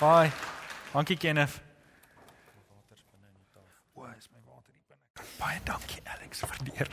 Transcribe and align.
Baie. 0.00 0.32
Dankie 0.94 1.16
Kenneth. 1.16 1.60
O, 3.94 4.06
is 4.18 4.28
my 4.32 4.40
water 4.46 4.72
hier 4.72 4.84
binne. 4.88 5.26
Baie 5.38 5.60
dankie 5.64 6.00
Alex 6.08 6.40
vir 6.40 6.56
die 6.64 6.72
eer. 6.78 6.88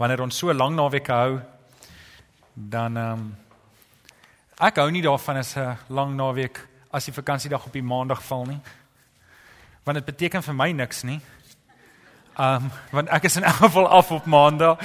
Wanneer 0.00 0.24
ons 0.24 0.40
so 0.42 0.50
lank 0.50 0.74
naweek 0.74 1.06
hou, 1.14 1.38
dan 2.54 2.98
ehm 2.98 3.22
um, 3.22 3.30
ek 4.58 4.82
hou 4.82 4.90
nie 4.90 5.04
daarvan 5.06 5.38
as 5.38 5.54
'n 5.56 5.78
lang 5.88 6.16
naweek 6.18 6.58
as 6.90 7.04
die 7.04 7.14
vakansiedag 7.14 7.66
op 7.66 7.72
die 7.72 7.86
maandag 7.92 8.22
val 8.26 8.44
nie. 8.50 8.60
Want 9.84 10.02
dit 10.02 10.04
beteken 10.04 10.42
vir 10.42 10.54
my 10.54 10.72
niks 10.72 11.04
nie. 11.06 11.20
Ehm 12.34 12.64
um, 12.64 12.70
want 12.90 13.08
ek 13.08 13.24
is 13.30 13.36
in 13.36 13.44
elk 13.44 13.62
geval 13.70 13.88
af 13.88 14.10
op 14.10 14.26
maandag. 14.26 14.82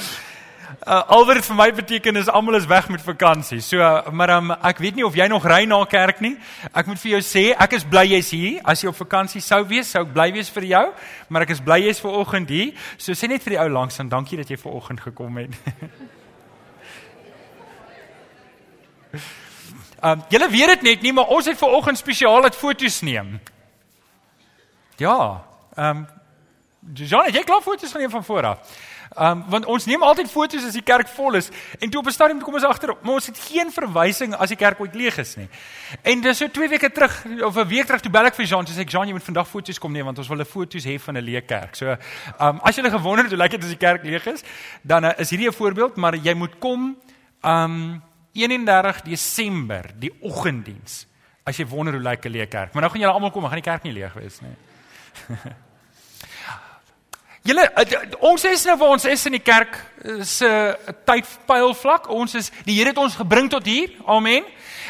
Uh, 0.65 1.01
al 1.07 1.25
wat 1.25 1.37
dit 1.37 1.45
vir 1.45 1.55
my 1.57 1.67
beteken 1.73 2.17
is 2.19 2.29
almal 2.29 2.55
is 2.57 2.65
weg 2.65 2.87
met 2.89 3.01
vakansie. 3.01 3.59
So 3.61 3.77
uh, 3.77 4.09
maar 4.09 4.29
um, 4.35 4.51
ek 4.65 4.79
weet 4.81 4.95
nie 4.97 5.05
of 5.05 5.15
jy 5.17 5.27
nog 5.29 5.45
ry 5.45 5.63
na 5.69 5.77
kerk 5.89 6.21
nie. 6.21 6.35
Ek 6.73 6.89
moet 6.89 6.99
vir 7.01 7.11
jou 7.15 7.21
sê, 7.25 7.43
ek 7.53 7.75
is 7.77 7.85
bly 7.89 8.03
jy's 8.09 8.31
hier. 8.33 8.59
As 8.65 8.81
jy 8.81 8.89
op 8.89 8.97
vakansie 8.97 9.41
sou 9.45 9.61
wees, 9.69 9.91
sou 9.93 10.03
ek 10.05 10.13
bly 10.13 10.27
wees 10.35 10.49
vir 10.53 10.67
jou, 10.71 10.83
maar 11.29 11.45
ek 11.45 11.53
is 11.55 11.61
bly 11.65 11.79
jy's 11.85 12.01
ver 12.01 12.17
oggend 12.21 12.53
hier. 12.53 12.73
So 12.97 13.17
sê 13.17 13.29
net 13.29 13.45
vir 13.45 13.55
die 13.55 13.61
ou 13.61 13.67
langs 13.73 14.01
en 14.01 14.09
dankie 14.09 14.39
dat 14.41 14.49
jy 14.49 14.57
ver 14.61 14.77
oggend 14.77 15.05
gekom 15.05 15.37
het. 15.41 15.59
Um 20.01 20.25
julle 20.33 20.49
weet 20.53 20.75
dit 20.75 20.89
net 20.89 21.05
nie, 21.05 21.13
maar 21.13 21.29
ons 21.33 21.45
het 21.49 21.57
ver 21.61 21.77
oggend 21.77 22.01
spesiaal 22.01 22.49
het 22.49 22.57
foto's 22.57 23.01
neem. 23.05 23.37
Ja. 25.01 25.17
Um 25.77 26.05
Jean, 26.93 27.31
jy 27.33 27.41
klaar 27.41 27.63
foto's 27.65 27.93
geneem 27.95 28.11
van 28.13 28.23
voor 28.23 28.45
af. 28.45 28.75
Um 29.15 29.45
want 29.47 29.65
ons 29.65 29.85
neem 29.87 30.03
altyd 30.03 30.27
foto's 30.27 30.65
as 30.67 30.73
die 30.75 30.83
kerk 30.83 31.07
vol 31.15 31.37
is 31.39 31.47
en 31.79 31.89
toe 31.89 32.01
op 32.01 32.07
'n 32.07 32.11
stadium 32.11 32.41
kom 32.41 32.53
ons 32.53 32.63
agter, 32.63 32.91
maar 33.01 33.13
ons 33.13 33.25
het 33.25 33.37
geen 33.39 33.71
verwysing 33.71 34.35
as 34.35 34.49
die 34.49 34.57
kerk 34.57 34.79
ooit 34.79 34.95
leeg 34.95 35.17
is 35.17 35.35
nie. 35.35 35.47
En 36.03 36.21
dis 36.21 36.37
so 36.37 36.47
2 36.47 36.69
weke 36.69 36.91
terug 36.91 37.25
of 37.43 37.55
'n 37.55 37.67
week 37.67 37.85
terug 37.85 38.01
toe 38.01 38.11
bel 38.11 38.25
ek 38.25 38.35
vir 38.35 38.45
Jean, 38.45 38.65
sê 38.65 38.79
ek 38.79 38.89
Jean, 38.89 39.07
jy 39.07 39.13
moet 39.13 39.23
vandag 39.23 39.47
foto's 39.47 39.79
kom 39.79 39.91
neem 39.91 40.05
want 40.05 40.17
ons 40.17 40.27
wil 40.27 40.39
'n 40.39 40.45
foto's 40.45 40.83
hê 40.85 40.99
van 40.99 41.17
'n 41.17 41.23
leë 41.23 41.45
kerk. 41.45 41.75
So 41.75 41.95
um 42.39 42.59
as 42.63 42.75
jy 42.75 42.81
hulle 42.83 42.97
gewonder 42.97 43.23
het 43.23 43.31
hoe 43.31 43.41
lyk 43.41 43.51
dit 43.51 43.63
as 43.63 43.69
die 43.69 43.77
kerk 43.77 44.03
leeg 44.03 44.25
is, 44.25 44.43
dan 44.83 45.05
uh, 45.05 45.11
is 45.17 45.29
hierdie 45.29 45.47
'n 45.47 45.53
voorbeeld, 45.53 45.95
maar 45.95 46.15
jy 46.15 46.33
moet 46.33 46.59
kom 46.59 46.97
um 47.41 48.01
31 48.33 49.01
Desember, 49.01 49.93
die 49.97 50.11
oggenddiens. 50.21 51.07
As 51.45 51.57
jy 51.57 51.65
wonder 51.67 51.93
hoe 51.93 52.03
lyk 52.03 52.25
'n 52.25 52.31
leë 52.31 52.47
kerk. 52.47 52.73
Maar 52.73 52.81
nou 52.81 52.91
gaan 52.91 53.01
julle 53.01 53.13
almal 53.13 53.31
kom, 53.31 53.43
gaan 53.43 53.61
die 53.61 53.71
kerk 53.71 53.83
nie 53.83 53.93
leeg 53.93 54.13
wees 54.13 54.41
nie. 54.41 54.55
Julle 57.45 57.65
ons 58.25 58.43
is 58.49 58.63
nou 58.65 58.73
waar 58.81 58.95
ons 58.95 59.05
is 59.05 59.25
in 59.29 59.35
die 59.37 59.43
kerk 59.43 59.77
se 60.21 60.49
tydpyl 61.05 61.73
vlak. 61.73 62.09
Ons 62.09 62.35
is 62.35 62.51
die 62.65 62.77
Here 62.77 62.91
het 62.93 63.01
ons 63.01 63.15
gebring 63.15 63.49
tot 63.49 63.65
hier. 63.65 63.89
Amen. 64.05 64.43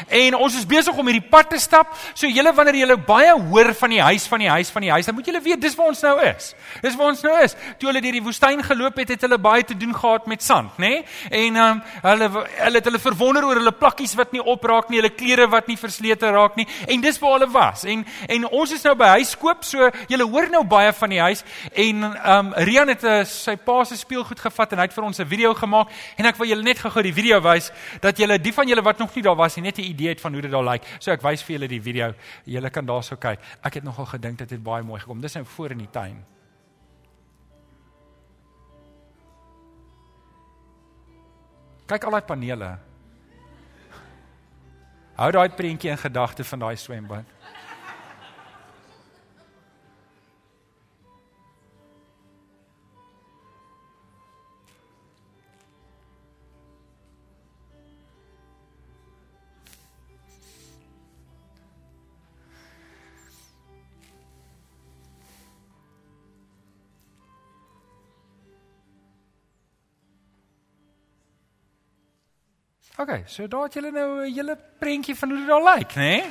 En 0.08 0.36
ons 0.36 0.56
is 0.56 0.66
besig 0.68 0.96
om 0.96 1.08
hierdie 1.08 1.24
pad 1.30 1.48
te 1.50 1.58
stap. 1.60 1.94
So 2.14 2.28
julle 2.28 2.52
wanneer 2.54 2.80
julle 2.82 2.96
baie 3.00 3.32
hoor 3.48 3.72
van 3.78 3.94
die 3.94 4.02
huis 4.02 4.26
van 4.28 4.42
die 4.44 4.50
huis 4.50 4.70
van 4.72 4.84
die 4.84 4.90
huis, 4.92 5.08
dan 5.08 5.16
moet 5.16 5.28
julle 5.28 5.42
weet 5.42 5.62
dis 5.62 5.76
waar 5.78 5.92
ons 5.92 6.02
nou 6.04 6.14
is. 6.26 6.50
Dis 6.82 6.96
waar 6.98 7.12
ons 7.12 7.22
nou 7.24 7.34
is. 7.42 7.56
Toe 7.80 7.90
hulle 7.90 8.02
deur 8.04 8.18
die 8.18 8.24
woestyn 8.24 8.62
geloop 8.66 9.00
het, 9.00 9.14
het 9.14 9.26
hulle 9.26 9.38
baie 9.42 9.64
te 9.64 9.76
doen 9.78 9.94
gehad 9.96 10.26
met 10.30 10.44
sand, 10.44 10.76
nê? 10.76 10.92
Nee? 10.96 11.04
En 11.30 11.56
ehm 11.56 11.76
um, 11.76 11.82
hulle 12.06 12.28
hulle 12.36 12.80
het 12.80 12.88
hulle 12.90 13.00
verwonder 13.02 13.46
oor 13.48 13.60
hulle 13.60 13.72
plakkies 13.74 14.14
wat 14.18 14.34
nie 14.34 14.42
opraak 14.42 14.90
nie, 14.90 15.00
hulle 15.00 15.12
klere 15.14 15.48
wat 15.50 15.70
nie 15.70 15.78
verslete 15.80 16.30
raak 16.34 16.56
nie. 16.60 16.66
En 16.86 17.00
dis 17.00 17.18
waar 17.22 17.38
hulle 17.38 17.50
was. 17.52 17.84
En 17.88 18.04
en 18.28 18.48
ons 18.50 18.72
is 18.72 18.84
nou 18.84 18.94
by 18.98 19.12
huis 19.16 19.34
koop, 19.40 19.64
so 19.64 19.90
julle 20.10 20.28
hoor 20.28 20.50
nou 20.52 20.64
baie 20.68 20.92
van 20.92 21.14
die 21.14 21.22
huis 21.22 21.44
en 21.72 22.04
ehm 22.04 22.34
um, 22.36 22.52
Rian 22.66 22.88
het 22.88 23.04
uh, 23.04 23.18
sy 23.28 23.56
pa 23.56 23.82
se 23.84 23.96
speelgoed 23.96 24.40
gevat 24.40 24.72
en 24.72 24.80
hy 24.80 24.86
het 24.88 24.94
vir 24.94 25.05
ons 25.06 25.18
'n 25.18 25.26
video 25.26 25.54
gemaak 25.54 25.88
en 26.16 26.26
ek 26.26 26.36
wil 26.36 26.48
julle 26.48 26.62
net 26.62 26.78
gou-gou 26.78 27.02
die 27.02 27.12
video 27.12 27.40
wys 27.40 27.70
dat 28.00 28.18
julle 28.18 28.38
die 28.38 28.52
van 28.52 28.68
julle 28.68 28.82
wat 28.82 28.98
nog 28.98 29.14
nie 29.14 29.22
daar 29.22 29.36
was 29.36 29.56
nie 29.56 29.62
net 29.62 29.78
'n 29.78 29.82
idee 29.82 30.08
het 30.08 30.20
van 30.20 30.32
hoe 30.32 30.42
dit 30.42 30.50
daar 30.50 30.64
lyk. 30.64 30.82
So 30.98 31.12
ek 31.12 31.22
wys 31.22 31.42
vir 31.42 31.56
julle 31.56 31.68
die 31.68 31.82
video. 31.82 32.14
Julle 32.44 32.70
kan 32.70 32.86
daarso 32.86 33.16
kyk. 33.16 33.38
Ek 33.62 33.74
het 33.74 33.84
nogal 33.84 34.06
gedink 34.06 34.38
dit 34.38 34.50
het 34.50 34.62
baie 34.62 34.82
mooi 34.82 35.00
gekom. 35.00 35.20
Dis 35.20 35.34
nou 35.34 35.44
voor 35.44 35.70
in 35.70 35.78
die 35.78 35.90
tuin. 35.90 36.24
Kyk 41.86 42.04
al 42.04 42.10
daai 42.10 42.22
panele. 42.22 42.78
Hou 45.16 45.30
daai 45.32 45.48
prentjie 45.48 45.90
in 45.90 45.98
gedagte 45.98 46.44
van 46.44 46.58
daai 46.58 46.76
swembad. 46.76 47.24
OK, 72.96 73.10
so 73.28 73.44
daar 73.44 73.66
het 73.68 73.74
julle 73.76 73.90
nou 73.92 74.24
'n 74.24 74.32
hele 74.32 74.56
prentjie 74.78 75.14
van 75.16 75.28
hoe 75.28 75.38
dit 75.38 75.46
daar 75.46 75.76
lyk, 75.76 75.94
né? 75.94 76.24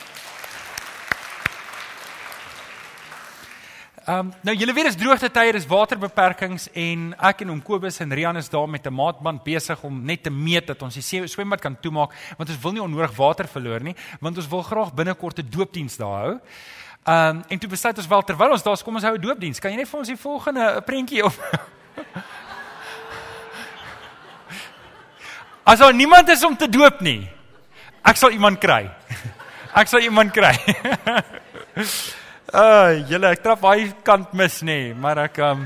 Ehm 4.06 4.32
nou 4.42 4.56
julle 4.56 4.74
weet 4.74 4.86
dis 4.86 4.96
droogte 4.96 5.32
tye, 5.32 5.52
dis 5.52 5.68
waterbeperkings 5.68 6.68
en 6.74 7.14
ek 7.20 7.42
en 7.42 7.50
oom 7.50 7.62
Kobus 7.62 8.00
en 8.00 8.14
Rian 8.14 8.38
is 8.38 8.50
daar 8.50 8.70
met 8.70 8.86
'n 8.86 8.94
maatband 8.94 9.44
besig 9.44 9.84
om 9.84 10.06
net 10.06 10.24
te 10.24 10.30
meet 10.30 10.68
dat 10.68 10.82
ons 10.82 10.94
die 10.94 11.28
swembad 11.28 11.62
kan 11.62 11.78
toemaak 11.80 12.14
want 12.38 12.50
ons 12.50 12.62
wil 12.62 12.72
nie 12.72 12.82
onnodig 12.82 13.16
water 13.16 13.48
verloor 13.48 13.84
nie, 13.84 13.96
want 14.20 14.38
ons 14.38 14.48
wil 14.48 14.62
graag 14.62 14.94
binnekort 14.94 15.40
'n 15.40 15.50
doopdiens 15.50 15.98
daar 15.98 16.20
hou. 16.22 16.40
Ehm 17.04 17.36
um, 17.36 17.44
en 17.48 17.60
toe 17.60 17.70
besluit 17.70 17.98
ons 17.98 18.08
wel 18.08 18.24
terwyl 18.24 18.52
ons 18.52 18.64
daar 18.64 18.74
is, 18.74 18.84
kom 18.84 18.96
ons 18.96 19.04
hou 19.04 19.16
'n 19.16 19.22
doopdiens. 19.22 19.60
Kan 19.60 19.72
jy 19.72 19.78
net 19.78 19.90
vir 19.90 20.00
ons 20.00 20.08
die 20.08 20.18
volgende 20.18 20.82
prentjie 20.82 21.24
op 21.24 21.34
As 25.66 25.82
daar 25.82 25.94
niemand 25.94 26.30
is 26.30 26.44
om 26.46 26.54
te 26.54 26.70
doop 26.70 27.00
nie, 27.02 27.26
ek 28.06 28.20
sal 28.22 28.36
iemand 28.36 28.62
kry. 28.62 28.86
Ek 29.76 29.90
sal 29.92 30.06
iemand 30.06 30.32
kry. 30.32 30.54
Ag, 31.76 31.94
uh, 32.56 32.92
julle 33.10 33.28
ek 33.34 33.42
trap 33.44 33.60
baie 33.60 33.90
kant 34.08 34.32
mis 34.38 34.62
nê, 34.64 34.94
maar 34.96 35.20
ek 35.26 35.42
um 35.44 35.66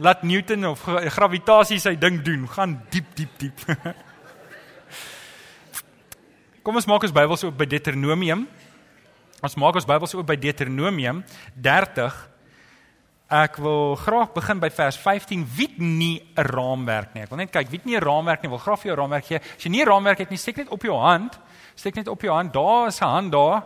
laat 0.00 0.22
Newton 0.24 0.64
of 0.70 0.80
gravitasie 1.12 1.76
sy 1.82 1.92
ding 2.00 2.22
doen, 2.24 2.46
gaan 2.48 2.78
diep 2.88 3.10
diep 3.18 3.34
diep. 3.42 3.60
Kom 6.64 6.80
ons 6.80 6.88
maak 6.88 7.04
ons 7.04 7.12
Bybels 7.12 7.44
oop 7.44 7.58
by 7.60 7.68
Deuteronomium. 7.68 8.46
Ons 9.44 9.58
maak 9.60 9.76
ons 9.76 9.90
Bybels 9.90 10.16
oop 10.16 10.24
by 10.24 10.38
Deuteronomium 10.40 11.20
30 11.60 12.31
Ek 13.32 13.54
wil 13.64 13.94
graag 13.96 14.34
begin 14.34 14.58
by 14.60 14.68
vers 14.68 14.98
15. 15.00 15.46
Wie 15.56 15.70
nie 15.80 16.20
'n 16.36 16.44
raamwerk 16.44 17.14
nie. 17.14 17.22
Ek 17.22 17.30
wil 17.30 17.38
net 17.38 17.50
kyk, 17.50 17.70
wie 17.70 17.80
nie 17.84 17.96
'n 17.96 18.02
raamwerk 18.02 18.42
nie. 18.42 18.50
Wil 18.50 18.58
graag 18.58 18.78
vir 18.80 18.88
jou 18.90 18.96
'n 18.96 19.00
raamwerk 19.00 19.24
gee. 19.24 19.36
As 19.36 19.64
jy 19.64 19.70
nie 19.70 19.82
'n 19.82 19.88
raamwerk 19.88 20.18
het 20.18 20.30
nie, 20.30 20.36
steek 20.36 20.56
net 20.56 20.68
op 20.68 20.82
jou 20.82 20.98
hand. 20.98 21.38
Steek 21.74 21.94
net 21.94 22.08
op 22.08 22.20
jou 22.20 22.34
hand. 22.34 22.52
Daar 22.52 22.86
is 22.88 23.00
'n 23.00 23.04
hand 23.04 23.32
daar. 23.32 23.64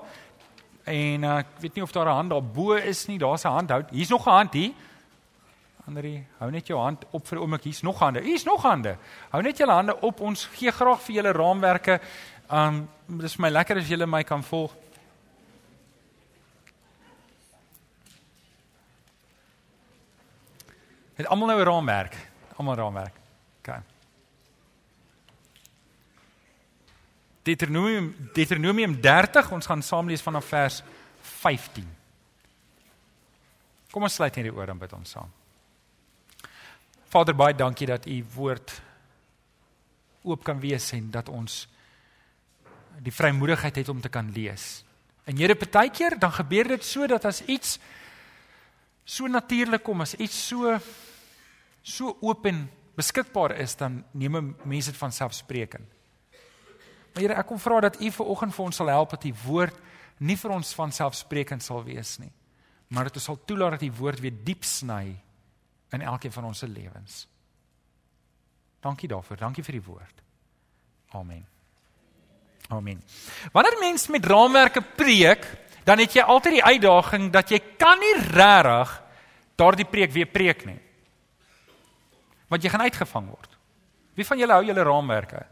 En 0.85 1.23
uh, 1.23 1.39
ek 1.39 1.47
weet 1.59 1.75
nie 1.75 1.83
of 1.83 1.93
daar 1.93 2.07
'n 2.07 2.15
hand 2.15 2.31
daar 2.31 2.43
bo 2.43 2.75
is 2.75 3.07
nie. 3.07 3.19
Daar's 3.19 3.45
'n 3.45 3.49
hand. 3.49 3.91
Hier's 3.91 4.09
nog 4.09 4.27
'n 4.27 4.31
hand 4.31 4.53
hier. 4.53 4.73
Andrie, 5.87 6.27
hou 6.39 6.51
net 6.51 6.67
jou 6.67 6.81
hand 6.81 7.05
op 7.11 7.27
vir 7.27 7.39
oomblik. 7.39 7.63
Hier's 7.63 7.83
nog 7.83 7.99
hande. 7.99 8.21
Hier's 8.21 8.45
nog 8.45 8.63
hande. 8.63 8.97
Hou 9.31 9.43
net 9.43 9.59
julle 9.59 9.73
hande 9.73 10.01
op. 10.01 10.21
Ons 10.21 10.49
gee 10.53 10.71
graag 10.71 11.01
vir 11.01 11.15
julle 11.15 11.33
raamwerke. 11.33 12.01
Um 12.51 12.89
dis 13.07 13.35
vir 13.35 13.43
my 13.43 13.51
lekker 13.51 13.77
as 13.77 13.89
julle 13.89 14.07
my 14.07 14.23
kan 14.23 14.43
volg. 14.43 14.73
Het 21.17 21.27
almal 21.27 21.47
nou 21.47 21.61
'n 21.61 21.65
raamwerk? 21.65 22.17
Almal 22.57 22.75
raamwerk. 22.75 23.15
OK. 23.59 23.75
Deuteronomium 27.43 28.31
Deuteronomium 28.33 29.01
30, 29.01 29.51
ons 29.51 29.67
gaan 29.67 29.83
saam 29.83 30.09
lees 30.09 30.23
vanaf 30.23 30.45
vers 30.45 30.83
15. 31.21 31.97
Kom 33.91 34.03
ons 34.03 34.15
sluit 34.15 34.35
hierdie 34.35 34.55
oor 34.55 34.67
dan 34.67 34.79
bid 34.79 34.93
ons 34.93 35.11
saam. 35.11 35.31
Vader, 37.09 37.35
baie 37.35 37.55
dankie 37.55 37.87
dat 37.87 38.07
u 38.07 38.25
woord 38.35 38.75
oop 40.23 40.45
kan 40.45 40.61
wees 40.61 40.91
en 40.93 41.11
dat 41.11 41.29
ons 41.29 41.69
die 42.99 43.13
vrymoedigheid 43.13 43.77
het 43.77 43.89
om 43.89 44.01
te 44.01 44.09
kan 44.09 44.33
lees. 44.33 44.85
En 45.25 45.37
Here, 45.37 45.55
partykeer 45.55 46.19
dan 46.19 46.33
gebeur 46.33 46.69
dit 46.69 46.85
so 46.85 47.07
dat 47.07 47.25
as 47.25 47.43
iets 47.45 47.79
so 49.05 49.27
natuurlik 49.27 49.83
kom, 49.83 50.01
as 50.01 50.15
iets 50.15 50.47
so 50.49 50.79
so 51.87 52.17
oop 52.21 52.47
en 52.51 52.65
beskikbaar 52.99 53.55
is 53.63 53.77
dan 53.79 54.01
neem 54.17 54.55
mense 54.65 54.91
dit 54.91 54.99
van 54.99 55.13
selfspreekend. 55.13 55.87
Maar 57.15 57.23
Here, 57.23 57.37
ek 57.39 57.47
kom 57.49 57.61
vra 57.61 57.81
dat 57.87 58.01
U 58.01 58.11
vir 58.19 58.33
oggend 58.33 58.55
vir 58.57 58.65
ons 58.67 58.81
sal 58.83 58.91
help 58.93 59.15
dat 59.15 59.25
U 59.25 59.33
woord 59.47 59.79
nie 60.19 60.37
vir 60.37 60.53
ons 60.57 60.73
van 60.77 60.93
selfspreekend 60.93 61.63
sal 61.63 61.85
wees 61.85 62.17
nie, 62.19 62.33
maar 62.89 63.09
dat 63.09 63.19
ons 63.21 63.29
sal 63.31 63.39
toelaat 63.49 63.77
dat 63.77 63.87
U 63.87 63.91
woord 64.01 64.21
weer 64.25 64.35
diep 64.45 64.65
sny 64.65 65.15
in 65.95 66.03
elkeen 66.03 66.35
van 66.35 66.49
ons 66.51 66.59
se 66.59 66.69
lewens. 66.69 67.27
Dankie 68.83 69.09
daarvoor. 69.09 69.39
Dankie 69.41 69.65
vir 69.65 69.79
die 69.79 69.87
woord. 69.87 70.23
Amen. 71.17 71.45
Amen. 72.69 73.03
Wanneer 73.55 73.79
mens 73.81 74.09
met 74.11 74.27
raamwerke 74.27 74.83
preek, 74.83 75.47
dan 75.87 76.03
het 76.03 76.17
jy 76.19 76.23
altyd 76.23 76.59
die 76.59 76.67
uitdaging 76.67 77.29
dat 77.33 77.51
jy 77.51 77.61
kan 77.79 78.01
nie 78.03 78.17
regtig 78.27 78.97
daardie 79.57 79.87
preek 79.89 80.13
weer 80.13 80.29
preek 80.29 80.67
nie. 80.67 80.81
Want 82.49 82.63
jy 82.63 82.71
gaan 82.71 82.87
uitgevang 82.87 83.29
word. 83.29 83.53
Wie 84.17 84.27
van 84.27 84.41
julle 84.41 84.57
hou 84.57 84.65
julle 84.65 84.87
raamwerke? 84.87 85.43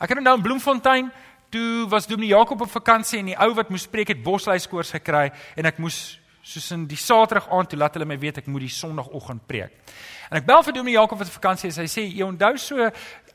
Ek 0.00 0.14
het 0.14 0.22
nou 0.22 0.36
in 0.38 0.44
Bloemfontein, 0.44 1.10
toe 1.52 1.86
was 1.92 2.06
Dominee 2.08 2.32
Jakob 2.32 2.60
op 2.64 2.70
vakansie 2.72 3.20
en 3.20 3.32
die 3.32 3.38
ou 3.38 3.52
wat 3.54 3.70
moes 3.70 3.84
preek 3.90 4.14
het 4.14 4.22
bosluiskoors 4.24 4.94
gekry 4.96 5.26
en 5.58 5.68
ek 5.68 5.80
moes 5.82 5.98
soos 6.42 6.70
in 6.74 6.86
die 6.90 6.98
Saterdag 6.98 7.46
aand 7.52 7.70
toe 7.70 7.78
laat 7.78 7.94
hulle 7.94 8.08
my 8.08 8.16
weet 8.18 8.40
ek 8.40 8.48
moet 8.50 8.64
die 8.64 8.72
Sondagoggend 8.72 9.44
preek. 9.46 9.74
En 10.30 10.40
ek 10.40 10.46
bel 10.48 10.64
vir 10.64 10.74
Dominee 10.74 10.96
Jakob 10.96 11.20
wat 11.20 11.28
op 11.28 11.36
vakansie 11.36 11.68
is. 11.68 11.78
Hy 11.78 11.90
sê 11.90 12.06
jy 12.08 12.24
onthou 12.24 12.54
so 12.58 12.88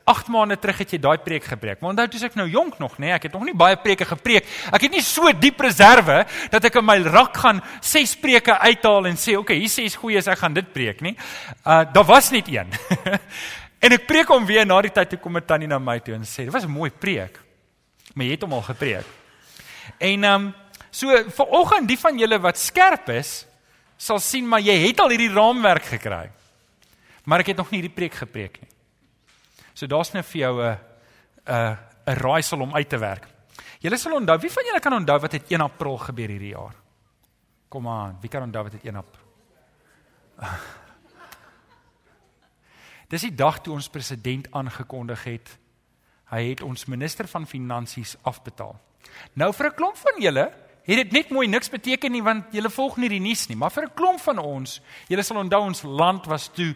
8 0.08 0.30
maande 0.32 0.56
terug 0.60 0.78
het 0.82 0.92
jy 0.94 1.00
daai 1.02 1.18
preek 1.22 1.44
gepreek. 1.44 1.80
Maar 1.80 1.92
onthou 1.92 2.06
toe 2.08 2.22
ek 2.28 2.38
nou 2.38 2.46
jonk 2.48 2.78
nog, 2.80 2.96
nê, 2.96 3.08
nee, 3.08 3.16
ek 3.16 3.28
het 3.28 3.36
nog 3.36 3.44
nie 3.44 3.54
baie 3.56 3.76
preke 3.80 4.06
gepreek. 4.08 4.48
Ek 4.72 4.86
het 4.86 4.94
nie 4.96 5.02
so 5.04 5.32
diep 5.32 5.60
reserve 5.60 6.22
dat 6.52 6.64
ek 6.64 6.80
in 6.80 6.86
my 6.88 6.96
rak 7.06 7.36
gaan 7.36 7.60
6 7.84 8.16
preke 8.22 8.56
uithaal 8.58 9.10
en 9.10 9.16
sê, 9.20 9.36
"Oké, 9.36 9.54
okay, 9.54 9.56
hier 9.56 9.84
is 9.84 9.96
goeie, 9.96 10.18
ek 10.18 10.38
gaan 10.38 10.54
dit 10.54 10.72
preek 10.72 11.00
nie." 11.00 11.16
Uh 11.66 11.84
daar 11.92 12.04
was 12.04 12.30
net 12.30 12.48
een. 12.48 12.68
en 13.84 13.92
ek 13.92 14.06
preek 14.06 14.28
hom 14.28 14.46
weer 14.46 14.66
na 14.66 14.80
die 14.82 14.90
tyd 14.90 15.10
toe 15.10 15.18
kom 15.18 15.36
'n 15.36 15.46
tannie 15.46 15.68
na 15.68 15.78
my 15.78 15.98
toe 16.00 16.14
en 16.14 16.22
sê, 16.22 16.44
"Dit 16.44 16.52
was 16.52 16.64
'n 16.64 16.70
mooi 16.70 16.90
preek." 16.90 17.38
Maar 18.14 18.24
jy 18.24 18.32
het 18.32 18.42
hom 18.42 18.52
al 18.52 18.62
gepreek. 18.62 19.06
En 19.98 20.24
ehm 20.24 20.34
um, 20.34 20.54
so 20.90 21.06
vir 21.08 21.46
oggend 21.46 21.88
die 21.88 21.98
van 21.98 22.18
julle 22.18 22.38
wat 22.40 22.58
skerp 22.58 23.08
is, 23.08 23.46
sal 23.96 24.18
sien 24.18 24.48
maar 24.48 24.60
jy 24.60 24.74
het 24.88 25.00
al 25.00 25.10
hierdie 25.10 25.32
raamwerk 25.32 25.84
gekry. 25.84 26.30
Maar 27.24 27.40
ek 27.40 27.52
het 27.52 27.56
nog 27.56 27.70
nie 27.70 27.80
hierdie 27.80 27.94
preek 27.94 28.14
gepreek 28.14 28.60
nie. 28.60 28.70
So 29.78 29.86
daar's 29.86 30.10
net 30.12 30.26
vir 30.26 30.40
jou 30.40 30.62
'n 30.62 30.78
'n 31.46 31.78
'n 32.06 32.18
raaisel 32.18 32.60
om 32.60 32.74
uit 32.74 32.88
te 32.88 32.98
werk. 32.98 33.28
Julle 33.80 33.96
sal 33.96 34.14
onthou, 34.14 34.38
wie 34.38 34.50
van 34.50 34.64
julle 34.64 34.80
kan 34.80 34.92
onthou 34.92 35.20
wat 35.20 35.32
het 35.32 35.50
1 35.50 35.60
April 35.60 35.98
gebeur 35.98 36.28
hierdie 36.28 36.54
jaar? 36.54 36.74
Kom 37.68 37.88
aan, 37.88 38.18
wie 38.20 38.30
kan 38.30 38.42
onthou 38.42 38.62
wat 38.62 38.72
het 38.72 38.84
1 38.84 38.96
April? 38.96 39.24
Dis 43.08 43.20
die 43.20 43.34
dag 43.34 43.60
toe 43.60 43.74
ons 43.74 43.88
president 43.88 44.50
aangekondig 44.50 45.24
het 45.24 45.58
hy 46.24 46.48
het 46.48 46.60
ons 46.60 46.84
minister 46.84 47.28
van 47.28 47.46
finansies 47.46 48.16
afbetaal. 48.22 48.76
Nou 49.32 49.52
vir 49.52 49.66
'n 49.66 49.74
klomp 49.74 49.96
van 49.96 50.20
julle 50.20 50.52
het 50.82 50.96
dit 50.96 51.12
net 51.12 51.30
mooi 51.30 51.46
niks 51.48 51.70
beteken 51.70 52.12
nie 52.12 52.22
want 52.22 52.52
julle 52.52 52.70
volg 52.70 52.96
nie 52.96 53.08
die 53.08 53.20
nuus 53.20 53.48
nie, 53.48 53.56
maar 53.56 53.70
vir 53.70 53.84
'n 53.84 53.94
klomp 53.94 54.20
van 54.20 54.38
ons, 54.38 54.80
julle 55.08 55.22
sal 55.22 55.36
onthou 55.36 55.62
ons 55.62 55.82
land 55.82 56.26
was 56.26 56.48
toe 56.48 56.74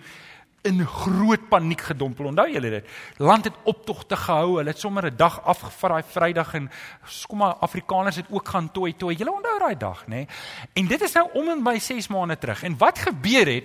in 0.62 0.84
groot 0.86 1.48
paniek 1.50 1.80
gedompel. 1.80 2.28
Onthou 2.30 2.46
julle 2.50 2.70
dit? 2.70 2.90
Land 3.18 3.48
het 3.48 3.56
optogte 3.68 4.16
gehou. 4.16 4.58
Hulle 4.58 4.70
het 4.70 4.78
sommer 4.78 5.06
'n 5.06 5.16
dag 5.16 5.40
afgevat 5.44 5.90
daai 5.90 6.02
Vrydag 6.02 6.54
en 6.54 6.70
kom 7.26 7.38
maar 7.38 7.54
Afrikaners 7.54 8.16
het 8.16 8.26
ook 8.30 8.48
gaan 8.48 8.72
toi 8.72 8.92
toi. 8.96 9.14
Julle 9.14 9.32
onthou 9.32 9.58
daai 9.58 9.76
dag, 9.76 10.06
nê? 10.06 10.08
Nee? 10.08 10.26
En 10.72 10.86
dit 10.86 11.00
is 11.00 11.12
nou 11.12 11.28
om 11.32 11.48
en 11.48 11.62
by 11.62 11.78
6 11.78 12.08
maande 12.08 12.38
terug. 12.38 12.62
En 12.62 12.78
wat 12.78 12.98
gebeur 12.98 13.46
het? 13.46 13.64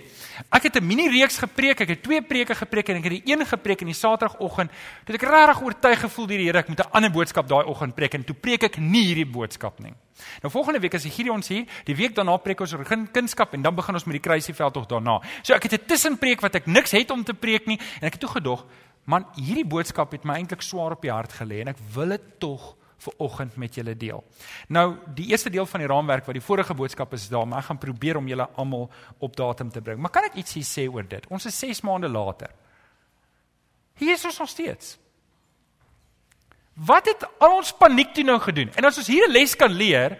Ek 0.50 0.62
het 0.62 0.74
'n 0.80 0.86
mini 0.86 1.08
reeks 1.08 1.38
gepreek. 1.38 1.80
Ek 1.80 1.88
het 1.88 2.02
twee 2.02 2.22
preke 2.22 2.54
gepreek 2.54 2.88
en 2.88 2.96
ek 2.96 3.04
het 3.04 3.24
die 3.24 3.34
een 3.34 3.46
gepreek 3.46 3.80
in 3.80 3.86
die 3.86 3.94
Saterdagoggend. 3.94 4.70
Toe 5.04 5.14
ek 5.14 5.22
regtig 5.22 5.62
oortuig 5.62 6.00
gevoel 6.00 6.26
deur 6.26 6.38
die 6.38 6.46
Here 6.46 6.58
ek 6.58 6.68
moet 6.68 6.80
'n 6.80 6.90
ander 6.90 7.10
boodskap 7.10 7.48
daai 7.48 7.64
oggend 7.64 7.94
preek 7.94 8.14
en 8.14 8.24
toe 8.24 8.34
preek 8.34 8.62
ek 8.62 8.78
nie 8.78 9.04
hierdie 9.04 9.26
boodskap 9.26 9.78
nie. 9.80 9.94
Nou 10.42 10.50
volgende 10.52 10.80
week 10.80 10.94
is 10.94 11.02
die 11.06 11.12
Gideons 11.14 11.48
hier, 11.48 11.64
die 11.84 11.96
week 11.96 12.14
daarna 12.16 12.36
preek 12.42 12.60
ons 12.64 12.74
oor 12.74 12.86
kunskap 13.12 13.54
en 13.54 13.62
dan 13.62 13.74
begin 13.74 13.98
ons 13.98 14.06
met 14.08 14.18
die 14.18 14.24
kruisieveld 14.24 14.74
tog 14.74 14.86
daarna. 14.90 15.18
So 15.42 15.54
ek 15.54 15.68
het 15.68 15.72
'n 15.72 15.86
tussenpreek 15.86 16.40
wat 16.40 16.54
ek 16.54 16.66
niks 16.66 16.87
het 16.92 17.10
om 17.10 17.24
te 17.24 17.34
preek 17.34 17.66
nie 17.66 17.78
en 18.00 18.08
ek 18.08 18.18
het 18.18 18.20
toe 18.20 18.34
gedog, 18.36 18.66
man, 19.04 19.24
hierdie 19.36 19.66
boodskap 19.66 20.12
het 20.12 20.24
my 20.24 20.34
eintlik 20.40 20.62
swaar 20.62 20.96
op 20.96 21.02
die 21.02 21.12
hart 21.12 21.32
gelê 21.32 21.62
en 21.62 21.72
ek 21.72 21.80
wil 21.94 22.08
dit 22.16 22.28
tog 22.42 22.74
vir 22.98 23.14
oggend 23.22 23.56
met 23.56 23.74
julle 23.78 23.94
deel. 23.96 24.22
Nou, 24.74 24.86
die 25.14 25.28
eerste 25.30 25.50
deel 25.54 25.66
van 25.70 25.84
die 25.84 25.88
raamwerk 25.90 26.26
wat 26.26 26.34
die 26.34 26.42
vorige 26.42 26.74
boodskap 26.74 27.12
is 27.14 27.28
daar, 27.30 27.46
maar 27.46 27.62
ek 27.62 27.70
gaan 27.70 27.82
probeer 27.82 28.18
om 28.18 28.28
julle 28.28 28.48
almal 28.58 28.88
op 29.22 29.36
datum 29.38 29.70
te 29.70 29.82
bring. 29.84 30.00
Maar 30.02 30.14
kan 30.14 30.26
ek 30.26 30.40
ietsie 30.42 30.64
sê 30.66 30.88
oor 30.90 31.06
dit? 31.06 31.28
Ons 31.30 31.46
is 31.46 31.58
6 31.62 31.84
maande 31.86 32.10
later. 32.10 32.50
Hier 33.98 34.14
is 34.14 34.24
ons 34.26 34.38
nog 34.42 34.50
steeds. 34.50 34.96
Wat 36.74 37.06
het 37.10 37.24
al 37.42 37.56
ons 37.58 37.72
paniek 37.74 38.12
toe 38.14 38.24
nou 38.26 38.38
gedoen? 38.42 38.70
En 38.78 38.86
as 38.86 38.98
ons 38.98 39.10
hier 39.10 39.26
'n 39.26 39.32
les 39.32 39.54
kan 39.56 39.70
leer, 39.70 40.18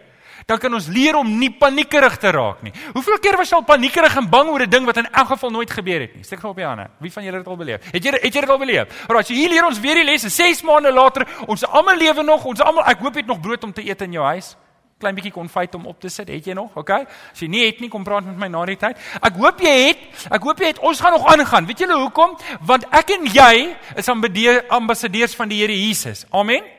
dan 0.49 0.57
kan 0.59 0.73
ons 0.73 0.87
leer 0.89 1.17
om 1.19 1.29
nie 1.29 1.51
paniekerig 1.53 2.15
te 2.17 2.31
raak 2.33 2.63
nie. 2.65 2.73
Hoeveel 2.95 3.19
keer 3.21 3.37
was 3.37 3.51
jy 3.53 3.59
al 3.59 3.67
paniekerig 3.69 4.15
en 4.17 4.31
bang 4.33 4.49
oor 4.49 4.63
'n 4.65 4.71
ding 4.71 4.87
wat 4.87 4.97
in 4.97 5.09
elk 5.13 5.29
geval 5.29 5.51
nooit 5.51 5.71
gebeur 5.71 6.01
het 6.01 6.15
nie? 6.15 6.25
Steek 6.25 6.41
gou 6.41 6.51
op 6.51 6.59
jou 6.59 6.69
hande. 6.69 6.89
Wie 7.01 7.13
van 7.13 7.23
julle 7.23 7.37
het 7.37 7.45
dit 7.45 7.53
al 7.53 7.57
beleef? 7.57 7.81
Het 7.93 8.05
jy 8.05 8.11
het 8.11 8.35
jy 8.35 8.41
dit 8.41 8.51
al 8.51 8.59
beleef? 8.59 8.87
Alraai, 9.09 9.25
so 9.25 9.35
hier 9.35 9.49
leer 9.49 9.67
ons 9.67 9.81
weer 9.81 9.95
die 9.95 10.05
lesse. 10.05 10.29
6 10.31 10.63
maande 10.63 10.93
later, 10.93 11.27
ons 11.47 11.65
almal 11.65 11.97
lewe 11.97 12.23
nog, 12.23 12.45
ons 12.45 12.61
almal 12.61 12.85
ek 12.85 12.99
hoop 12.99 13.13
jy 13.15 13.21
het 13.21 13.27
nog 13.27 13.41
brood 13.41 13.65
om 13.65 13.73
te 13.73 13.83
eet 13.85 14.01
in 14.03 14.13
jou 14.13 14.25
huis 14.25 14.57
klein 14.99 15.15
bietjie 15.15 15.33
konfyt 15.33 15.75
om 15.75 15.87
op 15.87 16.01
te 16.01 16.09
sit. 16.09 16.29
Het 16.29 16.45
jy 16.45 16.55
nog? 16.55 16.75
OK. 16.75 16.91
As 16.91 17.41
jy 17.41 17.47
nie 17.47 17.67
het 17.67 17.81
nie, 17.81 17.89
kom 17.89 18.05
praat 18.05 18.25
met 18.25 18.37
my 18.37 18.49
na 18.49 18.65
die 18.65 18.77
tyd. 18.77 18.97
Ek 19.23 19.37
hoop 19.37 19.61
jy 19.61 19.87
het. 19.87 19.99
Ek 20.31 20.43
hoop 20.43 20.59
jy 20.59 20.67
het. 20.67 20.79
Ons 20.79 21.01
gaan 21.01 21.13
nog 21.13 21.27
aangaan. 21.27 21.67
Weet 21.67 21.79
julle 21.79 22.01
hoekom? 22.01 22.35
Want 22.67 22.85
ek 22.91 23.11
en 23.11 23.27
jy 23.27 23.77
is 23.97 24.09
ambassadeurs 24.09 25.37
van 25.37 25.49
die 25.49 25.61
Here 25.61 25.73
Jesus. 25.87 26.27
Amen. 26.33 26.78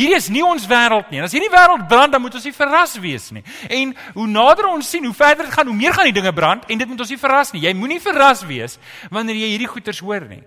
Hierdie 0.00 0.16
is 0.16 0.30
nie 0.32 0.44
ons 0.44 0.64
wêreld 0.68 1.10
nie. 1.12 1.20
As 1.20 1.34
hierdie 1.36 1.50
wêreld 1.52 1.84
brand, 1.90 2.14
dan 2.14 2.22
moet 2.24 2.38
ons 2.38 2.46
nie 2.48 2.56
verras 2.56 2.94
wees 3.02 3.26
nie. 3.36 3.42
En 3.68 3.92
hoe 4.14 4.28
nader 4.30 4.70
ons 4.70 4.88
sien, 4.88 5.04
hoe 5.04 5.16
verder 5.16 5.44
dit 5.44 5.52
gaan, 5.52 5.68
hoe 5.68 5.76
meer 5.76 5.92
gaan 5.96 6.08
die 6.08 6.16
dinge 6.16 6.32
brand 6.32 6.64
en 6.70 6.80
dit 6.80 6.88
moet 6.88 7.04
ons 7.04 7.12
nie 7.12 7.20
verras 7.20 7.52
nie. 7.52 7.66
Jy 7.66 7.74
moenie 7.76 8.00
verras 8.00 8.40
wees 8.48 8.78
wanneer 9.12 9.42
jy 9.42 9.52
hierdie 9.52 9.68
goeters 9.68 10.00
hoor 10.00 10.24
nie. 10.30 10.40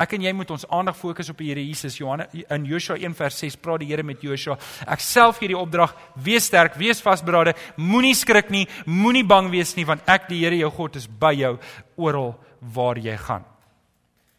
Ek 0.00 0.12
en 0.16 0.22
jy 0.24 0.30
moet 0.36 0.52
ons 0.54 0.64
aandag 0.72 0.96
fokus 0.96 1.28
op 1.32 1.40
die 1.40 1.48
Here 1.50 1.62
Jesus. 1.64 1.96
Johannes 1.98 2.32
in 2.32 2.66
Joshua 2.68 2.96
1:6 2.96 3.56
praat 3.60 3.82
die 3.82 3.88
Here 3.90 4.04
met 4.06 4.22
Joshua. 4.22 4.56
Ek 4.86 5.00
self 5.00 5.40
gee 5.40 5.50
die 5.50 5.58
opdrag: 5.58 5.96
wees 6.14 6.46
sterk, 6.46 6.76
wees 6.80 7.02
vasberade, 7.02 7.54
moenie 7.76 8.14
skrik 8.14 8.50
nie, 8.50 8.66
moenie 8.86 9.24
bang 9.24 9.50
wees 9.50 9.74
nie, 9.76 9.84
want 9.84 10.06
ek 10.08 10.28
die 10.28 10.44
Here 10.44 10.56
jou 10.56 10.70
God 10.70 10.96
is 10.96 11.06
by 11.06 11.32
jou 11.34 11.58
oral 11.96 12.36
waar 12.60 12.98
jy 12.98 13.16
gaan. 13.16 13.44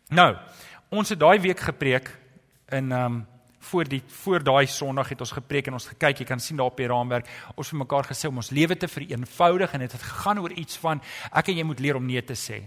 Nou, 0.09 0.35
ons 0.89 1.09
het 1.09 1.19
daai 1.19 1.39
week 1.39 1.59
gepreek 1.59 2.09
in 2.71 2.91
ehm 2.91 3.05
um, 3.05 3.27
voor 3.69 3.89
die 3.89 4.01
voor 4.23 4.43
daai 4.43 4.67
Sondag 4.67 5.09
het 5.13 5.21
ons 5.21 5.33
gepreek 5.37 5.69
en 5.69 5.77
ons 5.77 5.87
gekyk, 5.93 6.23
jy 6.23 6.27
kan 6.27 6.39
sien 6.39 6.57
daar 6.59 6.71
op 6.71 6.77
die 6.77 6.89
raamwerk, 6.89 7.29
ons 7.55 7.69
het 7.69 7.79
mekaar 7.79 8.09
gesê 8.09 8.29
om 8.29 8.41
ons 8.41 8.51
lewe 8.51 8.77
te 8.77 8.89
vereenvoudig 8.89 9.73
en 9.73 9.85
dit 9.85 9.91
het 9.97 10.05
gegaan 10.09 10.41
oor 10.41 10.53
iets 10.57 10.79
van 10.81 11.01
ek 11.31 11.51
en 11.51 11.61
jy 11.61 11.67
moet 11.69 11.83
leer 11.83 11.99
om 11.99 12.05
nee 12.05 12.21
te 12.25 12.37
sê. 12.37 12.63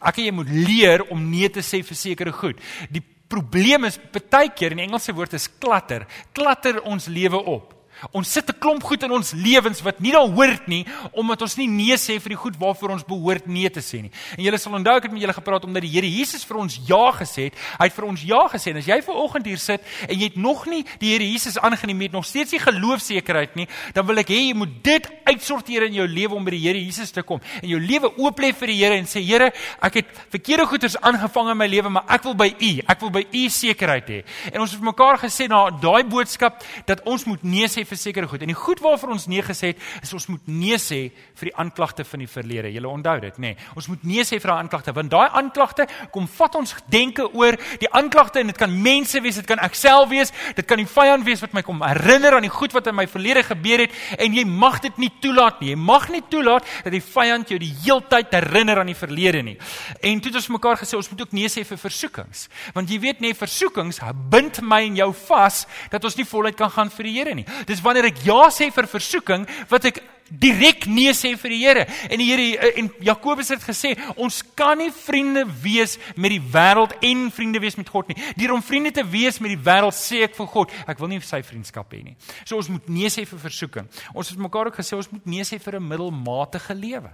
Ek 0.00 0.20
en 0.20 0.28
jy 0.28 0.36
moet 0.36 0.52
leer 0.52 1.04
om 1.12 1.26
nee 1.30 1.48
te 1.52 1.64
sê 1.64 1.82
vir 1.86 1.96
sekere 1.96 2.32
goed. 2.36 2.60
Die 2.92 3.02
probleem 3.30 3.86
is 3.88 3.98
baie 4.30 4.50
keer 4.54 4.74
in 4.74 4.84
Engelse 4.86 5.14
woord 5.16 5.36
is 5.38 5.48
klatter. 5.60 6.06
Klatter 6.36 6.82
ons 6.82 7.08
lewe 7.08 7.38
op. 7.38 7.79
Ons 8.12 8.32
sit 8.32 8.48
'n 8.48 8.58
klomp 8.58 8.82
goed 8.82 9.02
in 9.02 9.10
ons 9.10 9.32
lewens 9.32 9.82
wat 9.82 10.00
nie 10.00 10.12
daar 10.12 10.28
hoort 10.28 10.66
nie 10.68 10.86
omdat 11.12 11.42
ons 11.42 11.56
nie 11.56 11.68
nee 11.68 11.96
sê 11.96 12.20
vir 12.20 12.30
die 12.30 12.42
goed 12.42 12.56
waarvoor 12.56 12.90
ons 12.90 13.04
behoort 13.04 13.46
nee 13.46 13.68
te 13.70 13.80
sê 13.80 14.02
nie. 14.02 14.10
En 14.36 14.44
julle 14.44 14.58
sal 14.58 14.74
onthou 14.74 14.96
ek 14.96 15.02
het 15.02 15.12
met 15.12 15.20
julle 15.20 15.32
gepraat 15.32 15.64
omdat 15.64 15.82
die 15.82 15.90
Here 15.90 16.08
Jesus 16.08 16.44
vir 16.44 16.56
ons 16.56 16.80
ja 16.86 17.12
gesê 17.12 17.50
het. 17.50 17.54
Hy 17.78 17.84
het 17.84 17.94
vir 17.94 18.04
ons 18.04 18.22
ja 18.22 18.48
gesê 18.48 18.70
en 18.70 18.76
as 18.76 18.86
jy 18.86 19.00
ver 19.02 19.14
oggend 19.14 19.46
hier 19.46 19.58
sit 19.58 19.80
en 20.08 20.16
jy 20.16 20.24
het 20.24 20.36
nog 20.36 20.66
nie 20.66 20.84
die 20.98 21.12
Here 21.12 21.24
Jesus 21.24 21.58
aangeneem 21.58 22.00
het, 22.00 22.12
nog 22.12 22.24
steeds 22.24 22.52
nie 22.52 22.60
geloofsekerheid 22.60 23.56
nie, 23.56 23.68
dan 23.94 24.06
wil 24.06 24.18
ek 24.18 24.28
hê 24.28 24.48
jy 24.48 24.54
moet 24.54 24.82
dit 24.82 25.10
uitsorteer 25.26 25.88
in 25.88 25.94
jou 25.94 26.06
lewe 26.06 26.34
om 26.34 26.44
by 26.44 26.50
die 26.50 26.62
Here 26.66 26.78
Jesus 26.78 27.12
te 27.12 27.22
kom 27.22 27.40
en 27.62 27.68
jou 27.68 27.80
lewe 27.80 28.10
oop 28.18 28.40
lê 28.40 28.52
vir 28.56 28.72
die 28.72 28.78
Here 28.80 28.98
en 29.00 29.08
sê 29.10 29.22
Here, 29.24 29.50
ek 29.82 30.00
het 30.00 30.12
verkeerde 30.32 30.66
goeders 30.70 30.96
aangevang 30.96 31.52
in 31.52 31.60
my 31.60 31.68
lewe, 31.70 31.92
maar 31.92 32.08
ek 32.08 32.24
wil 32.28 32.36
by 32.38 32.48
U, 32.52 32.70
ek 32.86 33.04
wil 33.04 33.12
by 33.14 33.24
U 33.26 33.44
sekerheid 33.52 34.10
hê. 34.10 34.20
En 34.52 34.64
ons 34.64 34.72
het 34.72 34.84
mekaar 34.84 35.20
gesê 35.22 35.48
na 35.50 35.66
daai 35.82 36.02
boodskap 36.08 36.62
dat 36.88 37.04
ons 37.08 37.26
moet 37.28 37.44
nee 37.44 37.68
sê 37.70 37.84
vir 37.90 38.00
sekere 38.00 38.28
goed. 38.30 38.44
En 38.44 38.52
die 38.52 38.58
goed 38.58 38.80
waarvoor 38.84 39.14
ons 39.16 39.26
nee 39.30 39.42
gesê 39.44 39.72
het, 39.72 39.82
is 40.02 40.12
ons 40.16 40.28
moet 40.32 40.48
nee 40.50 40.78
sê 40.80 41.00
vir 41.40 41.50
die 41.50 41.56
aanklagte 41.62 42.04
van 42.06 42.22
die 42.24 42.28
verlede. 42.30 42.72
Julle 42.74 42.90
onthou 42.90 43.16
dit, 43.22 43.38
nê? 43.38 43.52
Nee. 43.52 43.68
Ons 43.78 43.90
moet 43.90 44.04
nee 44.06 44.24
sê 44.26 44.38
vir 44.40 44.52
daai 44.52 44.62
aanklagte 44.62 44.94
want 44.96 45.12
daai 45.12 45.28
aanklagte 45.40 45.86
kom 46.14 46.28
vat 46.30 46.58
ons 46.60 46.74
denke 46.90 47.26
oor 47.36 47.58
die 47.82 47.90
aanklagte 47.96 48.42
en 48.42 48.50
dit 48.52 48.58
kan 48.58 48.72
mense 48.72 49.20
wees, 49.22 49.40
dit 49.40 49.48
kan 49.48 49.60
ek 49.62 49.76
self 49.78 50.10
wees, 50.10 50.32
dit 50.56 50.66
kan 50.66 50.80
die 50.80 50.88
vyand 50.88 51.26
wees 51.26 51.42
wat 51.44 51.54
my 51.56 51.62
kom 51.66 51.82
herinner 51.84 52.38
aan 52.38 52.46
die 52.46 52.52
goed 52.52 52.74
wat 52.76 52.90
in 52.90 52.96
my 52.98 53.06
verlede 53.10 53.44
gebeur 53.46 53.84
het 53.84 53.96
en 54.18 54.36
jy 54.36 54.44
mag 54.46 54.80
dit 54.84 55.02
nie 55.02 55.10
toelaat 55.22 55.60
nie. 55.62 55.72
Jy 55.74 55.80
mag 55.80 56.08
nie 56.12 56.22
toelaat 56.30 56.66
dat 56.84 56.94
die 56.94 57.04
vyand 57.04 57.50
jou 57.50 57.58
die 57.60 57.72
heeltyd 57.84 58.34
herinner 58.34 58.82
aan 58.82 58.90
die 58.92 58.98
verlede 58.98 59.42
nie. 59.46 59.56
En 60.02 60.20
toe 60.20 60.32
het 60.32 60.40
ons 60.40 60.50
mekaar 60.56 60.80
gesê 60.80 60.98
ons 60.98 61.10
moet 61.12 61.26
ook 61.26 61.34
nee 61.36 61.50
sê 61.52 61.64
vir 61.66 61.80
versoekings. 61.80 62.46
Want 62.76 62.90
jy 62.90 63.00
weet 63.02 63.22
nê, 63.24 63.34
versoekings 63.36 64.00
bind 64.30 64.60
my 64.62 64.82
en 64.86 64.98
jou 64.98 65.10
vas 65.26 65.64
dat 65.92 66.04
ons 66.06 66.16
nie 66.18 66.26
voluit 66.28 66.56
kan 66.56 66.70
gaan 66.72 66.90
vir 66.94 67.08
die 67.08 67.14
Here 67.20 67.34
nie. 67.36 67.46
Dis 67.68 67.79
is 67.80 67.84
wanneer 67.84 68.10
ek 68.12 68.24
ja 68.26 68.48
sê 68.52 68.70
vir 68.72 68.88
versoeking 68.88 69.46
wat 69.70 69.88
ek 69.90 70.02
direk 70.30 70.84
nee 70.86 71.10
sê 71.16 71.32
vir 71.34 71.50
die 71.50 71.60
Here. 71.64 71.84
En 72.06 72.20
die 72.20 72.28
Here 72.28 72.44
eh, 72.54 72.76
en 72.82 72.90
Jakobus 73.02 73.50
het 73.50 73.64
gesê 73.64 73.96
ons 74.14 74.42
kan 74.54 74.78
nie 74.78 74.92
vriende 74.94 75.42
wees 75.62 75.96
met 76.14 76.30
die 76.36 76.42
wêreld 76.52 76.94
en 77.06 77.24
vriende 77.34 77.62
wees 77.62 77.78
met 77.80 77.90
God 77.90 78.12
nie. 78.12 78.18
Deur 78.38 78.54
om 78.54 78.62
vriende 78.62 78.92
te 78.94 79.04
wees 79.06 79.40
met 79.42 79.56
die 79.56 79.64
wêreld 79.70 79.96
sê 79.96 80.22
ek 80.28 80.36
vir 80.38 80.52
God, 80.52 80.76
ek 80.86 81.02
wil 81.02 81.10
nie 81.10 81.22
sy 81.26 81.42
vriendskap 81.46 81.90
hê 81.96 82.04
nie. 82.04 82.14
So 82.44 82.60
ons 82.60 82.70
moet 82.70 82.92
nee 82.92 83.10
sê 83.10 83.26
vir 83.26 83.42
versoeking. 83.42 83.90
Ons 84.14 84.30
het 84.30 84.38
mekaar 84.38 84.70
ook 84.70 84.78
gesê 84.78 84.98
ons 84.98 85.10
moet 85.10 85.26
nee 85.26 85.46
sê 85.48 85.58
vir 85.58 85.80
'n 85.80 85.88
middelmatige 85.88 86.78
lewe. 86.78 87.10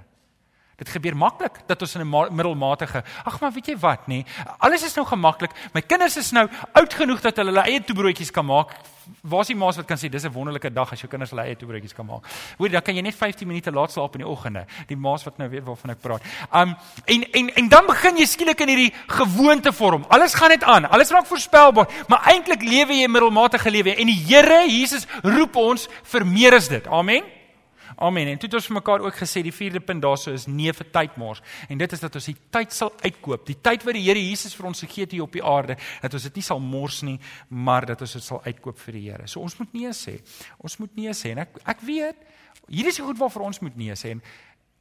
Dit 0.76 0.90
gebeur 0.92 1.16
maklik 1.16 1.62
dat 1.66 1.80
ons 1.80 1.94
in 1.94 2.04
'n 2.04 2.34
middelmatige. 2.36 3.02
Ag 3.24 3.40
maar 3.40 3.52
weet 3.52 3.66
jy 3.66 3.78
wat 3.78 4.08
nê? 4.08 4.20
Nee, 4.20 4.26
alles 4.58 4.84
is 4.84 4.94
nou 4.94 5.06
gemaklik. 5.06 5.50
My 5.72 5.80
kinders 5.80 6.16
is 6.16 6.32
nou 6.32 6.46
oud 6.72 6.94
genoeg 6.94 7.20
dat 7.20 7.36
hulle 7.36 7.50
hulle 7.50 7.64
eie 7.64 7.80
toebroodjies 7.80 8.30
kan 8.30 8.44
maak. 8.44 8.76
Waar 9.22 9.40
is 9.40 9.52
die 9.52 9.56
ma's 9.56 9.76
wat 9.76 9.86
kan 9.86 9.96
sê 9.96 10.08
dis 10.10 10.24
'n 10.24 10.32
wonderlike 10.32 10.72
dag 10.72 10.92
as 10.92 11.00
jou 11.00 11.08
kinders 11.08 11.30
hulle 11.30 11.42
eie 11.42 11.56
toebroodjies 11.56 11.94
kan 11.94 12.06
maak? 12.06 12.24
Hoor, 12.58 12.68
dan 12.68 12.82
kan 12.82 12.94
jy 12.94 13.02
net 13.02 13.14
15 13.14 13.46
minute 13.46 13.70
laat 13.70 13.92
slaap 13.92 14.14
in 14.14 14.24
die 14.24 14.28
oggende. 14.28 14.66
Die 14.88 14.96
ma's 14.96 15.24
wat 15.24 15.38
nou 15.38 15.48
weet 15.48 15.64
waarvan 15.64 15.90
ek 15.90 16.00
praat. 16.00 16.22
Um 16.52 16.76
en 17.04 17.22
en 17.32 17.54
en 17.54 17.68
dan 17.68 17.86
begin 17.86 18.16
jy 18.16 18.26
skielik 18.26 18.60
in 18.60 18.68
hierdie 18.68 18.92
gewoonte 19.06 19.72
vorm. 19.72 20.04
Alles 20.08 20.34
gaan 20.34 20.48
net 20.48 20.64
aan. 20.64 20.90
Alles 20.90 21.10
raak 21.10 21.26
voorspelbaar, 21.26 21.88
maar 22.08 22.22
eintlik 22.26 22.62
lewe 22.62 22.92
jy 22.92 23.06
middelmatige 23.06 23.70
lewe 23.70 23.96
en 23.96 24.06
die 24.06 24.24
Here 24.26 24.66
Jesus 24.68 25.06
roep 25.22 25.56
ons 25.56 25.88
vir 26.02 26.26
meer 26.26 26.54
as 26.54 26.68
dit. 26.68 26.86
Amen. 26.86 27.35
Amen. 27.96 28.28
En 28.28 28.38
toe 28.38 28.48
het 28.48 28.54
ons 28.58 28.66
vir 28.68 28.76
mekaar 28.76 29.00
ook 29.06 29.16
gesê 29.16 29.40
die 29.40 29.54
vierde 29.54 29.80
punt 29.80 30.02
daarso 30.04 30.32
is 30.36 30.44
nee 30.46 30.72
vir 30.72 30.88
tydmors. 30.92 31.40
En 31.68 31.78
dit 31.80 31.92
is 31.92 32.02
dat 32.02 32.14
ons 32.18 32.28
die 32.28 32.36
tyd 32.52 32.72
sal 32.76 32.92
uitkoop. 33.00 33.46
Die 33.48 33.56
tyd 33.56 33.86
wat 33.88 33.96
die 33.96 34.04
Here 34.04 34.20
Jesus 34.20 34.52
vir 34.54 34.68
ons 34.68 34.84
gegee 34.84 35.06
het 35.06 35.14
hier 35.16 35.24
op 35.24 35.32
die 35.32 35.44
aarde, 35.44 35.78
dat 36.02 36.16
ons 36.18 36.26
dit 36.28 36.36
nie 36.36 36.44
sal 36.44 36.60
mors 36.60 37.00
nie, 37.08 37.16
maar 37.48 37.88
dat 37.88 38.04
ons 38.04 38.18
dit 38.18 38.26
sal 38.26 38.42
uitkoop 38.44 38.82
vir 38.84 38.98
die 38.98 39.04
Here. 39.08 39.28
So 39.32 39.40
ons 39.40 39.56
moet 39.62 39.72
nee 39.72 39.94
sê. 39.96 40.18
Ons 40.60 40.76
moet 40.82 40.92
nee 41.00 41.14
sê. 41.16 41.32
En 41.32 41.46
ek 41.46 41.56
ek 41.64 41.86
weet 41.88 42.20
hierdie 42.66 42.92
is 42.92 43.00
goed 43.00 43.18
waarvoor 43.18 43.48
ons 43.48 43.64
moet 43.64 43.80
nee 43.80 43.96
sê. 43.96 44.12
En 44.12 44.22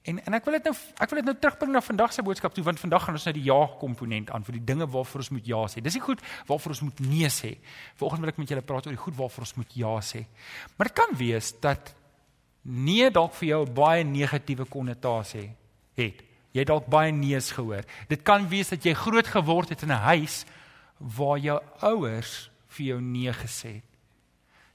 en 0.05 0.19
en 0.27 0.37
ek 0.37 0.45
wil 0.45 0.59
dit 0.59 0.67
nou 0.67 0.75
ek 0.75 1.09
wil 1.09 1.21
dit 1.21 1.31
nou 1.31 1.39
terugbring 1.39 1.71
na 1.73 1.81
vandag 1.81 2.11
se 2.13 2.23
boodskap 2.25 2.53
toe 2.53 2.63
want 2.67 2.81
vandag 2.83 3.07
gaan 3.07 3.15
ons 3.17 3.25
na 3.25 3.33
die 3.33 3.47
ja 3.47 3.61
komponent 3.79 4.29
aan 4.29 4.43
vir 4.45 4.59
die 4.59 4.65
dinge 4.67 4.85
waarvoor 4.85 5.23
ons 5.23 5.31
moet 5.33 5.47
ja 5.49 5.63
sê. 5.71 5.81
Dis 5.81 5.95
nie 5.95 6.03
goed 6.03 6.21
waarvoor 6.51 6.75
ons 6.75 6.83
moet 6.89 7.05
nee 7.07 7.31
sê. 7.31 7.55
Vanoggend 7.95 8.27
wil 8.27 8.35
ek 8.35 8.41
met 8.43 8.51
julle 8.53 8.65
praat 8.73 8.89
oor 8.89 8.97
die 8.97 9.05
goed 9.07 9.17
waarvoor 9.17 9.47
ons 9.47 9.55
moet 9.61 9.77
ja 9.79 9.95
sê. 10.03 10.27
Maar 10.75 10.91
dit 10.91 10.99
kan 10.99 11.15
wees 11.15 11.55
dat 11.63 11.95
nee 12.65 13.11
dalk 13.11 13.33
vir 13.33 13.47
jou 13.47 13.65
'n 13.65 13.73
baie 13.73 14.03
negatiewe 14.03 14.65
konnotasie 14.65 15.51
het. 15.95 16.23
Jy 16.51 16.59
het 16.59 16.67
dalk 16.67 16.87
baie 16.87 17.11
nees 17.11 17.51
gehoor. 17.51 17.83
Dit 18.07 18.23
kan 18.23 18.47
wees 18.47 18.69
dat 18.69 18.83
jy 18.83 18.93
groot 18.93 19.27
geword 19.27 19.69
het 19.69 19.81
in 19.81 19.91
'n 19.91 20.05
huis 20.07 20.45
waar 20.97 21.37
jou 21.37 21.61
ouers 21.79 22.49
vir 22.67 22.85
jou 22.85 23.01
nee 23.01 23.33
gesê 23.33 23.73
het. 23.73 23.94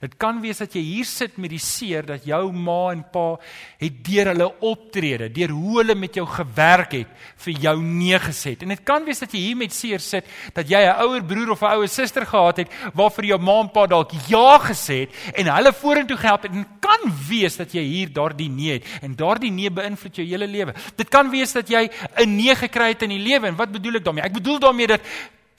Dit 0.01 0.15
kan 0.17 0.39
wees 0.41 0.57
dat 0.63 0.73
jy 0.73 0.81
hier 0.81 1.05
sit 1.05 1.35
met 1.37 1.53
die 1.53 1.61
seer 1.61 2.07
dat 2.09 2.25
jou 2.25 2.47
ma 2.57 2.89
en 2.89 3.03
pa 3.13 3.35
het 3.83 3.99
deur 4.07 4.31
hulle 4.31 4.47
optrede, 4.65 5.27
deur 5.29 5.53
hoe 5.53 5.75
hulle 5.83 5.97
met 6.01 6.15
jou 6.17 6.25
gewerk 6.25 6.95
het, 6.97 7.11
vir 7.45 7.59
jou 7.67 7.75
nee 7.85 8.21
gesê. 8.25 8.55
En 8.65 8.73
dit 8.73 8.81
kan 8.89 9.05
wees 9.05 9.21
dat 9.21 9.35
jy 9.37 9.43
hier 9.51 9.59
met 9.61 9.77
seer 9.77 10.01
sit 10.01 10.25
dat 10.57 10.73
jy 10.73 10.81
'n 10.81 11.05
ouer 11.05 11.21
broer 11.23 11.51
of 11.53 11.61
'n 11.61 11.77
ouer 11.77 11.89
suster 11.89 12.25
gehad 12.25 12.57
het 12.57 12.69
waarvoor 12.95 13.25
jou 13.25 13.39
ma 13.39 13.61
en 13.61 13.69
pa 13.69 13.87
dalk 13.87 14.13
ja 14.29 14.59
gesê 14.59 15.05
het 15.05 15.11
en 15.37 15.53
hulle 15.53 15.73
vorentoe 15.73 16.17
gehelp 16.17 16.43
het. 16.43 16.53
En 16.53 16.67
kan 16.81 17.13
wees 17.29 17.57
dat 17.57 17.73
jy 17.73 17.83
hier 17.83 18.13
daardie 18.13 18.49
nee 18.49 18.73
het 18.73 18.85
en 19.03 19.15
daardie 19.15 19.53
nee 19.53 19.71
beïnvloed 19.71 20.17
jou 20.17 20.27
hele 20.27 20.47
lewe. 20.47 20.75
Dit 20.97 21.09
kan 21.09 21.31
wees 21.31 21.53
dat 21.53 21.69
jy 21.69 21.91
'n 22.17 22.37
nee 22.37 22.55
gekry 22.55 22.89
het 22.89 23.03
in 23.03 23.11
die 23.11 23.19
lewe 23.19 23.47
en 23.47 23.57
wat 23.57 23.71
bedoel 23.71 23.97
ek 23.97 24.05
daarmee? 24.05 24.25
Ek 24.25 24.33
bedoel 24.33 24.59
daarmee 24.59 24.87
dat 24.87 25.01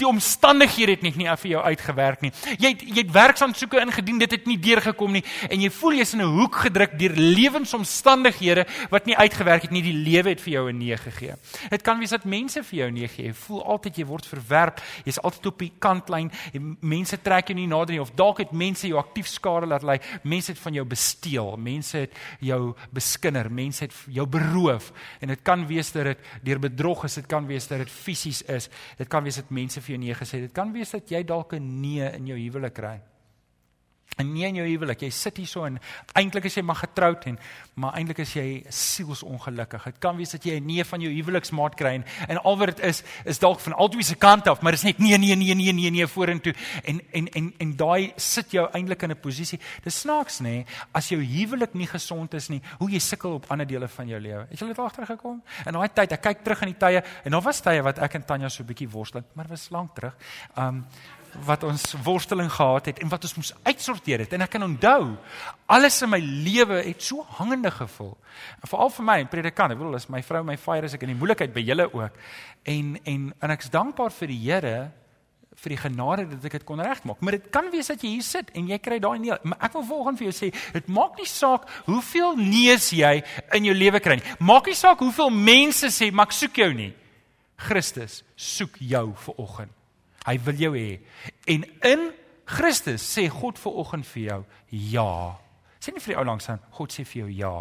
die 0.02 0.10
omstandighede 0.10 0.98
het 0.98 1.06
net 1.06 1.18
nie 1.20 1.30
vir 1.42 1.52
jou 1.54 1.64
uitgewerk 1.64 2.22
nie. 2.26 2.32
Jy 2.58 2.74
het, 2.74 2.82
jy 2.82 3.00
het 3.02 3.14
werksaansoeke 3.16 3.82
ingedien, 3.82 4.20
dit 4.22 4.32
het 4.32 4.48
nie 4.50 4.58
deurgekom 4.62 5.12
nie 5.18 5.24
en 5.50 5.62
jy 5.62 5.70
voel 5.74 6.00
jy's 6.00 6.14
in 6.14 6.22
'n 6.22 6.36
hoek 6.40 6.56
gedruk 6.66 6.98
deur 7.00 7.16
lewensomstandighede 7.16 8.66
wat 8.90 9.06
nie 9.06 9.16
uitgewerk 9.16 9.64
het 9.64 9.72
nie. 9.72 9.82
Die 9.82 9.94
lewe 9.94 10.30
het 10.30 10.42
vir 10.42 10.54
jou 10.54 10.70
'n 10.70 10.78
nee 10.78 10.98
gegee. 10.98 11.36
Dit 11.70 11.82
kan 11.82 12.00
wees 12.00 12.10
dat 12.10 12.26
mense 12.26 12.64
vir 12.64 12.78
jou 12.80 12.92
nee 12.92 13.08
gee. 13.08 13.26
Jy 13.26 13.34
voel 13.34 13.64
altyd 13.66 13.98
jy 13.98 14.06
word 14.06 14.26
verwerp. 14.26 14.82
Jy's 15.06 15.20
altyd 15.20 15.46
op 15.46 15.60
die 15.60 15.72
kantlyn. 15.80 16.32
Mense 16.82 17.22
trek 17.22 17.48
jou 17.48 17.56
nie 17.56 17.68
nader 17.68 17.94
nie 17.96 18.02
of 18.02 18.12
dalk 18.16 18.38
het 18.38 18.52
mense 18.52 18.88
jou 18.88 18.98
aktief 18.98 19.28
skade 19.28 19.66
laat 19.66 19.84
lei. 19.84 20.00
Mense 20.24 20.52
het 20.52 20.60
van 20.60 20.74
jou 20.74 20.86
besteel. 20.86 21.58
Mense 21.58 21.98
het 21.98 22.14
jou 22.40 22.74
beskinder. 22.92 23.52
Mense 23.52 23.84
het 23.84 23.94
jou 24.08 24.26
beroof. 24.28 24.92
En 25.20 25.28
dit 25.28 25.42
kan 25.42 25.68
wees 25.68 25.92
dat 25.92 26.04
dit 26.04 26.18
deur 26.44 26.60
bedrog 26.60 27.04
is, 27.04 27.14
dit 27.14 27.26
kan 27.26 27.48
wees 27.48 27.68
dat 27.68 27.78
dit 27.78 27.90
fisies 27.90 28.42
is. 28.42 28.70
Dit 28.98 29.08
kan 29.08 29.24
wees 29.24 29.36
dat 29.36 29.50
mense 29.50 29.82
vir 29.82 29.91
jou 29.92 30.00
nee 30.02 30.16
gesê. 30.16 30.42
Dit 30.48 30.54
kan 30.56 30.72
wees 30.74 30.92
dat 30.92 31.12
jy 31.12 31.24
dalk 31.24 31.54
'n 31.54 31.82
nee 31.82 32.12
in 32.18 32.28
jou 32.28 32.38
huwelik 32.38 32.74
kry. 32.74 33.00
'n 34.18 34.34
Nee 34.34 34.48
in 34.48 34.56
jou 34.56 34.68
huwelik. 34.68 35.02
Jy 35.02 35.10
sit 35.10 35.38
hier 35.38 35.48
so 35.48 35.66
en 35.66 35.80
eintlik 36.14 36.46
is 36.46 36.56
jy 36.56 36.62
maar 36.62 36.76
getroud 36.76 37.26
en 37.26 37.40
maar 37.74 37.96
eintlik 37.98 38.20
is 38.20 38.34
jy 38.34 38.64
sielsongelukkig. 38.70 39.84
Dit 39.84 40.00
kan 40.00 40.18
wees 40.18 40.32
dat 40.32 40.44
jy 40.44 40.60
'n 40.60 40.66
nee 40.66 40.84
van 40.84 41.02
jou 41.02 41.12
huweliksmaat 41.12 41.76
kry 41.76 41.94
en, 41.96 42.06
en 42.28 42.38
al 42.38 42.58
wat 42.58 42.76
dit 42.76 42.80
is 42.80 43.04
is 43.26 43.40
dalk 43.40 43.60
van 43.60 43.74
albei 43.74 44.04
se 44.04 44.16
kant 44.16 44.48
af, 44.48 44.62
maar 44.62 44.72
dit 44.72 44.84
is 44.84 44.86
net 44.86 45.00
nee 45.00 45.18
nee 45.18 45.36
nee 45.36 45.56
nee 45.56 45.74
nee 45.74 45.90
nee 45.90 46.08
vorentoe 46.08 46.54
en 46.84 47.02
en 47.12 47.28
en 47.28 47.54
en 47.58 47.76
daai 47.76 48.14
sit 48.16 48.52
jou 48.52 48.68
eintlik 48.74 49.02
in 49.02 49.12
'n 49.12 49.20
posisie. 49.20 49.60
Dis 49.84 50.00
snaaks 50.00 50.40
nê, 50.40 50.44
nee, 50.44 50.66
as 50.92 51.10
jou 51.10 51.22
huwelik 51.22 51.74
nie 51.74 51.88
gesond 51.88 52.34
is 52.34 52.50
nie, 52.50 52.62
hoe 52.80 52.90
jy 52.90 53.00
sukkel 53.00 53.34
op 53.34 53.46
ander 53.52 53.68
dele 53.68 53.88
van 53.88 54.08
jou 54.08 54.20
lewe. 54.20 54.46
Het 54.50 54.60
jy 54.60 54.68
dit 54.68 54.80
agtergekom? 54.80 55.42
In 55.66 55.74
daai 55.74 55.90
tyd, 55.94 56.12
ek 56.12 56.22
kyk 56.22 56.44
terug 56.44 56.62
aan 56.62 56.74
die 56.74 56.78
tye 56.78 57.04
en 57.24 57.32
daar 57.32 57.42
was 57.42 57.62
tye 57.62 57.82
wat 57.82 57.98
ek 58.00 58.16
en 58.16 58.26
Tanya 58.26 58.50
so 58.50 58.64
'n 58.64 58.68
bietjie 58.68 58.90
worstel, 58.90 59.24
maar 59.34 59.48
was 59.48 59.70
lank 59.70 59.96
terug. 59.96 60.16
Um 60.58 60.86
wat 61.46 61.64
ons 61.64 61.94
worsteling 62.04 62.50
gehad 62.52 62.92
het 62.92 63.02
en 63.04 63.10
wat 63.10 63.24
ons 63.28 63.36
moes 63.40 63.54
uitsorteer 63.64 64.26
het 64.26 64.34
en 64.34 64.46
ek 64.46 64.54
kan 64.56 64.64
onthou 64.66 65.16
alles 65.72 66.02
in 66.02 66.12
my 66.12 66.20
lewe 66.20 66.82
het 66.86 67.04
so 67.04 67.26
hangende 67.38 67.72
gevoel. 67.72 68.16
Veral 68.68 68.90
vir 68.90 69.08
my 69.08 69.20
predikant, 69.32 69.74
ek 69.74 69.80
bedoel 69.80 70.00
as 70.00 70.10
my 70.12 70.22
vrou 70.26 70.44
my 70.48 70.58
fire 70.58 70.86
is 70.86 70.96
ek 70.98 71.06
in 71.08 71.14
die 71.14 71.20
moeilikheid 71.20 71.54
by 71.56 71.64
julle 71.64 71.88
ook. 71.92 72.18
En 72.68 72.98
en 73.04 73.30
en 73.40 73.56
ek's 73.56 73.72
dankbaar 73.72 74.12
vir 74.20 74.34
die 74.34 74.42
Here 74.42 74.92
vir 75.62 75.76
die 75.76 75.82
genade 75.82 76.26
dat 76.32 76.46
ek 76.48 76.56
dit 76.60 76.66
kon 76.66 76.80
regmaak. 76.82 77.20
Maar 77.22 77.38
dit 77.38 77.50
kan 77.54 77.68
wees 77.74 77.92
dat 77.92 78.02
jy 78.02 78.16
hier 78.16 78.26
sit 78.26 78.50
en 78.58 78.70
jy 78.72 78.80
kry 78.82 78.98
daai 79.04 79.20
nee. 79.20 79.36
Maar 79.44 79.68
ek 79.68 79.76
wil 79.78 79.86
volgens 79.90 80.22
vir 80.22 80.30
jou 80.30 80.36
sê, 80.38 80.50
dit 80.74 80.88
maak 80.90 81.20
nie 81.20 81.28
saak 81.30 81.68
hoeveel 81.86 82.40
nee's 82.40 82.90
jy 82.96 83.20
in 83.58 83.68
jou 83.70 83.76
lewe 83.76 84.02
kry 84.02 84.18
nie. 84.18 84.38
Maak 84.40 84.72
nie 84.72 84.78
saak 84.80 85.04
hoeveel 85.04 85.30
mense 85.30 85.92
sê, 85.92 86.12
"Maar 86.12 86.32
ek 86.32 86.38
soek 86.40 86.56
jou 86.56 86.74
nie." 86.74 86.94
Christus 87.58 88.24
soek 88.36 88.78
jou 88.80 89.14
vir 89.14 89.36
oggend. 89.38 89.81
Hy 90.28 90.38
wil 90.46 90.60
jou 90.62 90.74
hê. 90.78 91.00
En 91.50 91.66
in 91.88 92.10
Christus 92.46 93.04
sê 93.06 93.28
God 93.32 93.60
ver 93.60 93.78
oggend 93.84 94.08
vir 94.14 94.24
jou 94.28 94.42
ja. 94.94 95.38
Sê 95.82 95.94
nie 95.94 96.04
vir 96.04 96.14
die 96.14 96.20
ou 96.22 96.28
langs 96.28 96.50
aan, 96.52 96.62
God 96.78 96.94
sê 96.94 97.06
vir 97.08 97.24
jou 97.24 97.30
ja. 97.42 97.56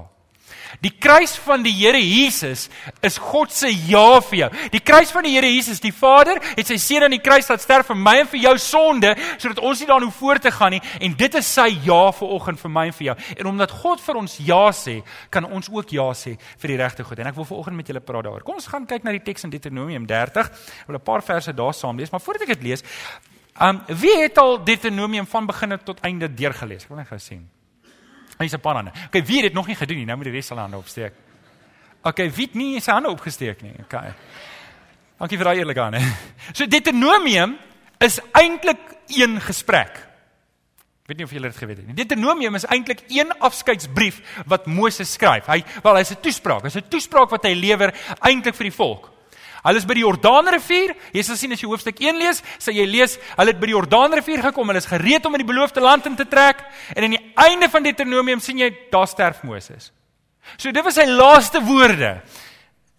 Die 0.81 0.93
kruis 0.99 1.37
van 1.45 1.63
die 1.63 1.73
Here 1.73 2.01
Jesus 2.01 2.69
is 3.03 3.19
God 3.19 3.53
se 3.53 3.69
ja 3.69 4.21
vir 4.21 4.39
jou. 4.39 4.51
Die 4.73 4.81
kruis 4.81 5.13
van 5.15 5.27
die 5.27 5.35
Here 5.35 5.49
Jesus, 5.51 5.81
die 5.81 5.93
Vader, 5.93 6.41
het 6.57 6.67
sy 6.67 6.79
seun 6.81 7.07
aan 7.07 7.15
die 7.17 7.23
kruis 7.23 7.49
laat 7.51 7.63
sterf 7.65 7.91
vir 7.91 7.99
my 7.99 8.17
en 8.23 8.31
vir 8.31 8.41
jou 8.45 8.55
sonde 8.59 9.15
sodat 9.37 9.63
ons 9.65 9.81
nie 9.81 9.89
daarin 9.89 10.09
hoef 10.09 10.21
voort 10.21 10.43
te 10.43 10.53
gaan 10.55 10.77
nie 10.77 10.83
en 11.01 11.17
dit 11.19 11.39
is 11.41 11.53
sy 11.59 11.69
ja 11.87 12.01
vir 12.17 12.35
oggend 12.37 12.61
vir 12.61 12.75
my 12.75 12.87
en 12.91 12.97
vir 12.97 13.07
jou. 13.11 13.17
En 13.39 13.53
omdat 13.53 13.75
God 13.83 14.03
vir 14.05 14.21
ons 14.23 14.37
ja 14.47 14.63
sê, 14.77 15.01
kan 15.31 15.47
ons 15.47 15.71
ook 15.71 15.95
ja 15.97 16.09
sê 16.17 16.37
vir 16.63 16.75
die 16.75 16.81
regte 16.81 17.07
goed. 17.07 17.21
En 17.21 17.31
ek 17.31 17.39
wil 17.39 17.49
ver 17.49 17.61
oggend 17.61 17.81
met 17.81 17.93
julle 17.93 18.05
praat 18.05 18.27
daaroor. 18.27 18.45
Kom 18.47 18.61
ons 18.61 18.71
gaan 18.71 18.89
kyk 18.89 19.07
na 19.07 19.15
die 19.17 19.25
teks 19.25 19.47
in 19.49 19.55
Deuteronomium 19.55 20.07
30. 20.09 20.51
Ek 20.51 20.89
wil 20.89 20.97
'n 20.97 21.05
paar 21.05 21.23
verse 21.23 21.53
daar 21.53 21.75
saam 21.75 21.99
lees, 21.99 22.11
maar 22.11 22.21
voordat 22.21 22.49
ek 22.49 22.59
dit 22.59 22.63
lees, 22.63 22.83
um 23.61 23.81
wie 23.87 24.17
het 24.23 24.39
al 24.39 24.65
Deuteronomium 24.65 25.27
van 25.27 25.47
begin 25.47 25.79
tot 25.85 26.01
einde 26.01 26.29
deurgelees? 26.29 26.85
Ek 26.85 26.89
wil 26.89 26.99
net 26.99 27.09
gou 27.09 27.19
sien. 27.19 27.60
Hy's 28.41 28.55
'n 28.55 28.61
paar 28.61 28.75
hande. 28.75 28.93
Okay, 29.07 29.25
wie 29.25 29.37
het 29.37 29.43
dit 29.43 29.53
nog 29.53 29.67
nie 29.67 29.77
gedoen 29.77 29.97
nie? 29.97 30.07
Nou 30.07 30.17
moet 30.17 30.27
die 30.27 30.33
res 30.33 30.47
se 30.47 30.55
hande 30.55 30.77
opsteek. 30.77 31.13
Okay, 32.03 32.31
wie 32.31 32.47
het 32.47 32.55
nie 32.55 32.81
sy 32.81 32.93
hande 32.93 33.11
opgesteek 33.11 33.63
nie? 33.63 33.75
Okay. 33.85 34.15
Dankie 35.19 35.37
vir 35.37 35.45
daai 35.45 35.59
eerlikheid. 35.59 36.03
So 36.57 36.67
Deuteronomium 36.67 37.59
is 37.99 38.21
eintlik 38.33 38.81
een 39.07 39.41
gesprek. 39.41 40.07
Weet 41.07 41.17
nie 41.19 41.25
of 41.27 41.33
julle 41.33 41.51
dit 41.51 41.57
geweet 41.57 41.77
het 41.77 41.87
nie. 41.87 41.95
Deuteronomium 41.95 42.55
is 42.55 42.65
eintlik 42.65 43.03
een 43.09 43.33
afskeidsbrief 43.39 44.23
wat 44.47 44.67
Moses 44.67 45.13
skryf. 45.13 45.47
Hy 45.47 45.65
wel 45.83 45.97
hy's 45.97 46.13
'n 46.13 46.21
toespraak. 46.23 46.63
Hy's 46.63 46.77
'n 46.77 46.89
toespraak 46.89 47.31
wat 47.31 47.45
hy 47.45 47.55
lewer 47.55 47.93
eintlik 48.21 48.55
vir 48.55 48.65
die 48.65 48.77
volk. 48.77 49.11
Hulle 49.65 49.81
is 49.81 49.87
by 49.89 49.97
die 49.99 50.05
Jordaanrivier. 50.05 50.95
Jy 51.13 51.25
sal 51.27 51.39
sien 51.41 51.53
as 51.53 51.63
jy 51.63 51.69
hoofstuk 51.69 52.01
1 52.01 52.21
lees, 52.21 52.43
sê 52.63 52.75
jy 52.75 52.87
lees, 52.89 53.19
hulle 53.37 53.53
het 53.53 53.61
by 53.61 53.69
die 53.69 53.77
Jordaanrivier 53.77 54.45
gekom. 54.49 54.73
Hulle 54.73 54.83
is 54.83 54.89
gereed 54.91 55.27
om 55.29 55.37
in 55.37 55.45
die 55.45 55.51
beloofde 55.53 55.85
land 55.85 56.09
in 56.09 56.17
te 56.17 56.29
trek. 56.29 56.65
En 56.95 57.07
aan 57.07 57.17
die 57.17 57.25
einde 57.45 57.69
van 57.73 57.85
Deuteronomium 57.85 58.41
sien 58.41 58.63
jy 58.63 58.71
daar 58.93 59.09
sterf 59.11 59.43
Moses. 59.45 59.91
So 60.57 60.73
dit 60.73 60.85
was 60.85 60.97
sy 60.97 61.07
laaste 61.09 61.63
woorde. 61.65 62.21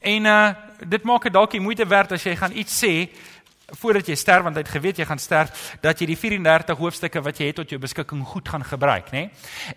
En 0.01 0.29
uh 0.29 0.43
dit 0.81 1.03
maak 1.05 1.27
dit 1.27 1.33
dalk 1.33 1.51
die 1.53 1.61
moeite 1.61 1.85
werd 1.85 2.15
as 2.15 2.23
jy 2.25 2.31
gaan 2.33 2.55
iets 2.57 2.73
sê 2.81 3.11
voordat 3.77 4.07
jy 4.09 4.15
sterf 4.17 4.43
want 4.43 4.55
hy 4.57 4.63
het 4.63 4.71
geweet 4.73 4.97
jy 4.97 5.05
gaan 5.05 5.21
sterf 5.21 5.75
dat 5.83 5.99
jy 6.01 6.07
die 6.09 6.17
34 6.17 6.79
hoofstukke 6.79 7.21
wat 7.21 7.37
jy 7.37 7.51
het 7.51 7.59
tot 7.61 7.69
jou 7.69 7.77
beskikking 7.81 8.23
goed 8.25 8.49
gaan 8.49 8.65
gebruik, 8.65 9.11
nê? 9.13 9.27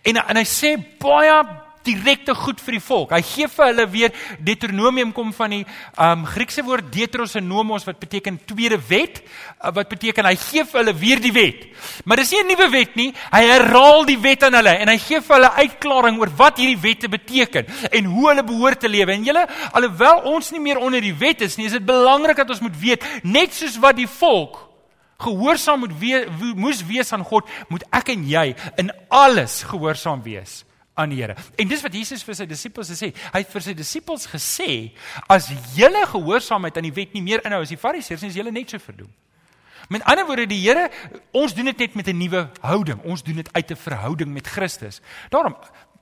En 0.02 0.22
en 0.22 0.40
hy 0.40 0.46
sê 0.48 0.74
baie 1.00 1.36
direkte 1.84 2.34
goed 2.34 2.60
vir 2.64 2.78
die 2.78 2.82
volk. 2.82 3.12
Hy 3.14 3.22
gee 3.22 3.48
vir 3.48 3.66
hulle 3.66 3.86
weer 3.90 4.12
Deuteronomium 4.44 5.12
kom 5.14 5.32
van 5.36 5.50
die 5.50 5.62
um 6.00 6.24
Griekse 6.28 6.64
woord 6.64 6.90
Deuteronomos 6.92 7.86
wat 7.88 8.00
beteken 8.02 8.40
tweede 8.48 8.78
wet, 8.88 9.22
uh, 9.60 9.70
wat 9.74 9.88
beteken 9.92 10.26
hy 10.28 10.34
gee 10.40 10.64
vir 10.64 10.80
hulle 10.80 10.96
weer 10.98 11.22
die 11.22 11.32
wet. 11.34 11.66
Maar 12.04 12.22
dis 12.22 12.32
nie 12.32 12.42
'n 12.42 12.48
nuwe 12.48 12.68
wet 12.70 12.96
nie. 12.96 13.14
Hy 13.32 13.42
herhaal 13.42 14.04
die 14.04 14.18
wet 14.18 14.42
aan 14.42 14.54
hulle 14.54 14.76
en 14.78 14.88
hy 14.88 14.98
gee 14.98 15.20
vir 15.20 15.36
hulle 15.36 15.52
uitklaring 15.52 16.18
oor 16.18 16.30
wat 16.36 16.58
hierdie 16.58 16.80
wette 16.80 17.08
beteken 17.08 17.66
en 17.90 18.04
hoe 18.04 18.28
hulle 18.28 18.44
behoort 18.44 18.80
te 18.80 18.88
lewe. 18.88 19.12
En 19.12 19.24
julle 19.24 19.46
alhoewel 19.72 20.22
ons 20.34 20.50
nie 20.50 20.60
meer 20.60 20.78
onder 20.78 21.00
die 21.00 21.14
wet 21.14 21.40
is 21.40 21.56
nie, 21.56 21.66
is 21.66 21.72
dit 21.72 21.86
belangrik 21.86 22.36
dat 22.36 22.50
ons 22.50 22.60
moet 22.60 22.76
weet 22.80 23.04
net 23.22 23.54
soos 23.54 23.78
wat 23.78 23.96
die 23.96 24.08
volk 24.08 24.74
gehoorsaam 25.18 25.84
moet 25.84 25.98
wees 25.98 26.26
moes 26.54 26.82
wees 26.86 27.12
aan 27.12 27.24
God, 27.24 27.48
moet 27.68 27.84
ek 27.94 28.08
en 28.14 28.24
jy 28.28 28.54
in 28.80 28.90
alles 29.08 29.62
gehoorsaam 29.62 30.22
wees 30.22 30.64
aan 30.94 31.10
die 31.10 31.20
Here. 31.20 31.34
En 31.58 31.68
dis 31.68 31.82
wat 31.82 31.94
Jesus 31.94 32.22
vir 32.26 32.38
sy 32.38 32.46
disippels 32.46 32.90
gesê. 32.92 33.10
Hy 33.32 33.42
het 33.42 33.50
vir 33.50 33.66
sy 33.66 33.74
disippels 33.74 34.26
gesê, 34.30 34.70
as 35.28 35.50
julle 35.74 36.04
gehoorsaamheid 36.12 36.76
aan 36.78 36.88
die 36.88 36.94
wet 36.94 37.14
nie 37.16 37.22
meer 37.22 37.44
inhou 37.46 37.62
as 37.64 37.72
die 37.74 37.80
Fariseërs 37.80 38.22
nie, 38.22 38.30
is 38.30 38.38
julle 38.38 38.54
net 38.54 38.70
so 38.70 38.82
verdoem. 38.82 39.10
Met 39.92 40.04
ander 40.08 40.24
woorde, 40.24 40.46
die 40.48 40.62
Here, 40.62 40.88
ons 41.36 41.54
doen 41.56 41.68
dit 41.72 41.82
net 41.84 41.94
met 41.94 42.08
'n 42.08 42.16
nuwe 42.16 42.48
houding. 42.60 43.02
Ons 43.04 43.22
doen 43.22 43.36
dit 43.36 43.52
uit 43.52 43.70
'n 43.70 43.76
verhouding 43.76 44.32
met 44.32 44.46
Christus. 44.46 45.00
Daarom 45.30 45.56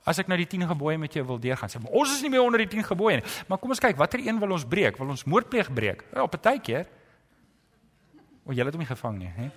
as 0.05 0.19
ek 0.19 0.27
nou 0.27 0.37
die 0.37 0.47
10 0.47 0.67
gebooie 0.67 0.97
met 0.97 1.13
jou 1.13 1.25
wil 1.25 1.39
deurgaan, 1.39 1.69
sê 1.69 1.79
ons 1.89 2.15
is 2.15 2.21
nie 2.21 2.29
meer 2.29 2.41
onder 2.41 2.59
die 2.59 2.67
10 2.67 2.83
gebooie 2.83 3.15
nie. 3.15 3.23
Maar 3.47 3.57
kom 3.57 3.69
ons 3.69 3.79
kyk, 3.79 3.97
watter 3.97 4.19
een 4.19 4.39
wil 4.39 4.51
ons 4.51 4.65
breek? 4.65 4.97
Wil 4.97 5.09
ons 5.09 5.23
moordpleeg 5.23 5.73
breek? 5.73 6.03
Ja, 6.13 6.27
tydjie. 6.27 6.85
O, 8.45 8.51
jy 8.51 8.63
het 8.65 8.73
hom 8.73 8.83
nie 8.83 8.87
gevang 8.87 9.17
nie, 9.17 9.31
hè? 9.37 9.49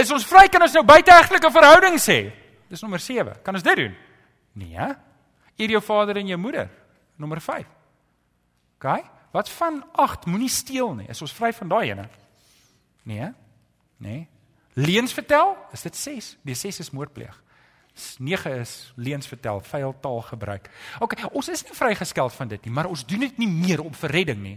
Is 0.00 0.10
ons 0.10 0.26
vry 0.26 0.48
kan 0.48 0.62
ons 0.62 0.72
nou 0.72 0.82
buiteegtelike 0.84 1.50
verhouding 1.50 2.00
sê? 2.02 2.32
Dis 2.68 2.82
nommer 2.82 2.98
7. 2.98 3.36
Kan 3.44 3.54
ons 3.54 3.62
dit 3.62 3.76
doen? 3.76 3.94
Nee? 4.54 4.90
Eer 5.58 5.74
jou 5.76 5.82
vader 5.82 6.18
en 6.20 6.30
jou 6.30 6.38
moeder. 6.40 6.70
Nommer 7.16 7.40
5. 7.40 7.66
OK? 8.78 9.04
Wat 9.34 9.50
van 9.50 9.82
8? 9.92 10.26
Moenie 10.30 10.50
steel 10.50 10.94
nie. 10.94 11.08
Is 11.10 11.22
ons 11.22 11.34
vry 11.34 11.52
van 11.54 11.70
daai 11.70 11.90
ene? 11.90 12.08
Nee. 13.02 13.30
Nee. 13.96 14.28
Leens 14.74 15.12
vertel? 15.14 15.56
Is 15.72 15.82
dit 15.82 15.96
6? 15.96 16.36
Die 16.42 16.54
6 16.54 16.78
is 16.78 16.90
moordpleeg. 16.90 17.42
9 18.18 18.50
is 18.58 18.92
leens 18.96 19.26
vertel, 19.26 19.60
vuil 19.60 19.94
taal 20.00 20.22
gebruik. 20.26 20.70
OK, 20.98 21.14
ons 21.30 21.48
is 21.48 21.62
nie 21.62 21.76
vrygeskel 21.78 22.30
van 22.34 22.50
dit 22.50 22.64
nie, 22.66 22.72
maar 22.74 22.90
ons 22.90 23.04
doen 23.06 23.22
dit 23.22 23.36
nie 23.38 23.48
meer 23.50 23.84
om 23.84 23.94
vir 23.94 24.10
redding 24.10 24.40
nie. 24.42 24.56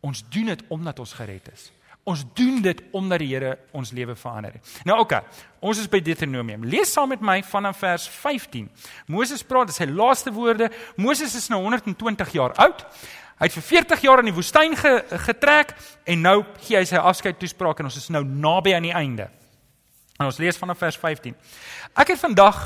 Ons 0.00 0.24
doen 0.32 0.48
dit 0.48 0.62
omdat 0.72 0.98
ons 0.98 1.12
gered 1.18 1.50
is. 1.52 1.68
Ons 2.04 2.24
doen 2.34 2.58
dit 2.62 2.80
omdat 2.90 3.22
die 3.22 3.28
Here 3.30 3.52
ons 3.78 3.92
lewe 3.94 4.16
verander 4.18 4.56
het. 4.56 4.70
Nou 4.88 4.98
OK, 5.04 5.14
ons 5.62 5.78
is 5.78 5.90
by 5.90 6.00
Deuteronomium. 6.02 6.64
Lees 6.66 6.90
saam 6.90 7.12
met 7.14 7.20
my 7.22 7.38
vanaf 7.46 7.78
vers 7.78 8.08
15. 8.10 8.66
Moses 9.06 9.44
praat, 9.46 9.70
dit 9.70 9.76
is 9.76 9.82
sy 9.84 9.86
laaste 9.86 10.32
woorde. 10.34 10.70
Moses 10.98 11.36
is 11.38 11.46
nou 11.52 11.60
120 11.62 12.32
jaar 12.34 12.56
oud. 12.64 12.82
Hy 13.38 13.46
het 13.46 13.54
vir 13.54 13.66
40 13.68 14.02
jaar 14.02 14.22
in 14.22 14.30
die 14.30 14.34
woestyn 14.34 14.74
ge, 14.78 14.96
getrek 15.28 15.76
en 16.06 16.20
nou 16.26 16.40
gee 16.64 16.78
hy 16.78 16.84
sy 16.86 16.98
afskeid 16.98 17.38
toespraak 17.38 17.80
en 17.80 17.88
ons 17.88 17.98
is 17.98 18.10
nou 18.14 18.24
naby 18.26 18.74
aan 18.74 18.86
die 18.86 18.94
einde. 18.94 19.28
En 20.18 20.26
ons 20.26 20.38
lees 20.42 20.58
vanaf 20.58 20.82
vers 20.82 20.98
15. 20.98 21.34
Ek 21.98 22.12
het 22.14 22.20
vandag 22.20 22.60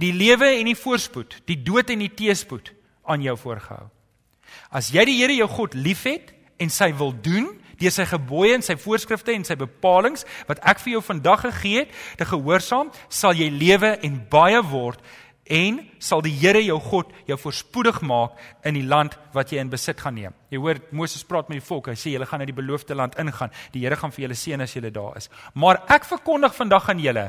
die 0.00 0.12
lewe 0.16 0.48
en 0.58 0.68
die 0.70 0.78
voorspoed, 0.78 1.40
die 1.48 1.58
dood 1.60 1.92
en 1.92 2.04
die 2.04 2.12
teëspoed 2.20 2.72
aan 3.08 3.24
jou 3.24 3.36
voorgehou. 3.40 3.88
As 4.72 4.88
jy 4.92 5.04
die 5.08 5.18
Here 5.20 5.36
jou 5.36 5.48
God 5.50 5.76
liefhet 5.76 6.32
en 6.60 6.72
sy 6.72 6.90
wil 6.98 7.14
doen, 7.24 7.48
deur 7.80 7.94
sy 7.94 8.04
gebooie 8.10 8.58
en 8.58 8.64
sy 8.64 8.76
voorskrifte 8.76 9.32
en 9.32 9.46
sy 9.48 9.56
bepalinge 9.56 10.26
wat 10.48 10.60
ek 10.68 10.82
vir 10.84 10.98
jou 10.98 11.02
vandag 11.04 11.46
gegee 11.46 11.84
het, 11.84 11.94
te 12.20 12.28
gehoorsaam, 12.28 12.92
sal 13.08 13.36
jy 13.36 13.48
lewe 13.52 13.96
en 14.04 14.20
baie 14.30 14.60
word 14.68 15.00
en 15.50 15.80
sal 15.98 16.22
die 16.22 16.32
Here 16.40 16.60
jou 16.62 16.78
God 16.80 17.10
jou 17.28 17.36
voorspoedig 17.42 18.00
maak 18.06 18.38
in 18.66 18.76
die 18.78 18.86
land 18.86 19.16
wat 19.34 19.50
jy 19.52 19.58
in 19.60 19.70
besit 19.72 20.00
gaan 20.00 20.14
neem. 20.14 20.34
Jy 20.50 20.60
hoor 20.62 20.78
Moses 20.94 21.24
praat 21.26 21.50
met 21.50 21.58
die 21.58 21.66
volk. 21.66 21.90
Hy 21.90 21.98
sê 21.98 22.12
julle 22.14 22.26
gaan 22.26 22.42
na 22.42 22.46
die 22.48 22.56
beloofde 22.56 22.94
land 22.98 23.18
ingaan. 23.20 23.52
Die 23.74 23.82
Here 23.82 23.98
gaan 23.98 24.14
vir 24.14 24.24
julle 24.26 24.38
seën 24.38 24.62
as 24.62 24.74
julle 24.76 24.92
daar 24.94 25.18
is. 25.18 25.28
Maar 25.54 25.82
ek 25.90 26.06
verkondig 26.08 26.54
vandag 26.56 26.88
aan 26.90 27.02
julle, 27.02 27.26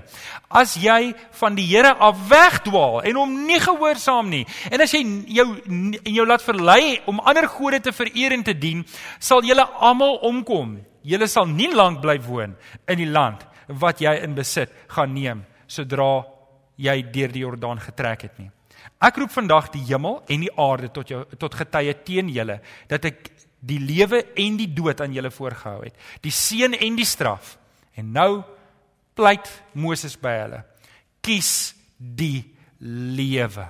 as 0.50 0.78
jy 0.80 1.14
van 1.42 1.58
die 1.58 1.66
Here 1.72 1.96
af 1.98 2.22
wegdwaal 2.30 3.02
en 3.10 3.22
hom 3.24 3.36
nie 3.50 3.60
gehoorsaam 3.62 4.30
nie, 4.32 4.46
en 4.72 4.86
as 4.86 4.94
jy 4.94 5.04
jou 5.38 5.48
en 5.66 6.16
jou 6.16 6.26
laat 6.28 6.46
verlei 6.46 7.00
om 7.10 7.22
ander 7.26 7.50
gode 7.50 7.82
te 7.82 7.94
vereer 7.96 8.38
en 8.38 8.46
te 8.46 8.58
dien, 8.58 8.86
sal 9.20 9.46
julle 9.46 9.66
almal 9.82 10.20
omkom. 10.30 10.78
Julle 11.02 11.26
sal 11.28 11.50
nie 11.50 11.72
lank 11.74 12.04
bly 12.04 12.20
woon 12.22 12.54
in 12.86 13.02
die 13.02 13.10
land 13.10 13.48
wat 13.82 14.02
jy 14.04 14.14
in 14.22 14.36
besit 14.38 14.70
gaan 14.92 15.16
neem 15.16 15.42
sodra 15.72 16.22
jy 16.82 16.98
deur 17.14 17.34
die 17.34 17.44
Jordaan 17.44 17.82
getrek 17.82 18.28
het 18.28 18.40
nie. 18.42 18.50
Ek 19.02 19.18
roep 19.22 19.34
vandag 19.34 19.70
die 19.74 19.84
hemel 19.90 20.22
en 20.30 20.46
die 20.46 20.54
aarde 20.60 20.90
tot 20.94 21.10
jou 21.10 21.22
tot 21.38 21.58
getuie 21.58 21.94
teen 22.06 22.30
julle 22.34 22.60
dat 22.90 23.06
ek 23.10 23.30
die 23.62 23.80
lewe 23.82 24.24
en 24.42 24.58
die 24.58 24.70
dood 24.74 25.02
aan 25.02 25.14
julle 25.14 25.30
voorgehou 25.34 25.84
het. 25.86 25.98
Die 26.26 26.34
seën 26.34 26.74
en 26.74 26.98
die 26.98 27.06
straf. 27.06 27.58
En 27.94 28.10
nou 28.14 28.42
pleit 29.18 29.50
Moses 29.78 30.18
by 30.18 30.34
hulle. 30.40 30.64
Kies 31.22 31.76
die 31.98 32.42
lewe 32.82 33.68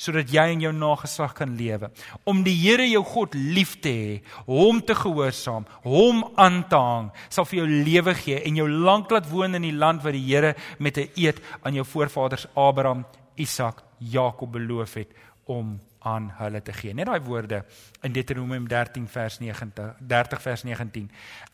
sodat 0.00 0.32
jy 0.32 0.46
en 0.54 0.62
jou 0.64 0.72
nageslag 0.72 1.34
kan 1.36 1.52
lewe. 1.58 1.90
Om 2.28 2.42
die 2.46 2.56
Here 2.60 2.86
jou 2.88 3.02
God 3.04 3.36
lief 3.36 3.76
te 3.84 3.92
hê, 3.92 4.14
hom 4.48 4.80
te 4.80 4.96
gehoorsaam, 4.96 5.66
hom 5.84 6.24
aan 6.40 6.62
te 6.70 6.80
hang, 6.80 7.10
sal 7.28 7.48
vir 7.48 7.60
jou 7.60 7.68
lewe 7.68 8.14
gee 8.22 8.40
en 8.40 8.62
jou 8.62 8.68
lank 8.70 9.12
laat 9.12 9.28
woon 9.30 9.58
in 9.58 9.68
die 9.68 9.76
land 9.76 10.04
wat 10.04 10.16
die 10.16 10.24
Here 10.24 10.54
met 10.78 10.96
'n 10.98 11.10
eed 11.16 11.40
aan 11.62 11.74
jou 11.74 11.84
voorvaders 11.84 12.46
Abraham, 12.54 13.04
Isak, 13.36 13.82
Jakob 13.98 14.52
beloof 14.52 14.94
het 14.94 15.12
om 15.44 15.78
aan 16.00 16.30
hulle 16.38 16.62
te 16.62 16.72
gee. 16.72 16.94
Net 16.94 17.06
daai 17.06 17.20
woorde 17.20 17.64
in 18.02 18.12
Deuteronomium 18.12 18.68
13 18.68 19.06
vers 19.08 19.38
90 19.38 19.96
30 20.00 20.42
vers 20.42 20.62
19. 20.64 21.10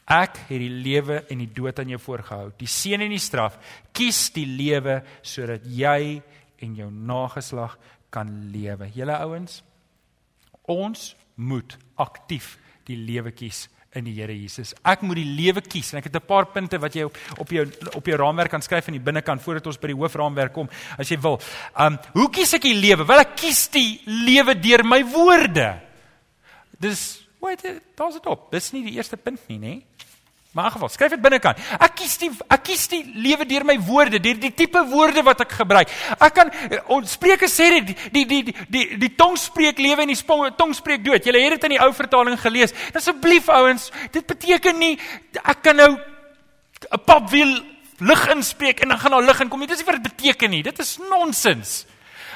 Ek 0.06 0.36
het 0.36 0.58
die 0.62 0.70
lewe 0.70 1.24
en 1.28 1.38
die 1.42 1.50
dood 1.52 1.78
aan 1.78 1.88
jou 1.88 1.98
voorgehou, 1.98 2.52
die 2.56 2.70
seën 2.70 3.00
en 3.00 3.10
die 3.10 3.22
straf. 3.22 3.58
Kies 3.92 4.30
die 4.36 4.46
lewe 4.46 5.02
sodat 5.22 5.66
jy 5.66 6.22
en 6.62 6.76
jou 6.78 6.90
nageslag 6.90 7.76
kan 8.10 8.50
lewe. 8.52 8.90
Julle 8.94 9.16
ouens, 9.24 9.62
ons 10.62 11.14
moet 11.36 11.76
aktief 11.96 12.56
die 12.86 12.96
lewe 12.96 13.32
kies 13.36 13.66
in 13.96 14.06
die 14.06 14.14
Here 14.18 14.34
Jesus. 14.36 14.74
Ek 14.84 15.02
moet 15.06 15.20
die 15.20 15.28
lewe 15.38 15.62
kies 15.64 15.92
en 15.92 15.98
ek 16.00 16.10
het 16.10 16.16
'n 16.16 16.26
paar 16.26 16.46
punte 16.52 16.78
wat 16.78 16.94
jy 16.94 17.04
op 17.04 17.16
op 17.38 17.48
jou 17.48 17.64
op 17.94 18.06
jou 18.06 18.16
raamwerk 18.16 18.50
kan 18.50 18.62
skryf 18.62 18.88
aan 18.88 18.98
die 18.98 19.06
binnekant 19.08 19.42
voordat 19.42 19.66
ons 19.66 19.78
by 19.78 19.88
die 19.88 19.96
hoofraamwerk 19.96 20.52
kom 20.52 20.68
as 20.98 21.08
jy 21.08 21.18
wil. 21.20 21.40
Um 21.78 21.98
hoe 22.12 22.30
kies 22.30 22.54
ek 22.54 22.62
die 22.62 22.74
lewe? 22.74 23.06
Wel 23.06 23.20
ek 23.20 23.36
kies 23.36 23.68
die 23.68 24.00
lewe 24.04 24.54
deur 24.54 24.84
my 24.84 25.02
woorde. 25.04 25.80
Dis 26.78 27.22
wat 27.40 27.62
daar's 27.96 28.14
dit 28.14 28.26
op. 28.26 28.50
Dis 28.50 28.72
nie 28.72 28.84
die 28.84 28.96
eerste 28.96 29.16
punt 29.16 29.40
nie, 29.48 29.58
nê? 29.58 29.82
Maar 30.56 30.70
in 30.70 30.72
geval, 30.72 30.88
skryf 30.88 31.10
dit 31.12 31.20
binnekant. 31.20 31.58
Ek 31.76 31.98
kies 31.98 32.14
die 32.16 32.30
ek 32.48 32.62
kies 32.64 32.86
die 32.88 33.02
lewe 33.20 33.44
deur 33.44 33.64
my 33.68 33.74
woorde, 33.84 34.16
deur 34.24 34.38
die 34.40 34.54
tipe 34.56 34.80
woorde 34.88 35.20
wat 35.26 35.42
ek 35.44 35.50
gebruik. 35.52 35.90
Ek 36.16 36.32
kan 36.32 36.52
ons 36.96 37.12
Spreuke 37.12 37.44
sê 37.52 37.66
dit 37.74 37.90
die 38.14 38.22
die 38.24 38.38
die 38.46 38.54
die 38.72 38.84
die 39.02 39.10
tong 39.20 39.36
spreek 39.36 39.76
lewe 39.84 40.06
en 40.06 40.14
die 40.14 40.54
tong 40.56 40.72
spreek 40.72 41.04
dood. 41.04 41.28
Julle 41.28 41.42
het 41.44 41.58
dit 41.58 41.66
in 41.68 41.74
die 41.76 41.82
ou 41.84 41.90
vertaling 41.92 42.40
gelees. 42.40 42.72
Asseblief 42.96 43.50
ouens, 43.52 43.90
dit 44.16 44.24
beteken 44.24 44.80
nie 44.80 44.94
ek 45.44 45.60
kan 45.60 45.76
nou 45.76 45.90
'n 45.92 47.04
papwiel 47.04 47.52
lig 48.00 48.26
inspreek 48.32 48.80
en 48.80 48.88
dan 48.88 48.98
gaan 48.98 49.10
daar 49.10 49.28
lig 49.28 49.40
inkom 49.40 49.60
nie. 49.60 49.68
Dis 49.68 49.84
nie 49.84 49.92
wat 49.92 50.02
dit 50.02 50.16
beteken 50.16 50.50
nie. 50.50 50.62
Dit 50.62 50.78
is 50.78 50.96
nonsens. 51.10 51.84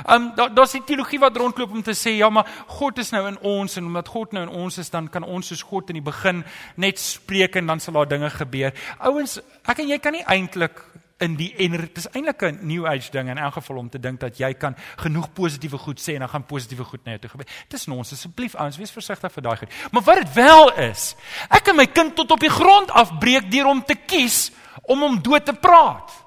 Um, 0.09 0.31
daar 0.37 0.55
daar's 0.55 0.73
die 0.73 0.85
teologie 0.85 1.19
wat 1.19 1.37
rondloop 1.37 1.73
om 1.73 1.83
te 1.83 1.95
sê 1.97 2.17
ja, 2.17 2.31
maar 2.31 2.49
God 2.67 2.99
is 2.99 3.11
nou 3.11 3.27
in 3.29 3.39
ons 3.47 3.77
en 3.77 3.91
omdat 3.91 4.09
God 4.09 4.33
nou 4.33 4.47
in 4.47 4.55
ons 4.63 4.79
is, 4.79 4.91
dan 4.91 5.09
kan 5.09 5.25
ons 5.25 5.47
soos 5.47 5.63
God 5.63 5.91
in 5.91 6.01
die 6.01 6.07
begin 6.07 6.45
net 6.77 6.99
spreek 6.99 7.57
en 7.57 7.67
dan 7.67 7.81
sal 7.81 7.95
daar 7.95 8.09
dinge 8.09 8.31
gebeur. 8.31 8.75
Ouens, 8.99 9.41
ek 9.69 9.85
en 9.85 9.89
jy 9.89 9.99
kan 9.99 10.17
nie 10.17 10.27
eintlik 10.27 10.83
in 11.21 11.35
die 11.37 11.51
en 11.61 11.77
dit 11.77 11.99
is 12.01 12.09
eintlik 12.15 12.43
'n 12.43 12.59
new 12.63 12.87
age 12.87 13.11
ding 13.11 13.29
in 13.29 13.39
elk 13.39 13.53
geval 13.53 13.77
om 13.77 13.89
te 13.89 14.01
dink 14.01 14.21
dat 14.21 14.39
jy 14.39 14.55
kan 14.55 14.77
genoeg 14.97 15.33
positiewe 15.33 15.79
goed 15.79 16.01
sê 16.01 16.15
en 16.15 16.19
dan 16.19 16.29
gaan 16.29 16.47
positiewe 16.47 16.85
goed 16.85 17.05
na 17.05 17.11
jou 17.11 17.21
toe 17.21 17.31
gebeur. 17.31 17.47
Dis 17.69 17.87
nons, 17.87 18.13
asseblief 18.13 18.55
ouens, 18.55 18.77
wees 18.77 18.91
versigtig 18.91 19.33
vir 19.33 19.43
daai 19.43 19.57
goed. 19.57 19.69
Maar 19.93 20.03
wat 20.03 20.17
dit 20.17 20.35
wel 20.35 20.73
is, 20.73 21.15
ek 21.51 21.65
kan 21.65 21.77
my 21.77 21.87
kind 21.87 22.17
tot 22.17 22.31
op 22.31 22.41
die 22.41 22.51
grond 22.51 22.91
afbreek 22.91 23.51
deur 23.51 23.67
om 23.67 23.85
te 23.85 23.95
kies 24.07 24.51
om 24.83 25.01
hom 25.01 25.23
dood 25.23 25.45
te 25.45 25.53
praat. 25.53 26.20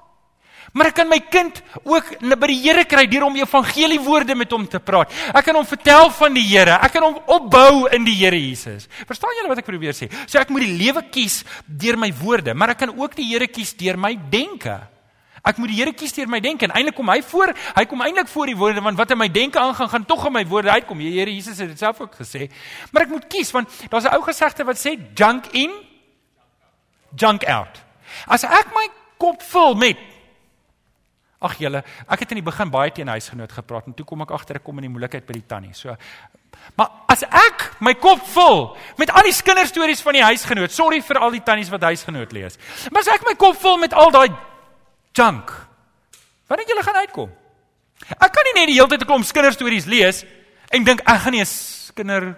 Maar 0.74 0.90
ek 0.90 0.96
kan 0.98 1.06
my 1.06 1.20
kind 1.30 1.60
ook 1.86 2.08
by 2.18 2.48
die 2.50 2.58
Here 2.64 2.82
kry 2.90 3.04
deur 3.06 3.28
om 3.28 3.36
evangelie 3.38 4.00
woorde 4.02 4.34
met 4.34 4.50
hom 4.50 4.64
te 4.66 4.80
praat. 4.82 5.12
Ek 5.30 5.46
kan 5.46 5.54
hom 5.54 5.66
vertel 5.68 6.08
van 6.16 6.34
die 6.34 6.42
Here. 6.48 6.80
Ek 6.82 6.96
kan 6.96 7.04
hom 7.06 7.20
opbou 7.30 7.86
in 7.94 8.02
die 8.06 8.16
Here 8.18 8.38
Jesus. 8.38 8.88
Verstaan 9.06 9.36
julle 9.38 9.52
wat 9.52 9.60
ek 9.62 9.68
probeer 9.68 9.94
sê? 9.94 10.08
So 10.26 10.40
ek 10.40 10.50
moet 10.50 10.66
die 10.66 10.74
lewe 10.80 11.04
kies 11.14 11.44
deur 11.66 12.00
my 12.00 12.10
woorde, 12.18 12.56
maar 12.58 12.74
ek 12.74 12.82
kan 12.82 12.90
ook 12.90 13.14
die 13.14 13.28
Here 13.28 13.46
kies 13.46 13.70
deur 13.78 14.00
my 14.02 14.16
denke. 14.32 14.80
Ek 15.46 15.60
moet 15.62 15.70
die 15.70 15.78
Here 15.78 15.92
kies 15.94 16.16
deur 16.16 16.32
my 16.32 16.40
denke 16.42 16.66
en 16.66 16.74
eintlik 16.74 16.96
kom 16.98 17.12
hy 17.12 17.20
voor, 17.22 17.52
hy 17.76 17.84
kom 17.86 18.02
eintlik 18.02 18.32
voor 18.32 18.50
die 18.50 18.56
woorde 18.58 18.82
want 18.82 18.98
wat 18.98 19.14
in 19.14 19.20
my 19.20 19.28
denke 19.30 19.60
aangaan 19.60 19.92
gaan 19.92 20.06
tog 20.08 20.24
in 20.26 20.34
my 20.34 20.42
woorde 20.50 20.72
uitkom. 20.74 20.98
Die 21.04 21.12
Here 21.14 21.30
Jesus 21.30 21.60
het 21.62 21.70
dit 21.70 21.78
self 21.78 22.00
ook 22.02 22.16
gesê. 22.18 22.48
Maar 22.90 23.06
ek 23.06 23.12
moet 23.14 23.28
kies 23.30 23.54
want 23.54 23.70
daar's 23.92 24.10
'n 24.10 24.16
ou 24.18 24.26
gesegde 24.26 24.66
wat 24.66 24.82
sê 24.82 24.98
junk 25.14 25.52
in 25.54 25.70
junk 27.14 27.46
out. 27.46 27.78
As 28.26 28.42
ek 28.42 28.74
my 28.74 28.88
kop 29.18 29.38
vul 29.42 29.78
met 29.78 30.13
Ag 31.44 31.58
julle, 31.60 31.82
ek 32.08 32.24
het 32.24 32.32
in 32.32 32.40
die 32.40 32.46
begin 32.46 32.70
baie 32.72 32.92
teen 32.94 33.10
huisgenoot 33.12 33.52
gepraat 33.52 33.90
en 33.90 33.94
toe 33.96 34.06
kom 34.08 34.24
ek 34.24 34.32
agter 34.32 34.56
ek 34.56 34.64
kom 34.64 34.80
in 34.80 34.88
die 34.88 34.94
moeilikheid 34.94 35.26
by 35.28 35.36
die 35.36 35.46
tannie. 35.46 35.74
So 35.76 35.96
Maar 36.76 36.90
as 37.12 37.22
ek 37.26 37.66
my 37.84 37.92
kop 38.00 38.22
vul 38.32 38.64
met 38.98 39.10
al 39.12 39.26
die 39.28 39.34
kinderstories 39.46 40.02
van 40.04 40.16
die 40.16 40.24
huisgenoot, 40.24 40.72
sorry 40.72 41.00
vir 41.04 41.20
al 41.22 41.34
die 41.34 41.42
tannies 41.44 41.70
wat 41.72 41.84
huisgenoot 41.86 42.32
lees. 42.34 42.58
Maar 42.90 43.04
as 43.04 43.12
ek 43.14 43.26
my 43.28 43.34
kop 43.38 43.58
vul 43.60 43.78
met 43.82 43.94
al 43.94 44.12
daai 44.14 44.30
junk, 45.14 45.52
wat 46.48 46.60
dink 46.60 46.70
julle 46.72 46.86
gaan 46.86 47.02
uitkom? 47.04 47.34
Ek 48.14 48.32
kan 48.34 48.48
nie 48.48 48.56
net 48.58 48.70
die 48.72 48.78
hele 48.78 48.90
tyd 48.90 49.02
'n 49.02 49.10
klomp 49.10 49.26
kinderstories 49.26 49.86
lees 49.86 50.24
en 50.70 50.84
dink 50.84 51.00
ek 51.00 51.20
gaan 51.22 51.32
nie 51.32 51.44
'n 51.44 51.52
kinder 51.94 52.36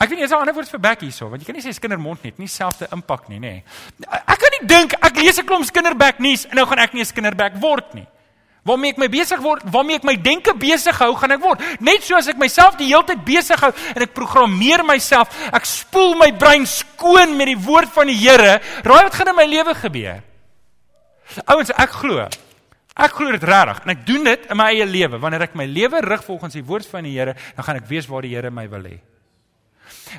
Ek 0.00 0.08
weet 0.08 0.18
nie 0.18 0.24
is 0.24 0.30
daar 0.30 0.38
'n 0.38 0.48
ander 0.48 0.54
woord 0.54 0.70
vir 0.70 0.80
back 0.80 1.00
hierso, 1.00 1.28
want 1.28 1.42
jy 1.42 1.46
kan 1.46 1.54
nie 1.54 1.62
sê 1.62 1.78
kindermond 1.78 2.24
net, 2.24 2.38
nie 2.38 2.48
selfde 2.48 2.88
impak 2.90 3.28
nie, 3.28 3.38
nê. 3.38 3.40
Nee. 3.50 3.64
Ek 4.08 4.38
kan 4.38 4.50
nie 4.60 4.66
dink 4.66 4.94
ek 4.94 5.16
lees 5.16 5.38
'n 5.38 5.44
klomp 5.44 5.70
kinderback 5.70 6.18
nuus 6.18 6.46
en 6.46 6.56
nou 6.56 6.66
gaan 6.66 6.78
ek 6.78 6.94
nie 6.94 7.02
'n 7.02 7.12
kinderback 7.14 7.60
word 7.60 7.94
nie. 7.94 8.06
Waarmee 8.64 8.90
ek 8.90 8.98
my 8.98 9.08
besig 9.08 9.40
word, 9.40 9.62
waarmee 9.64 9.96
ek 9.96 10.04
my 10.04 10.16
denke 10.16 10.52
besig 10.54 10.98
hou, 10.98 11.14
gaan 11.16 11.32
ek 11.32 11.40
word. 11.40 11.60
Net 11.80 12.02
soos 12.02 12.28
ek 12.28 12.36
myself 12.36 12.76
die 12.76 12.86
hele 12.86 13.04
tyd 13.04 13.24
besig 13.24 13.60
hou 13.60 13.72
en 13.96 14.02
ek 14.02 14.12
programmeer 14.14 14.84
myself, 14.84 15.28
ek 15.52 15.64
spoel 15.64 16.14
my 16.14 16.30
brein 16.32 16.66
skoon 16.66 17.36
met 17.36 17.46
die 17.46 17.56
woord 17.56 17.88
van 17.88 18.06
die 18.06 18.16
Here, 18.20 18.60
raai 18.84 19.04
wat 19.04 19.14
gaan 19.14 19.28
in 19.28 19.36
my 19.36 19.46
lewe 19.46 19.74
gebeur? 19.74 20.22
Ouens, 21.46 21.70
ek 21.70 21.90
glo. 21.90 22.28
Ek 22.96 23.12
glo 23.16 23.32
dit 23.32 23.42
regtig 23.42 23.80
en 23.84 23.90
ek 23.90 24.06
doen 24.06 24.24
dit 24.24 24.50
in 24.50 24.56
my 24.56 24.68
eie 24.74 24.86
lewe. 24.86 25.18
Wanneer 25.18 25.42
ek 25.42 25.54
my 25.56 25.64
lewe 25.64 26.00
rig 26.04 26.24
volgens 26.24 26.52
die 26.52 26.64
woord 26.64 26.86
van 26.86 27.04
die 27.04 27.16
Here, 27.16 27.34
dan 27.56 27.64
gaan 27.64 27.76
ek 27.76 27.88
weet 27.88 28.08
waar 28.08 28.22
die 28.22 28.34
Here 28.34 28.50
my 28.50 28.68
wil 28.68 28.82
hê. 28.82 28.98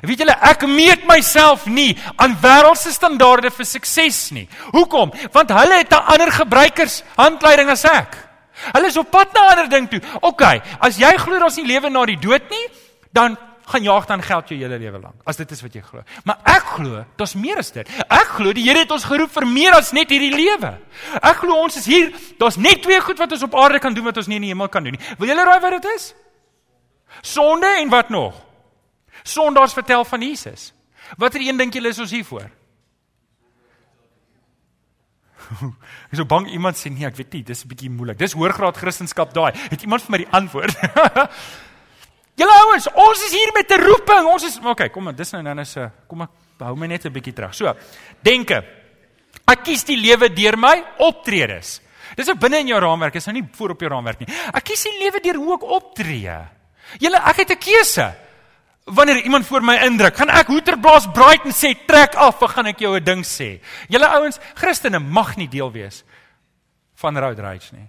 Weet 0.00 0.24
julle, 0.24 0.36
ek 0.40 0.66
meet 0.66 1.06
myself 1.06 1.66
nie 1.66 1.92
aan 2.16 2.36
wêreldse 2.40 2.92
standaarde 2.94 3.50
vir 3.50 3.68
sukses 3.68 4.30
nie. 4.32 4.48
Hoekom? 4.72 5.12
Want 5.32 5.50
hulle 5.50 5.78
het 5.82 5.92
'n 5.92 6.06
ander 6.14 6.32
gebruikers 6.32 7.02
handleiding 7.16 7.70
as 7.70 7.84
ek. 7.84 8.16
Hulle 8.72 8.86
is 8.86 8.96
op 8.96 9.10
pad 9.10 9.32
na 9.34 9.40
'n 9.40 9.50
ander 9.50 9.68
ding 9.68 9.88
toe. 9.90 10.00
OK, 10.20 10.42
as 10.80 10.96
jy 10.96 11.16
glo 11.16 11.38
daar's 11.38 11.56
nie 11.56 11.66
lewe 11.66 11.90
na 11.90 12.04
die 12.06 12.18
dood 12.18 12.50
nie, 12.50 12.68
dan 13.12 13.36
gaan 13.66 13.82
jaag 13.82 14.06
dan 14.06 14.22
geld 14.22 14.48
jou 14.48 14.58
hele 14.58 14.78
lewe 14.78 14.98
lank. 14.98 15.14
As 15.24 15.36
dit 15.36 15.50
is 15.50 15.62
wat 15.62 15.74
jy 15.74 15.80
glo. 15.80 16.02
Maar 16.24 16.38
ek 16.44 16.62
glo, 16.76 17.04
daar's 17.16 17.34
meer 17.34 17.58
as 17.58 17.70
dit. 17.70 17.88
Ek 18.08 18.36
glo 18.36 18.52
die 18.52 18.64
Here 18.66 18.78
het 18.84 18.90
ons 18.90 19.04
geroep 19.04 19.30
vir 19.32 19.46
meer 19.46 19.74
as 19.74 19.92
net 19.92 20.10
hierdie 20.10 20.34
lewe. 20.34 20.78
Ek 21.22 21.36
glo 21.36 21.54
ons 21.62 21.76
is 21.76 21.86
hier, 21.86 22.12
daar's 22.38 22.56
net 22.56 22.82
twee 22.82 23.00
goed 23.00 23.18
wat 23.18 23.32
ons 23.32 23.42
op 23.42 23.54
aarde 23.54 23.78
kan 23.78 23.94
doen 23.94 24.04
wat 24.04 24.16
ons 24.16 24.26
nie 24.26 24.36
in 24.36 24.42
die 24.42 24.52
hemel 24.52 24.68
kan 24.68 24.84
doen 24.84 24.92
nie. 24.98 25.16
Wil 25.18 25.28
julle 25.28 25.44
raai 25.44 25.60
wat 25.60 25.82
dit 25.82 25.90
is? 25.94 26.14
Sonde 27.22 27.66
en 27.66 27.88
wat 27.88 28.10
nog? 28.10 28.34
Sondaars 29.22 29.72
vertel 29.72 30.04
van 30.04 30.22
Jesus. 30.22 30.72
Watter 31.16 31.40
een 31.40 31.56
dink 31.56 31.74
julle 31.74 31.88
is 31.88 31.98
ons 31.98 32.10
hier 32.10 32.24
voor? 32.24 32.50
Ek 36.10 36.16
so 36.16 36.24
bang 36.28 36.48
iemand 36.52 36.78
sê 36.78 36.90
nee, 36.92 37.06
ek 37.06 37.16
weet 37.18 37.32
nie, 37.36 37.42
dis 37.42 37.64
'n 37.64 37.68
bietjie 37.68 37.90
moeilik. 37.90 38.18
Dis 38.18 38.36
hoërgraad 38.38 38.76
Christendom 38.76 39.32
daai. 39.32 39.52
Het 39.70 39.82
iemand 39.82 40.02
vir 40.02 40.10
my 40.14 40.18
die 40.22 40.32
antwoord? 40.32 40.76
Julle 42.40 42.54
ouens, 42.64 42.88
ons 42.96 43.24
is 43.26 43.34
hier 43.36 43.52
met 43.54 43.70
'n 43.70 43.80
roeping. 43.82 44.26
Ons 44.26 44.44
is 44.44 44.58
okay, 44.64 44.88
kom 44.88 45.04
maar, 45.04 45.16
dis 45.16 45.32
nou 45.32 45.42
nou 45.42 45.64
so. 45.64 45.90
Kom 46.08 46.22
ek 46.22 46.30
hou 46.60 46.76
my 46.76 46.86
net 46.86 47.06
'n 47.06 47.12
bietjie 47.12 47.34
terug. 47.34 47.54
So, 47.54 47.74
denke. 48.22 48.62
Ek 49.46 49.64
kies 49.64 49.84
die 49.84 49.96
lewe 49.96 50.28
deur 50.32 50.56
my 50.56 50.82
optredes. 50.98 51.80
Dis 52.16 52.28
ook 52.28 52.38
binne 52.38 52.60
in 52.60 52.68
jou 52.68 52.80
raamwerk, 52.80 53.14
is 53.16 53.26
nou 53.26 53.34
nie 53.34 53.48
voor 53.52 53.70
op 53.70 53.80
jou 53.80 53.90
raamwerk 53.90 54.20
nie. 54.20 54.28
Ek 54.52 54.64
kies 54.64 54.82
die 54.84 54.98
lewe 54.98 55.20
deur 55.20 55.36
hoe 55.36 55.54
ek 55.54 55.62
optree. 55.62 56.36
Julle, 57.00 57.16
ek 57.16 57.36
het 57.36 57.50
'n 57.50 57.58
keuse. 57.58 58.14
Wanneer 58.84 59.22
iemand 59.22 59.46
voor 59.46 59.62
my 59.62 59.76
indruk, 59.86 60.16
gaan 60.16 60.30
ek 60.34 60.46
hoeterblaas 60.50 61.06
braai 61.14 61.38
en 61.44 61.54
sê 61.54 61.70
trek 61.86 62.16
af, 62.18 62.42
of 62.42 62.50
gaan 62.50 62.66
ek 62.66 62.80
jou 62.82 62.96
'n 62.98 63.04
ding 63.04 63.22
sê? 63.24 63.60
Julle 63.88 64.08
ouens, 64.08 64.40
Christene 64.54 64.98
mag 64.98 65.36
nie 65.36 65.48
deel 65.48 65.70
wees 65.72 66.04
van 66.94 67.18
road 67.18 67.38
rage 67.38 67.74
nie. 67.74 67.88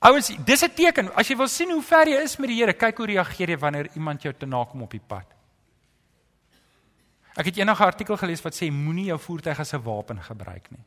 Ouens, 0.00 0.30
dis 0.44 0.62
'n 0.62 0.74
teken. 0.74 1.14
As 1.14 1.28
jy 1.28 1.36
wil 1.36 1.48
sien 1.48 1.70
hoe 1.70 1.82
ver 1.82 2.06
jy 2.08 2.22
is 2.22 2.38
met 2.38 2.48
die 2.48 2.56
Here, 2.56 2.72
kyk 2.72 2.96
hoe 2.96 3.06
reageer 3.06 3.48
jy 3.48 3.58
wanneer 3.58 3.88
iemand 3.94 4.22
jou 4.22 4.32
te 4.32 4.46
nakom 4.46 4.82
op 4.82 4.90
die 4.90 5.00
pad. 5.06 5.26
Ek 7.36 7.46
het 7.46 7.56
eendag 7.56 7.80
'n 7.80 7.84
artikel 7.84 8.16
gelees 8.16 8.42
wat 8.42 8.54
sê 8.54 8.70
moenie 8.70 9.06
jou 9.06 9.18
voertuig 9.18 9.58
as 9.58 9.72
'n 9.72 9.82
wapen 9.82 10.22
gebruik 10.22 10.70
nie. 10.70 10.84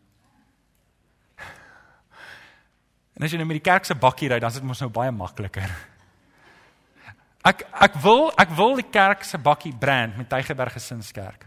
En 3.16 3.24
as 3.24 3.32
jy 3.32 3.38
nou 3.38 3.48
met 3.48 3.64
die 3.64 3.72
kerk 3.72 3.86
se 3.86 3.96
bakkie 3.96 4.30
ry, 4.30 4.40
dan 4.40 4.50
is 4.50 4.56
dit 4.56 4.64
mos 4.64 4.80
nou 4.80 4.90
baie 4.90 5.12
makliker. 5.12 5.70
Ek 7.46 7.66
ek 7.86 8.00
wil 8.02 8.32
ek 8.42 8.56
wil 8.58 8.80
die 8.80 8.88
kerk 8.90 9.24
se 9.24 9.38
bakkie 9.38 9.74
brand 9.78 10.18
met 10.18 10.30
Tygerberg 10.30 10.74
Gesinskerk. 10.74 11.46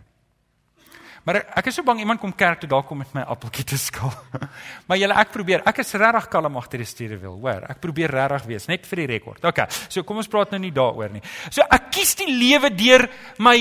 Maar 1.28 1.42
ek, 1.42 1.66
is 1.68 1.76
so 1.76 1.84
bang 1.84 1.98
iemand 2.00 2.22
kom 2.22 2.30
kerk 2.32 2.62
toe 2.62 2.68
dalk 2.70 2.86
kom 2.88 3.02
met 3.02 3.10
my 3.12 3.20
appeltjie 3.28 3.66
te 3.68 3.76
skil. 3.76 4.08
maar 4.88 4.96
julle 4.96 5.16
ek 5.20 5.32
probeer. 5.34 5.64
Ek 5.68 5.82
is 5.82 5.90
regtig 6.00 6.28
kalm 6.32 6.56
agter 6.56 6.80
die 6.80 6.86
stuur 6.88 7.18
wil, 7.20 7.34
hoor. 7.42 7.66
Ek 7.68 7.82
probeer 7.82 8.14
regtig 8.14 8.46
wees 8.48 8.68
net 8.70 8.86
vir 8.88 9.02
die 9.02 9.08
rekord. 9.10 9.44
OK. 9.44 9.60
So 9.92 10.06
kom 10.08 10.22
ons 10.22 10.30
praat 10.32 10.54
nou 10.54 10.62
nie 10.62 10.72
daaroor 10.72 11.12
nie. 11.12 11.20
So 11.50 11.66
ek 11.66 11.90
kies 11.98 12.14
die 12.22 12.30
lewe 12.30 12.70
deur 12.72 13.04
my 13.44 13.58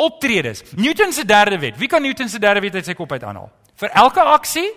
optredes. 0.00 0.62
Newton 0.78 1.12
se 1.12 1.26
derde 1.28 1.58
wet. 1.60 1.76
Wie 1.76 1.90
kan 1.92 2.00
Newton 2.02 2.30
se 2.32 2.40
derde 2.40 2.62
wet 2.64 2.80
uit 2.80 2.88
sy 2.88 2.96
kop 2.96 3.12
uit 3.12 3.26
aanhaal? 3.26 3.50
Vir 3.82 3.92
elke 3.98 4.24
aksie 4.32 4.70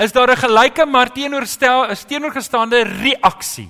is 0.00 0.12
daar 0.16 0.32
'n 0.32 0.40
gelyke 0.40 0.86
maar 0.86 1.12
teenoorgestelde 1.12 2.84
reaksie. 3.02 3.68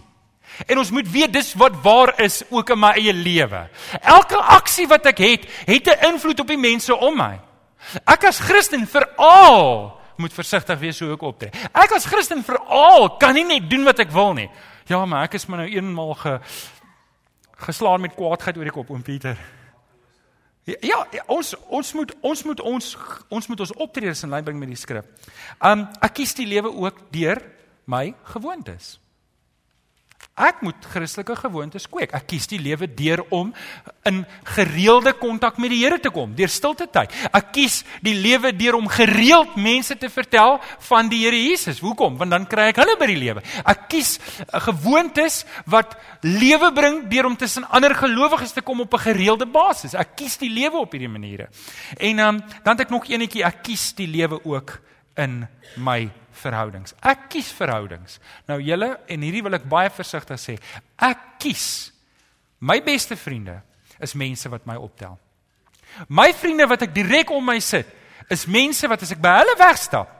En 0.67 0.79
ons 0.79 0.91
moet 0.91 1.11
weet 1.11 1.33
dis 1.33 1.55
wat 1.55 1.77
waar 1.83 2.13
is 2.21 2.43
ook 2.51 2.71
in 2.71 2.79
my 2.79 2.91
eie 2.99 3.13
lewe. 3.13 3.69
Elke 4.01 4.37
aksie 4.37 4.87
wat 4.91 5.07
ek 5.07 5.19
het, 5.19 5.47
het 5.65 5.87
'n 5.87 6.13
invloed 6.13 6.41
op 6.41 6.47
die 6.47 6.59
mense 6.61 6.97
om 6.97 7.17
my. 7.17 7.41
Ek 8.05 8.25
as 8.25 8.39
Christen 8.39 8.87
veral 8.87 10.01
moet 10.21 10.33
versigtig 10.33 10.79
wees 10.79 11.01
hoe 11.01 11.13
ek 11.13 11.23
optree. 11.23 11.51
Ek 11.73 11.93
as 11.97 12.05
Christen 12.05 12.45
veral 12.45 13.17
kan 13.17 13.35
nie 13.35 13.45
net 13.45 13.71
doen 13.71 13.85
wat 13.85 13.99
ek 13.99 14.11
wil 14.11 14.33
nie. 14.33 14.51
Ja, 14.87 15.05
maar 15.07 15.25
ek 15.25 15.35
is 15.35 15.47
maar 15.47 15.59
nou 15.65 15.71
eenmaal 15.71 16.15
ge 16.15 16.41
geslaan 17.61 18.01
met 18.01 18.15
kwaadheid 18.15 18.57
oor 18.57 18.65
die 18.65 18.73
kop 18.73 18.91
oom 18.91 19.03
Pieter. 19.03 19.37
Ja, 20.65 21.07
ja, 21.11 21.25
ons 21.27 21.55
ons 21.69 21.93
moet 21.97 22.13
ons 22.21 22.43
moet 22.45 22.61
ons 22.61 22.97
ons 23.29 23.47
moet 23.49 23.61
ons 23.61 23.73
optredes 23.81 24.23
in 24.23 24.31
lyn 24.31 24.45
bring 24.45 24.59
met 24.61 24.69
die 24.69 24.79
skrif. 24.79 25.05
Um 25.59 25.89
ek 26.01 26.21
kies 26.21 26.35
die 26.37 26.47
lewe 26.47 26.71
ook 26.71 27.07
deur 27.13 27.41
my 27.91 28.15
gewoontes. 28.25 29.00
Ek 30.41 30.63
moet 30.65 30.87
Christelike 30.93 31.37
gewoontes 31.37 31.87
kweek. 31.91 32.15
Ek 32.17 32.27
kies 32.33 32.49
die 32.49 32.61
lewe 32.63 32.89
deur 32.89 33.23
om 33.35 33.53
in 34.09 34.23
gereelde 34.57 35.13
kontak 35.21 35.59
met 35.61 35.73
die 35.75 35.83
Here 35.83 35.99
te 36.01 36.11
kom, 36.13 36.33
deur 36.37 36.49
stilte 36.49 36.87
tyd. 36.89 37.13
Ek 37.37 37.51
kies 37.53 37.81
die 38.05 38.15
lewe 38.17 38.53
deur 38.57 38.79
om 38.79 38.89
gereeld 38.89 39.57
mense 39.61 39.97
te 40.01 40.09
vertel 40.13 40.59
van 40.89 41.11
die 41.13 41.23
Here 41.27 41.37
Jesus. 41.37 41.83
Hoekom? 41.85 42.17
Want 42.21 42.33
dan 42.33 42.47
kry 42.49 42.71
ek 42.73 42.81
hulle 42.81 42.97
by 43.01 43.11
die 43.11 43.19
lewe. 43.21 43.45
Ek 43.69 43.87
kies 43.93 44.17
eh, 44.19 44.61
gewoontes 44.65 45.43
wat 45.71 45.99
lewe 46.25 46.73
bring 46.77 47.03
deur 47.13 47.29
om 47.29 47.37
tussen 47.37 47.69
ander 47.69 47.95
gelowiges 47.97 48.57
te 48.57 48.65
kom 48.65 48.81
op 48.81 48.95
'n 48.95 49.05
gereelde 49.11 49.47
basis. 49.47 49.95
Ek 49.95 50.17
kies 50.17 50.39
die 50.39 50.51
lewe 50.51 50.81
op 50.81 50.93
hierdie 50.93 51.09
maniere. 51.09 51.49
En 51.99 52.19
um, 52.19 52.41
dan 52.65 52.77
het 52.77 52.87
ek 52.87 52.91
nog 52.91 53.09
eenetjie, 53.09 53.45
ek 53.45 53.63
kies 53.63 53.93
die 53.95 54.09
lewe 54.09 54.41
ook 54.45 54.81
in 55.17 55.47
my 55.77 56.11
verhoudings. 56.33 56.95
Ek 57.03 57.29
kies 57.33 57.53
verhoudings. 57.53 58.21
Nou 58.49 58.61
julle 58.61 58.99
en 59.09 59.23
hierdie 59.23 59.43
wil 59.43 59.55
ek 59.55 59.69
baie 59.69 59.91
versigtig 59.91 60.41
sê. 60.41 60.59
Ek 60.97 61.39
kies 61.39 61.93
my 62.61 62.81
beste 62.85 63.17
vriende 63.17 63.63
is 64.01 64.15
mense 64.15 64.49
wat 64.53 64.67
my 64.69 64.77
optel. 64.77 65.17
My 66.09 66.31
vriende 66.37 66.67
wat 66.69 66.85
ek 66.87 66.95
direk 66.95 67.33
om 67.35 67.45
my 67.45 67.59
sit, 67.65 67.89
is 68.31 68.47
mense 68.47 68.87
wat 68.89 69.03
as 69.03 69.15
ek 69.15 69.23
by 69.23 69.33
hulle 69.41 69.57
wegstap, 69.59 70.13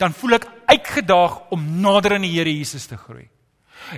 dan 0.00 0.14
voel 0.16 0.38
ek 0.40 0.48
uitgedaag 0.72 1.52
om 1.54 1.66
nader 1.84 2.16
aan 2.16 2.24
die 2.24 2.32
Here 2.32 2.50
Jesus 2.50 2.88
te 2.90 2.96
groei. 2.98 3.28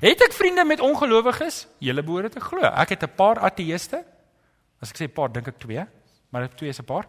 Het 0.03 0.27
ek 0.27 0.35
vriende 0.35 0.65
met 0.67 0.83
ongelowiges? 0.83 1.65
Julle 1.85 2.03
behoort 2.05 2.35
te 2.35 2.43
glo. 2.43 2.65
Ek 2.67 2.97
het 2.97 3.05
'n 3.05 3.17
paar 3.17 3.39
ateëste. 3.39 4.05
As 4.83 4.91
ek 4.91 4.99
sê 4.99 5.09
paar, 5.09 5.33
dink 5.33 5.49
ek 5.49 5.59
twee, 5.59 5.87
maar 6.31 6.49
twee 6.49 6.69
is 6.69 6.81
'n 6.81 6.85
paar. 6.85 7.07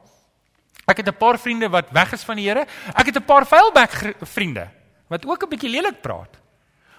Ek 0.86 0.98
het 0.98 1.08
'n 1.08 1.17
paar 1.17 1.39
vriende 1.39 1.69
wat 1.69 1.91
weg 1.91 2.13
is 2.13 2.24
van 2.24 2.36
die 2.36 2.48
Here. 2.48 2.65
Ek 2.93 3.06
het 3.06 3.15
'n 3.15 3.26
paar 3.26 3.45
vuilbek 3.45 4.15
vriende 4.21 4.69
wat 5.08 5.26
ook 5.26 5.43
'n 5.43 5.50
bietjie 5.50 5.69
lelik 5.69 6.02
praat. 6.02 6.38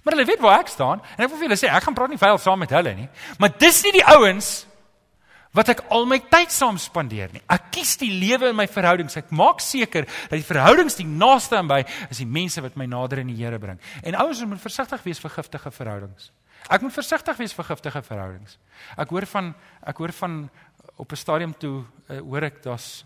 Maar 0.03 0.15
hulle 0.15 0.27
weet 0.27 0.41
waar 0.41 0.61
ek 0.61 0.69
staan 0.69 1.03
en 1.17 1.25
ek 1.25 1.29
wil 1.29 1.39
vir 1.39 1.49
hulle 1.49 1.59
sê 1.59 1.67
ek 1.67 1.83
gaan 1.83 1.95
praat 1.95 2.09
nie 2.09 2.19
vuil 2.19 2.39
saam 2.39 2.59
met 2.59 2.71
hulle 2.71 2.95
nie. 2.95 3.09
Maar 3.39 3.59
dis 3.59 3.83
nie 3.83 3.93
die 3.93 4.07
ouens 4.07 4.67
wat 5.57 5.69
ek 5.69 5.81
al 5.91 6.05
my 6.07 6.19
tyd 6.19 6.53
saam 6.53 6.79
spandeer 6.79 7.33
nie. 7.33 7.43
Ek 7.49 7.71
kies 7.75 7.97
die 7.97 8.11
lewe 8.11 8.53
in 8.53 8.57
my 8.57 8.67
verhoudings. 8.69 9.17
Ek 9.17 9.31
maak 9.31 9.61
seker 9.61 10.05
dat 10.05 10.37
die 10.37 10.47
verhoudings 10.47 10.99
die 11.01 11.09
naaste 11.09 11.57
aan 11.57 11.67
my 11.67 11.81
is 12.11 12.19
die 12.19 12.29
mense 12.29 12.61
wat 12.61 12.77
my 12.77 12.87
nader 12.87 13.19
aan 13.23 13.33
die 13.33 13.39
Here 13.41 13.59
bring. 13.59 13.81
En 14.03 14.15
ouens 14.15 14.45
moet 14.45 14.61
versigtig 14.61 15.03
wees 15.03 15.19
vir 15.19 15.31
giftige 15.31 15.71
verhoudings. 15.71 16.31
Ek 16.69 16.83
moet 16.83 16.93
versigtig 16.93 17.37
wees 17.37 17.55
vir 17.57 17.65
giftige 17.65 18.03
verhoudings. 18.03 18.59
Ek 18.99 19.11
hoor 19.11 19.27
van 19.27 19.55
ek 19.87 19.97
hoor 20.03 20.13
van 20.13 20.51
op 20.97 21.13
'n 21.13 21.17
stadium 21.17 21.55
toe 21.59 21.85
uh, 22.11 22.21
hoor 22.21 22.43
ek 22.43 22.63
daar's 22.63 23.05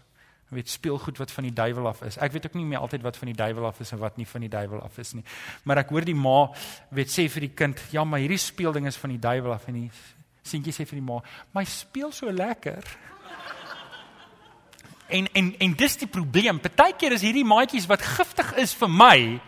weet 0.50 0.68
speelgoed 0.68 1.18
wat 1.18 1.30
van 1.30 1.46
die 1.46 1.54
duiwel 1.54 1.86
af 1.88 2.02
is. 2.06 2.18
Ek 2.18 2.32
weet 2.34 2.46
ook 2.46 2.56
nie 2.58 2.66
meer 2.66 2.82
altyd 2.82 3.02
wat 3.06 3.16
van 3.16 3.30
die 3.30 3.36
duiwel 3.38 3.66
af 3.66 3.80
is 3.80 3.92
en 3.94 4.00
wat 4.02 4.16
nie 4.18 4.26
van 4.26 4.44
die 4.46 4.50
duiwel 4.50 4.82
af 4.82 4.98
is 4.98 5.12
nie. 5.14 5.24
Maar 5.64 5.84
ek 5.84 5.92
hoor 5.94 6.06
die 6.06 6.16
ma 6.16 6.50
weet 6.90 7.12
sê 7.12 7.28
vir 7.30 7.46
die 7.46 7.54
kind, 7.54 7.80
"Ja, 7.90 8.04
maar 8.04 8.20
hierdie 8.20 8.38
speelding 8.38 8.86
is 8.86 8.96
van 8.96 9.10
die 9.10 9.18
duiwel 9.18 9.52
af." 9.52 9.68
En 9.68 9.74
die 9.74 9.90
seentjie 10.42 10.72
sê 10.72 10.86
vir 10.86 10.98
die 10.98 11.06
ma, 11.06 11.22
"My 11.54 11.64
speel 11.64 12.12
so 12.12 12.30
lekker." 12.30 12.84
en 15.16 15.28
en 15.32 15.54
en 15.58 15.74
dis 15.74 15.96
die 15.96 16.08
probleem. 16.08 16.60
Partykeer 16.60 17.12
is 17.12 17.22
hierdie 17.22 17.44
maatjies 17.44 17.86
wat 17.86 18.02
giftig 18.02 18.56
is 18.56 18.74
vir 18.74 18.88
my 18.88 19.40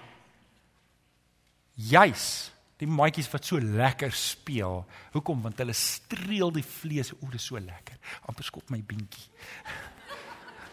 juis 1.75 2.53
die 2.83 2.91
maatjies 2.91 3.31
wat 3.31 3.47
so 3.47 3.61
lekker 3.63 4.13
speel. 4.17 4.83
Hoekom? 5.15 5.43
Want 5.45 5.61
hulle 5.63 5.75
streel 5.77 6.51
die 6.55 6.67
vlees. 6.67 7.13
O, 7.21 7.31
dis 7.31 7.47
so 7.47 7.61
lekker. 7.61 7.99
amper 8.27 8.45
skop 8.45 8.71
my 8.75 8.83
beentjie. 8.83 9.29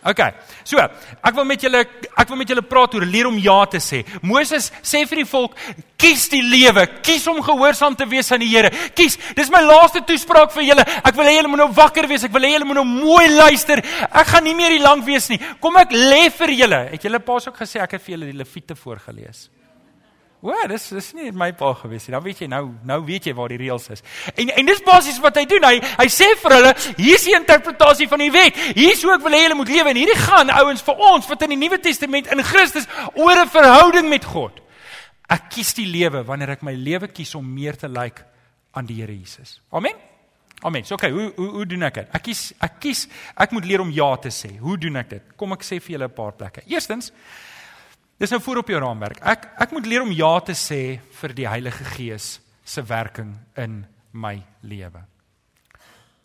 OK. 0.08 0.22
So, 0.64 0.80
ek 0.80 1.36
wil 1.36 1.48
met 1.48 1.64
julle 1.66 1.82
ek 1.84 2.30
wil 2.30 2.40
met 2.40 2.52
julle 2.52 2.64
praat 2.64 2.96
oor 2.96 3.06
leer 3.08 3.28
om 3.28 3.38
ja 3.42 3.58
te 3.68 3.82
sê. 3.84 4.06
Moses 4.24 4.70
sê 4.80 5.04
vir 5.10 5.24
die 5.24 5.28
volk, 5.28 5.58
kies 6.00 6.30
die 6.32 6.42
lewe, 6.46 6.86
kies 7.04 7.28
om 7.28 7.42
gehoorsaam 7.44 7.98
te 8.00 8.08
wees 8.08 8.32
aan 8.32 8.44
die 8.44 8.52
Here. 8.54 8.72
Kies. 8.96 9.18
Dis 9.36 9.52
my 9.52 9.62
laaste 9.66 10.02
toespraak 10.08 10.56
vir 10.56 10.70
julle. 10.70 10.88
Ek 11.04 11.20
wil 11.20 11.28
hê 11.28 11.36
julle 11.36 11.52
moet 11.52 11.64
nou 11.66 11.70
wakker 11.76 12.08
wees. 12.10 12.24
Ek 12.28 12.34
wil 12.36 12.48
hê 12.48 12.56
julle 12.56 12.70
moet 12.70 12.80
nou 12.80 12.88
mooi 12.88 13.28
luister. 13.34 13.84
Ek 14.08 14.32
gaan 14.32 14.48
nie 14.48 14.56
meer 14.58 14.78
hier 14.78 14.86
lank 14.86 15.06
wees 15.08 15.30
nie. 15.32 15.40
Kom 15.60 15.78
ek 15.82 15.96
lê 15.96 16.28
vir 16.40 16.56
julle. 16.64 16.84
Het 16.96 17.10
julle 17.10 17.24
pas 17.24 17.52
ook 17.52 17.64
gesê 17.66 17.84
ek 17.84 17.98
het 17.98 18.06
vir 18.06 18.18
julle 18.18 18.32
die 18.32 18.40
Lewiete 18.40 18.80
voorgeles? 18.80 19.50
O, 20.42 20.54
dis 20.72 20.86
dis 20.96 21.10
nie 21.18 21.34
my 21.36 21.50
pa 21.60 21.74
gewees 21.82 22.06
nie. 22.08 22.14
Dan 22.16 22.24
weet 22.24 22.44
jy 22.46 22.48
nou, 22.48 22.62
nou 22.88 23.00
weet 23.04 23.26
jy 23.28 23.34
waar 23.36 23.52
die 23.52 23.60
reëls 23.60 23.90
is. 23.92 24.04
En 24.40 24.52
en 24.54 24.70
dis 24.72 24.82
basies 24.86 25.20
wat 25.20 25.36
hy 25.36 25.44
doen. 25.52 25.66
Hy 25.68 25.82
hy 26.00 26.08
sê 26.16 26.30
vir 26.40 26.56
hulle, 26.56 26.72
hier's 26.96 27.26
die 27.28 27.36
interpretasie 27.36 28.08
van 28.08 28.24
die 28.24 28.32
wet. 28.32 28.62
Hier's 28.78 29.04
hoe 29.04 29.18
ek 29.18 29.26
wil 29.26 29.36
hê 29.36 29.42
julle 29.44 29.60
moet 29.60 29.74
lewe 29.74 29.92
en 29.92 30.00
hierdie 30.00 30.22
gaan 30.22 30.54
ouens 30.62 30.86
vir 30.88 31.04
ons 31.12 31.28
wat 31.28 31.44
in 31.44 31.56
die 31.58 31.60
Nuwe 31.60 31.82
Testament 31.84 32.32
in 32.32 32.44
Christus 32.48 32.88
oor 33.16 33.36
'n 33.36 33.52
verhouding 33.52 34.08
met 34.10 34.26
God. 34.26 34.62
Ek 35.30 35.50
kies 35.50 35.74
die 35.76 35.86
lewe 35.86 36.24
wanneer 36.24 36.56
ek 36.56 36.64
my 36.64 36.74
lewe 36.74 37.12
kies 37.12 37.36
om 37.36 37.44
meer 37.44 37.76
te 37.76 37.88
lyk 37.88 38.00
like 38.00 38.26
aan 38.74 38.86
die 38.86 38.96
Here 39.02 39.14
Jesus. 39.14 39.60
Amen. 39.72 39.94
Amen. 40.64 40.86
So 40.86 40.96
okay, 40.96 41.12
hoe 41.12 41.34
hoe 41.36 41.50
hoe 41.50 41.66
doen 41.66 41.84
ek 41.84 41.94
dit? 41.94 42.10
Ek 42.16 42.24
kies 42.24 42.54
ek 42.60 42.80
kies 42.80 43.08
ek 43.36 43.52
moet 43.52 43.66
leer 43.66 43.82
om 43.82 43.92
ja 43.92 44.16
te 44.16 44.32
sê. 44.32 44.58
Hoe 44.60 44.78
doen 44.78 44.96
ek 44.96 45.10
dit? 45.10 45.30
Kom 45.36 45.52
ek 45.56 45.64
sê 45.64 45.80
vir 45.80 45.98
julle 45.98 46.08
'n 46.08 46.16
paar 46.16 46.32
plekke. 46.32 46.64
Eerstens 46.68 47.12
Dis 48.20 48.34
nou 48.34 48.42
voor 48.44 48.58
op 48.58 48.68
jou 48.68 48.80
raamwerk. 48.84 49.22
Ek 49.24 49.46
ek 49.64 49.72
moet 49.72 49.86
leer 49.88 50.04
om 50.04 50.12
ja 50.12 50.34
te 50.44 50.56
sê 50.58 51.00
vir 51.22 51.34
die 51.38 51.48
Heilige 51.48 51.86
Gees 51.94 52.42
se 52.68 52.84
werking 52.84 53.38
in 53.56 53.86
my 54.12 54.34
lewe. 54.60 55.06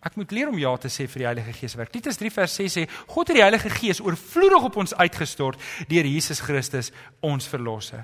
Ek 0.04 0.18
moet 0.18 0.34
leer 0.34 0.50
om 0.50 0.58
ja 0.58 0.72
te 0.76 0.90
sê 0.90 1.06
vir 1.06 1.22
die 1.22 1.28
Heilige 1.28 1.54
Gees 1.54 1.76
se 1.76 1.78
werk. 1.78 1.92
Titus 1.94 2.18
3 2.18 2.32
vers 2.34 2.58
6 2.58 2.76
sê 2.76 2.84
God 3.06 3.30
het 3.30 3.38
die 3.38 3.46
Heilige 3.46 3.70
Gees 3.70 4.02
oorvloedig 4.02 4.66
op 4.72 4.80
ons 4.82 4.96
uitgestort 4.98 5.62
deur 5.88 6.10
Jesus 6.10 6.42
Christus 6.42 6.90
ons 7.22 7.46
verlosser. 7.48 8.02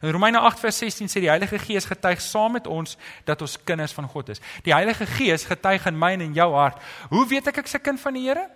In 0.00 0.16
Romeine 0.16 0.40
8 0.40 0.64
vers 0.64 0.80
16 0.82 1.12
sê 1.12 1.20
die 1.20 1.30
Heilige 1.30 1.60
Gees 1.60 1.84
getuig 1.92 2.24
saam 2.24 2.56
met 2.56 2.66
ons 2.66 2.96
dat 3.28 3.44
ons 3.44 3.60
kinders 3.68 3.92
van 3.92 4.08
God 4.08 4.32
is. 4.32 4.40
Die 4.64 4.72
Heilige 4.72 5.04
Gees 5.12 5.44
getuig 5.44 5.84
in 5.92 6.00
my 6.00 6.14
en 6.16 6.30
in 6.30 6.36
jou 6.36 6.54
hart. 6.56 6.80
Hoe 7.12 7.28
weet 7.28 7.52
ek 7.52 7.60
ek 7.60 7.68
is 7.68 7.76
'n 7.76 7.84
kind 7.84 8.00
van 8.00 8.14
die 8.16 8.28
Here? 8.28 8.48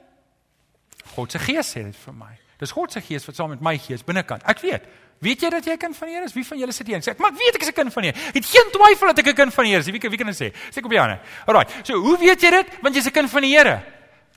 God 1.15 1.33
se 1.33 1.39
Gees 1.39 1.77
sê 1.77 1.85
dit 1.85 1.97
vir 1.97 2.15
my. 2.15 2.35
Dis 2.61 2.75
God 2.77 2.93
se 2.93 3.01
gees 3.01 3.25
wat 3.27 3.39
saam 3.39 3.55
met 3.55 3.63
my 3.65 3.79
gees 3.79 4.05
binnekant. 4.05 4.45
Ek 4.49 4.61
weet. 4.61 4.85
Weet 5.21 5.43
jy 5.45 5.51
dat 5.53 5.65
jy 5.65 5.73
'n 5.73 5.79
kind 5.79 5.97
van 5.97 6.09
die 6.09 6.15
Here 6.15 6.25
is? 6.25 6.33
Wie 6.33 6.45
van 6.45 6.59
julle 6.59 6.73
sit 6.73 6.87
hier 6.87 6.97
en 6.97 7.03
sê, 7.03 7.17
"Maar 7.19 7.31
ek 7.31 7.39
weet 7.39 7.55
ek 7.55 7.63
is 7.63 7.69
'n 7.69 7.73
kind 7.73 7.93
van 7.93 8.03
die 8.03 8.13
Here." 8.13 8.33
Het 8.33 8.45
geen 8.45 8.71
twyfel 8.73 9.07
dat 9.07 9.19
ek 9.19 9.27
'n 9.27 9.35
kind 9.35 9.55
van 9.55 9.65
die 9.65 9.73
Here 9.73 9.81
is. 9.81 9.91
Wie 9.91 10.01
wie 10.01 10.17
kan 10.17 10.27
dit 10.27 10.37
sê? 10.37 10.53
Sê 10.71 10.83
op 10.85 10.91
die 10.91 10.99
hande. 10.99 11.19
Alraai. 11.47 11.67
So, 11.83 11.95
hoe 11.95 12.19
weet 12.19 12.41
jy 12.41 12.51
dit? 12.51 12.67
Want 12.83 12.95
jy's 12.95 13.07
'n 13.07 13.13
kind 13.13 13.31
van 13.31 13.43
die 13.43 13.57
Here. 13.57 13.83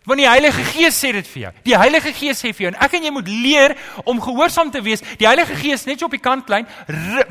Want 0.03 0.19
die 0.19 0.27
Heilige 0.27 0.63
Gees 0.67 0.97
sê 0.99 1.13
dit 1.15 1.27
vir 1.31 1.41
jou. 1.45 1.49
Die 1.63 1.75
Heilige 1.79 2.11
Gees 2.11 2.41
sê 2.43 2.49
vir 2.51 2.65
jou 2.65 2.71
en 2.73 2.79
ek 2.83 2.97
en 2.97 3.05
jy 3.07 3.11
moet 3.15 3.29
leer 3.31 3.73
om 4.03 4.17
gehoorsaam 4.19 4.71
te 4.73 4.81
wees. 4.83 4.99
Die 5.19 5.27
Heilige 5.27 5.55
Gees 5.55 5.85
net 5.87 6.01
so 6.01 6.09
op 6.09 6.15
die 6.15 6.19
kant 6.19 6.43
klein 6.43 6.67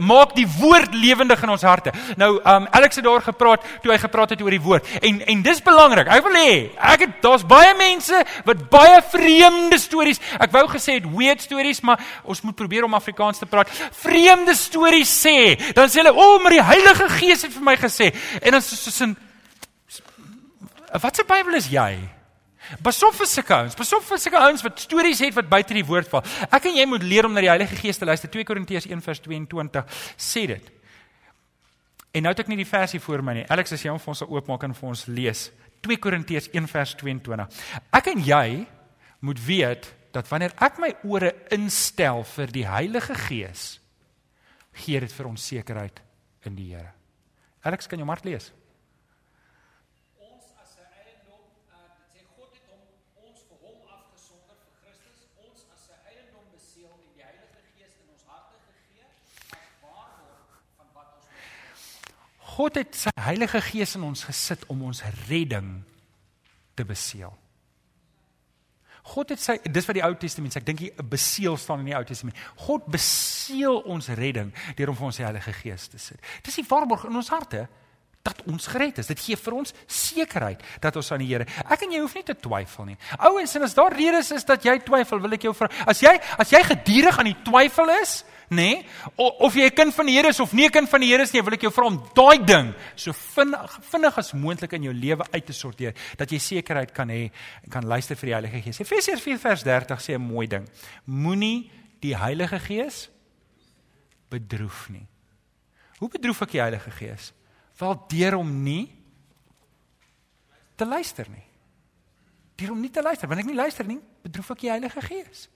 maak 0.00 0.32
die 0.38 0.46
woord 0.56 0.94
lewendig 0.96 1.42
in 1.44 1.52
ons 1.52 1.66
harte. 1.68 1.92
Nou, 2.16 2.30
um 2.38 2.68
Alex 2.72 2.96
het 2.96 3.04
daar 3.04 3.20
gepraat 3.26 3.66
toe 3.82 3.92
hy 3.92 3.98
gepraat 4.00 4.32
het 4.32 4.44
oor 4.44 4.56
die 4.56 4.62
woord. 4.64 4.88
En 5.04 5.20
en 5.34 5.42
dis 5.44 5.60
belangrik. 5.66 6.08
Ek 6.16 6.24
wil 6.24 6.38
hê 6.40 6.54
ek 6.92 7.04
het 7.04 7.18
daar's 7.26 7.44
baie 7.48 7.74
mense 7.76 8.22
wat 8.48 8.64
baie 8.72 9.02
vreemde 9.12 9.76
stories. 9.82 10.22
Ek 10.40 10.54
wou 10.56 10.64
gesê 10.72 10.96
het 10.96 11.10
weird 11.12 11.44
stories, 11.44 11.82
maar 11.84 12.00
ons 12.24 12.40
moet 12.40 12.56
probeer 12.56 12.88
om 12.88 12.96
Afrikaans 12.96 13.42
te 13.42 13.50
praat. 13.50 13.68
Vreemde 14.00 14.56
stories 14.56 15.12
sê. 15.12 15.58
Dan 15.76 15.92
sê 15.92 16.00
hulle, 16.00 16.14
"O, 16.16 16.36
oh, 16.36 16.42
maar 16.42 16.56
die 16.56 16.64
Heilige 16.64 17.08
Gees 17.20 17.42
het 17.42 17.52
vir 17.52 17.62
my 17.62 17.76
gesê." 17.76 18.14
En 18.40 18.52
dan 18.52 18.62
soos 18.62 19.00
in 19.00 19.16
Wat 21.00 21.16
se 21.16 21.24
Bybel 21.24 21.54
is 21.54 21.70
jy? 21.72 22.21
Besof 22.80 23.18
vir 23.20 23.28
sulke 23.28 23.54
ouens, 23.54 23.74
besof 23.76 24.06
vir 24.08 24.20
sulke 24.22 24.40
ouens 24.40 24.62
wat 24.64 24.80
stories 24.80 25.20
het 25.20 25.34
wat 25.36 25.48
buite 25.50 25.74
die 25.76 25.84
woord 25.84 26.08
val. 26.08 26.22
Ek 26.48 26.68
en 26.70 26.78
jy 26.78 26.86
moet 26.88 27.04
leer 27.04 27.28
om 27.28 27.34
na 27.34 27.44
die 27.44 27.50
Heilige 27.52 27.76
Gees 27.76 28.00
te 28.00 28.08
luister. 28.08 28.30
2 28.32 28.46
Korintiërs 28.48 28.86
1:22 28.88 29.84
sê 30.16 30.46
dit. 30.46 30.70
En 32.12 32.22
nou 32.22 32.32
het 32.32 32.40
ek 32.44 32.48
nie 32.48 32.60
die 32.60 32.68
versie 32.68 33.00
voor 33.00 33.22
my 33.24 33.34
nie. 33.40 33.48
Alex, 33.48 33.72
as 33.72 33.84
jy 33.84 33.90
hom 33.90 34.00
vir 34.00 34.12
ons 34.12 34.22
sal 34.24 34.32
oopmaak 34.32 34.64
en 34.64 34.74
vir 34.76 34.88
ons 34.88 35.04
lees. 35.06 35.50
2 35.82 35.98
Korintiërs 35.98 36.48
1:22. 36.52 37.46
Ek 37.92 38.06
en 38.12 38.24
jy 38.24 38.66
moet 39.20 39.44
weet 39.46 39.92
dat 40.12 40.28
wanneer 40.28 40.52
ek 40.60 40.78
my 40.78 40.92
ore 41.08 41.32
instel 41.50 42.24
vir 42.24 42.52
die 42.52 42.66
Heilige 42.68 43.14
Gees, 43.14 43.80
gee 44.84 45.00
dit 45.00 45.12
vir 45.12 45.28
ons 45.28 45.46
sekerheid 45.46 46.02
in 46.44 46.56
die 46.56 46.72
Here. 46.74 46.92
Alex, 47.62 47.86
kan 47.86 47.98
jy 47.98 48.04
maar 48.04 48.20
lees? 48.24 48.50
God 62.52 62.76
het 62.80 62.96
sy 62.98 63.12
Heilige 63.22 63.62
Gees 63.64 63.94
in 63.96 64.04
ons 64.04 64.26
gesit 64.28 64.66
om 64.72 64.82
ons 64.90 65.00
redding 65.28 65.70
te 66.76 66.84
beseël. 66.84 67.32
God 69.12 69.32
het 69.34 69.42
sy 69.42 69.56
dis 69.66 69.86
wat 69.88 69.96
die 69.98 70.04
Ou 70.06 70.12
Testament 70.20 70.54
sê, 70.54 70.60
ek 70.62 70.66
dink 70.68 70.82
die 70.84 70.92
beseël 71.10 71.56
staan 71.58 71.82
in 71.82 71.90
die 71.90 71.96
Ou 71.98 72.04
Testament. 72.06 72.38
God 72.68 72.86
beseël 72.92 73.80
ons 73.90 74.10
redding 74.18 74.52
deur 74.78 74.92
om 74.92 74.98
vir 74.98 75.08
ons 75.08 75.18
die 75.18 75.26
Heilige 75.26 75.54
Gees 75.58 75.88
te 75.90 75.98
sit. 76.02 76.20
Dis 76.46 76.60
die 76.60 76.66
waarborg 76.68 77.08
in 77.08 77.18
ons 77.18 77.32
harte 77.34 77.66
dat 78.22 78.42
ons 78.46 78.66
gered 78.70 78.98
is. 79.02 79.08
Dit 79.10 79.20
gee 79.20 79.36
vir 79.38 79.56
ons 79.58 79.72
sekerheid 79.90 80.60
dat 80.82 80.96
ons 80.98 81.12
aan 81.14 81.22
die 81.24 81.30
Here. 81.32 81.46
Ek 81.66 81.82
en 81.86 81.94
jy 81.94 82.02
hoef 82.02 82.14
nie 82.14 82.26
te 82.26 82.36
twyfel 82.38 82.92
nie. 82.92 82.98
Ouens, 83.18 83.54
en 83.58 83.66
as 83.66 83.74
daar 83.74 83.94
redes 83.96 84.30
is 84.34 84.46
dat 84.46 84.62
jy 84.66 84.76
twyfel, 84.86 85.22
wil 85.24 85.34
ek 85.34 85.48
jou 85.48 85.54
vra, 85.56 85.70
as 85.90 86.02
jy 86.04 86.12
as 86.38 86.52
jy 86.54 86.62
gedurig 86.70 87.18
aan 87.18 87.32
die 87.32 87.40
twyfel 87.46 87.90
is, 87.98 88.20
nê? 88.52 88.56
Nee, 88.62 88.86
of 89.16 89.54
jy 89.56 89.66
'n 89.66 89.74
kind 89.74 89.94
van 89.94 90.06
die 90.06 90.14
Here 90.14 90.28
is 90.28 90.40
of 90.40 90.52
nie 90.52 90.66
'n 90.66 90.70
kind 90.70 90.88
van 90.88 91.00
die 91.00 91.08
Here 91.08 91.22
is 91.22 91.32
nie, 91.32 91.42
wil 91.42 91.54
ek 91.54 91.62
jou 91.62 91.72
vra 91.72 91.86
om 91.86 92.02
daai 92.14 92.44
ding 92.44 92.74
so 92.94 93.12
vinnig 93.12 93.78
vinnig 93.90 94.18
as 94.18 94.32
moontlik 94.32 94.72
in 94.72 94.82
jou 94.82 94.92
lewe 94.92 95.24
uit 95.32 95.46
te 95.46 95.52
sorteer 95.52 95.94
dat 96.16 96.30
jy 96.30 96.38
sekerheid 96.38 96.92
kan 96.92 97.08
hê 97.08 97.30
en 97.64 97.70
kan 97.70 97.86
luister 97.86 98.14
vir 98.16 98.26
die 98.26 98.34
Heilige 98.34 98.62
Gees. 98.62 98.80
Efesiërs 98.80 99.22
4:30 99.22 100.00
sê 100.00 100.14
'n 100.14 100.20
mooi 100.20 100.46
ding. 100.46 100.68
Moenie 101.06 101.70
die 102.00 102.16
Heilige 102.16 102.58
Gees 102.58 103.10
bedroef 104.28 104.88
nie. 104.90 105.06
Hoe 105.98 106.08
bedroef 106.08 106.42
ek 106.42 106.50
die 106.50 106.60
Heilige 106.60 106.90
Gees? 106.90 107.32
Wel 107.78 108.04
deur 108.08 108.36
om 108.36 108.62
nie 108.62 108.90
te 110.76 110.86
luister 110.86 111.26
nie. 111.30 111.46
Deur 112.56 112.74
om 112.74 112.80
nie 112.80 112.90
te 112.90 113.02
luister. 113.02 113.28
Wanneer 113.28 113.46
ek 113.46 113.52
nie 113.52 113.58
luister 113.58 113.86
nie, 113.86 114.00
bedroef 114.22 114.50
ek 114.54 114.64
die 114.66 114.72
Heilige 114.72 115.02
Gees. 115.04 115.48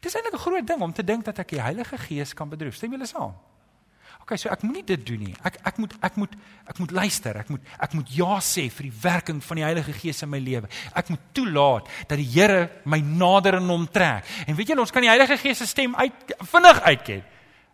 Dis 0.00 0.14
eintlik 0.14 0.34
'n 0.34 0.44
groot 0.44 0.66
ding 0.66 0.80
om 0.80 0.92
te 0.92 1.04
dink 1.04 1.24
dat 1.24 1.38
ek 1.38 1.48
die 1.48 1.62
Heilige 1.62 1.98
Gees 1.98 2.34
kan 2.34 2.48
bedroef. 2.48 2.74
Stem 2.74 2.92
julle 2.92 3.06
saam? 3.06 3.34
OK, 4.20 4.36
so 4.36 4.50
ek 4.52 4.62
moenie 4.62 4.84
dit 4.84 5.06
doen 5.06 5.18
nie. 5.18 5.34
Ek 5.42 5.58
ek 5.64 5.78
moet 5.78 5.94
ek 6.02 6.16
moet 6.16 6.34
ek 6.68 6.78
moet 6.78 6.90
luister. 6.90 7.36
Ek 7.36 7.48
moet 7.48 7.60
ek 7.78 7.92
moet 7.94 8.08
ja 8.14 8.38
sê 8.38 8.68
vir 8.70 8.90
die 8.90 8.98
werking 9.02 9.40
van 9.42 9.56
die 9.56 9.64
Heilige 9.64 9.92
Gees 9.92 10.22
in 10.22 10.30
my 10.30 10.38
lewe. 10.38 10.68
Ek 10.94 11.08
moet 11.08 11.20
toelaat 11.32 11.88
dat 12.06 12.18
die 12.18 12.28
Here 12.30 12.70
my 12.84 13.00
nader 13.00 13.56
aan 13.56 13.68
hom 13.68 13.88
trek. 13.90 14.24
En 14.46 14.54
weet 14.54 14.68
julle, 14.68 14.80
ons 14.80 14.90
kan 14.90 15.02
die 15.02 15.10
Heilige 15.10 15.36
Gees 15.36 15.58
se 15.58 15.66
stem 15.66 15.96
uit 15.96 16.34
vinnig 16.52 16.80
uitken. 16.80 17.24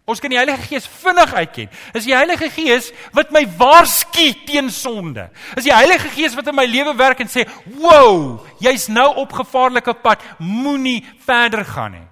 Ons 0.07 0.21
kan 0.23 0.31
die 0.31 0.38
Heilige 0.38 0.62
Gees 0.69 0.85
vinnig 0.87 1.33
uitken. 1.35 1.71
Is 1.99 2.05
die 2.07 2.14
Heilige 2.14 2.47
Gees 2.55 2.92
wat 3.16 3.33
my 3.35 3.42
waarsku 3.59 4.29
teen 4.47 4.71
sonde. 4.71 5.25
Is 5.59 5.66
die 5.66 5.75
Heilige 5.75 6.12
Gees 6.14 6.37
wat 6.38 6.47
in 6.47 6.55
my 6.55 6.64
lewe 6.71 6.95
werk 6.95 7.21
en 7.21 7.29
sê, 7.29 7.42
"Wow, 7.75 8.47
jy's 8.61 8.87
nou 8.88 9.16
op 9.16 9.33
gevaarlike 9.33 9.95
pad, 9.95 10.23
moenie 10.38 11.05
verder 11.19 11.64
gaan 11.64 11.92
nie." 11.92 12.07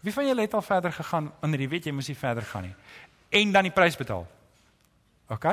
Wie 0.00 0.12
van 0.12 0.26
julle 0.26 0.42
het 0.42 0.54
al 0.54 0.62
verder 0.62 0.92
gegaan 0.92 1.32
wanneer 1.40 1.60
jy 1.60 1.68
weet 1.68 1.84
jy 1.86 1.92
moes 1.92 2.08
nie 2.08 2.16
verder 2.18 2.42
gaan 2.42 2.62
nie 2.62 2.74
en 3.30 3.52
dan 3.52 3.62
die 3.62 3.72
prys 3.72 3.96
betaal? 3.96 4.26
OK? 5.28 5.46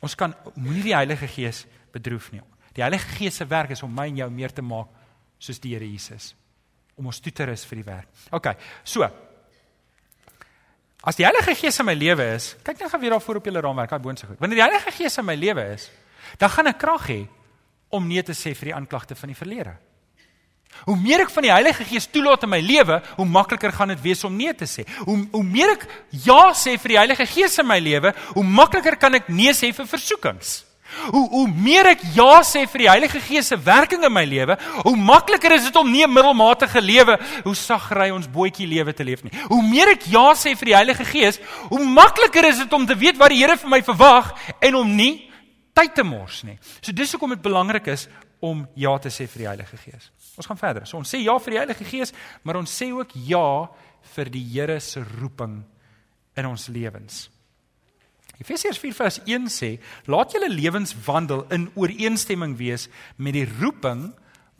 Ons 0.00 0.14
kan 0.14 0.34
moenie 0.54 0.82
die 0.82 0.94
Heilige 0.94 1.28
Gees 1.28 1.66
bedroef 1.92 2.32
nie. 2.32 2.42
Die 2.74 2.82
Heilige 2.82 3.08
Gees 3.16 3.36
se 3.36 3.46
werk 3.46 3.70
is 3.70 3.82
om 3.82 3.94
my 3.94 4.06
en 4.06 4.16
jou 4.16 4.30
meer 4.30 4.52
te 4.52 4.62
maak 4.62 4.88
soos 5.38 5.58
die 5.58 5.74
Here 5.74 5.86
Jesus 5.86 6.34
om 6.96 7.06
ons 7.06 7.20
toe 7.20 7.32
te 7.32 7.44
rus 7.44 7.64
vir 7.68 7.76
die 7.76 7.86
werk. 7.86 8.08
OK. 8.32 8.46
So, 8.84 9.04
As 11.06 11.14
die 11.14 11.22
Heilige 11.22 11.54
Gees 11.54 11.78
in 11.78 11.86
my 11.86 11.94
lewe 11.94 12.24
is, 12.34 12.56
kyk 12.66 12.80
net 12.82 12.90
gou 12.90 12.98
weer 12.98 13.14
daar 13.14 13.22
voor 13.22 13.38
op 13.38 13.44
julle 13.46 13.60
raamwerk, 13.62 13.92
daai 13.94 14.02
boonste 14.02 14.26
goed. 14.26 14.40
Wanneer 14.42 14.58
die 14.58 14.64
Heilige 14.64 14.94
Gees 14.96 15.18
in 15.22 15.26
my 15.28 15.36
lewe 15.38 15.62
is, 15.76 15.86
dan 16.40 16.50
gaan 16.50 16.66
ek 16.72 16.80
krag 16.82 17.04
hê 17.12 17.20
om 17.94 18.08
nee 18.10 18.24
te 18.26 18.34
sê 18.34 18.56
vir 18.58 18.72
die 18.72 18.74
aanklagte 18.74 19.14
van 19.14 19.30
die 19.30 19.38
verlede. 19.38 19.76
Hoe 20.84 20.96
meer 20.98 21.22
ek 21.22 21.30
van 21.30 21.46
die 21.46 21.52
Heilige 21.54 21.86
Gees 21.86 22.10
toelaat 22.10 22.42
in 22.44 22.50
my 22.52 22.58
lewe, 22.60 22.98
hoe 23.20 23.28
makliker 23.38 23.70
gaan 23.72 23.94
dit 23.94 24.02
wees 24.02 24.24
om 24.26 24.34
nee 24.34 24.50
te 24.58 24.66
sê. 24.66 24.82
Hoe 25.06 25.20
hoe 25.30 25.44
meer 25.46 25.76
ek 25.76 25.86
ja 26.26 26.50
sê 26.58 26.74
vir 26.74 26.96
die 26.96 26.98
Heilige 26.98 27.26
Gees 27.30 27.54
in 27.62 27.70
my 27.70 27.78
lewe, 27.80 28.10
hoe 28.34 28.44
makliker 28.44 28.98
kan 28.98 29.14
ek 29.14 29.30
nee 29.30 29.54
sê 29.54 29.70
vir 29.72 29.86
versoekings. 29.86 30.65
Hoe 31.10 31.28
hoe 31.30 31.46
meer 31.48 31.92
ek 31.92 32.02
ja 32.14 32.40
sê 32.46 32.64
vir 32.70 32.84
die 32.84 32.90
Heilige 32.90 33.20
Gees 33.20 33.50
se 33.52 33.56
werking 33.56 34.04
in 34.06 34.12
my 34.12 34.24
lewe, 34.24 34.56
hoe 34.82 34.96
makliker 34.96 35.56
is 35.56 35.64
dit 35.68 35.76
om 35.76 35.90
nie 35.90 36.04
'n 36.04 36.12
middelmatige 36.12 36.80
lewe, 36.80 37.18
hoe 37.44 37.54
sagry 37.54 38.10
ons 38.10 38.28
bootjie 38.28 38.66
lewe 38.66 38.92
te 38.92 39.04
leef 39.04 39.22
nie. 39.24 39.32
Hoe 39.48 39.62
meer 39.62 39.88
ek 39.88 40.06
ja 40.06 40.32
sê 40.34 40.56
vir 40.56 40.66
die 40.66 40.76
Heilige 40.76 41.04
Gees, 41.04 41.38
hoe 41.68 41.84
makliker 41.84 42.44
is 42.44 42.58
dit 42.58 42.72
om 42.72 42.86
te 42.86 42.94
weet 42.94 43.16
wat 43.16 43.30
die 43.30 43.36
Here 43.36 43.56
vir 43.56 43.70
my 43.70 43.82
verwag 43.82 44.34
en 44.60 44.74
om 44.74 44.96
nie 44.96 45.30
tyd 45.74 45.94
te 45.94 46.02
mors 46.02 46.42
nie. 46.44 46.58
So 46.80 46.92
dis 46.92 47.12
hoekom 47.12 47.30
dit 47.30 47.42
belangrik 47.42 47.86
is 47.86 48.08
om 48.40 48.66
ja 48.76 48.96
te 48.98 49.08
sê 49.08 49.26
vir 49.28 49.38
die 49.38 49.48
Heilige 49.48 49.76
Gees. 49.76 50.10
Ons 50.36 50.46
gaan 50.46 50.60
verder. 50.60 50.86
So 50.86 50.98
ons 50.98 51.12
sê 51.12 51.22
ja 51.22 51.36
vir 51.38 51.50
die 51.50 51.58
Heilige 51.58 51.84
Gees, 51.84 52.12
maar 52.42 52.56
ons 52.56 52.70
sê 52.70 52.90
ook 52.92 53.14
ja 53.26 53.68
vir 54.14 54.30
die 54.32 54.44
Here 54.44 54.80
se 54.80 55.02
roeping 55.20 55.64
in 56.36 56.46
ons 56.46 56.68
lewens. 56.68 57.26
Efesiërs 58.38 58.78
4:1 58.78 59.48
sê: 59.48 59.78
"Laat 60.04 60.32
julle 60.32 60.48
lewens 60.48 60.94
wandel 61.06 61.46
in 61.50 61.70
ooreenstemming 61.74 62.56
wees 62.56 62.88
met 63.16 63.32
die 63.32 63.48
roeping 63.60 64.12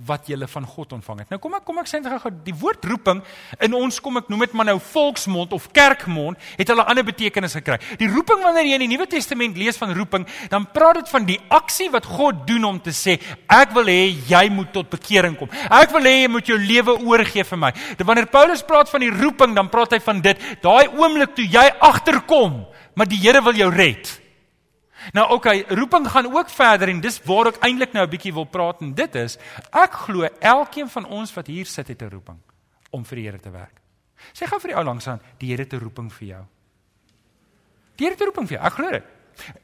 wat 0.05 0.29
jy 0.29 0.37
van 0.47 0.67
God 0.69 0.93
ontvang 0.93 1.23
het. 1.23 1.31
Nou 1.33 1.39
kom 1.41 1.55
ek 1.57 1.65
kom 1.65 1.79
ek 1.81 1.89
sê 1.89 1.99
net 2.03 2.21
gou 2.21 2.31
die 2.45 2.55
woord 2.61 2.85
roeping 2.85 3.23
in 3.65 3.77
ons 3.77 3.97
kom 4.05 4.19
ek 4.21 4.29
noem 4.29 4.45
dit 4.45 4.53
maar 4.59 4.69
nou 4.69 4.77
volksmond 4.93 5.55
of 5.57 5.71
kerkmond 5.73 6.37
het 6.59 6.69
hulle 6.69 6.85
ander 6.85 7.07
betekenis 7.07 7.57
gekry. 7.57 7.79
Die 7.97 8.11
roeping 8.13 8.43
wanneer 8.45 8.69
jy 8.69 8.77
in 8.77 8.85
die 8.85 8.91
Nuwe 8.93 9.07
Testament 9.09 9.57
lees 9.57 9.81
van 9.81 9.95
roeping, 9.97 10.27
dan 10.53 10.69
praat 10.73 11.01
dit 11.01 11.09
van 11.09 11.29
die 11.29 11.39
aksie 11.49 11.89
wat 11.95 12.05
God 12.05 12.45
doen 12.49 12.69
om 12.69 12.81
te 12.81 12.93
sê 12.93 13.17
ek 13.49 13.73
wil 13.77 13.89
hê 13.89 14.13
jy 14.29 14.45
moet 14.53 14.73
tot 14.77 14.93
bekering 14.93 15.39
kom. 15.41 15.49
Ek 15.73 15.95
wil 15.97 16.05
hê 16.05 16.19
jy 16.27 16.31
moet 16.35 16.53
jou 16.53 16.61
lewe 16.61 16.99
oorgee 17.01 17.47
vir 17.49 17.63
my. 17.65 17.73
Dan 17.97 18.11
wanneer 18.11 18.29
Paulus 18.29 18.65
praat 18.67 18.93
van 18.93 19.01
die 19.01 19.13
roeping, 19.15 19.57
dan 19.57 19.73
praat 19.73 19.97
hy 19.97 20.01
van 20.05 20.21
dit, 20.21 20.45
daai 20.61 20.93
oomblik 20.93 21.33
toe 21.39 21.47
jy 21.49 21.65
agterkom, 21.81 22.67
maar 22.97 23.09
die 23.09 23.21
Here 23.21 23.43
wil 23.45 23.57
jou 23.57 23.69
red. 23.73 24.09
Nou 25.13 25.27
oké, 25.27 25.35
okay, 25.35 25.65
roeping 25.69 26.09
gaan 26.09 26.33
ook 26.33 26.51
verder 26.51 26.89
en 26.89 27.01
dis 27.05 27.21
waar 27.29 27.53
ek 27.53 27.61
eintlik 27.63 27.93
nou 27.93 28.05
'n 28.07 28.11
bietjie 28.11 28.33
wil 28.33 28.49
praat 28.49 28.81
en 28.81 28.95
dit 28.95 29.15
is 29.15 29.39
ek 29.71 29.93
glo 29.93 30.29
elkeen 30.41 30.89
van 30.89 31.05
ons 31.05 31.35
wat 31.35 31.47
hier 31.47 31.67
sit 31.67 31.89
het 31.89 32.03
'n 32.03 32.11
roeping 32.11 32.39
om 32.91 33.05
vir 33.05 33.17
die 33.17 33.25
Here 33.25 33.39
te 33.39 33.51
werk. 33.51 33.81
Sê 34.33 34.47
gou 34.47 34.59
vir 34.61 34.69
die 34.69 34.77
ou 34.77 34.85
langs 34.85 35.07
aan, 35.09 35.21
die 35.39 35.51
Here 35.51 35.63
het 35.63 35.73
'n 35.73 35.79
roeping 35.79 36.13
vir 36.13 36.29
jou. 36.29 36.45
Die 37.97 38.07
Here 38.07 38.15
het 38.15 38.21
'n 38.21 38.25
roeping 38.25 38.49
vir 38.49 38.57
jou. 38.57 38.67
Ek 38.67 38.73
glo 38.73 38.91
dit. 38.91 39.05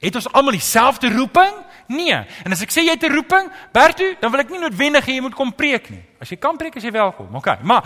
Het 0.01 0.14
ons 0.14 0.33
almal 0.33 0.53
dieselfde 0.53 1.09
roeping? 1.09 1.55
Nee. 1.88 2.27
En 2.45 2.53
as 2.53 2.62
ek 2.62 2.71
sê 2.71 2.85
jy 2.85 2.90
het 2.90 3.03
'n 3.03 3.14
roeping, 3.14 3.51
Bertu, 3.73 4.16
dan 4.21 4.31
wil 4.31 4.40
ek 4.40 4.51
nie 4.51 4.59
noodwendig 4.59 5.07
hê 5.07 5.14
jy 5.14 5.21
moet 5.21 5.35
kom 5.35 5.55
preek 5.55 5.90
nie. 5.90 6.05
As 6.21 6.29
jy 6.29 6.37
kan 6.37 6.57
preek, 6.57 6.77
is 6.77 6.83
jy 6.83 6.90
welkom. 6.90 7.35
OK. 7.35 7.62
Maar 7.62 7.83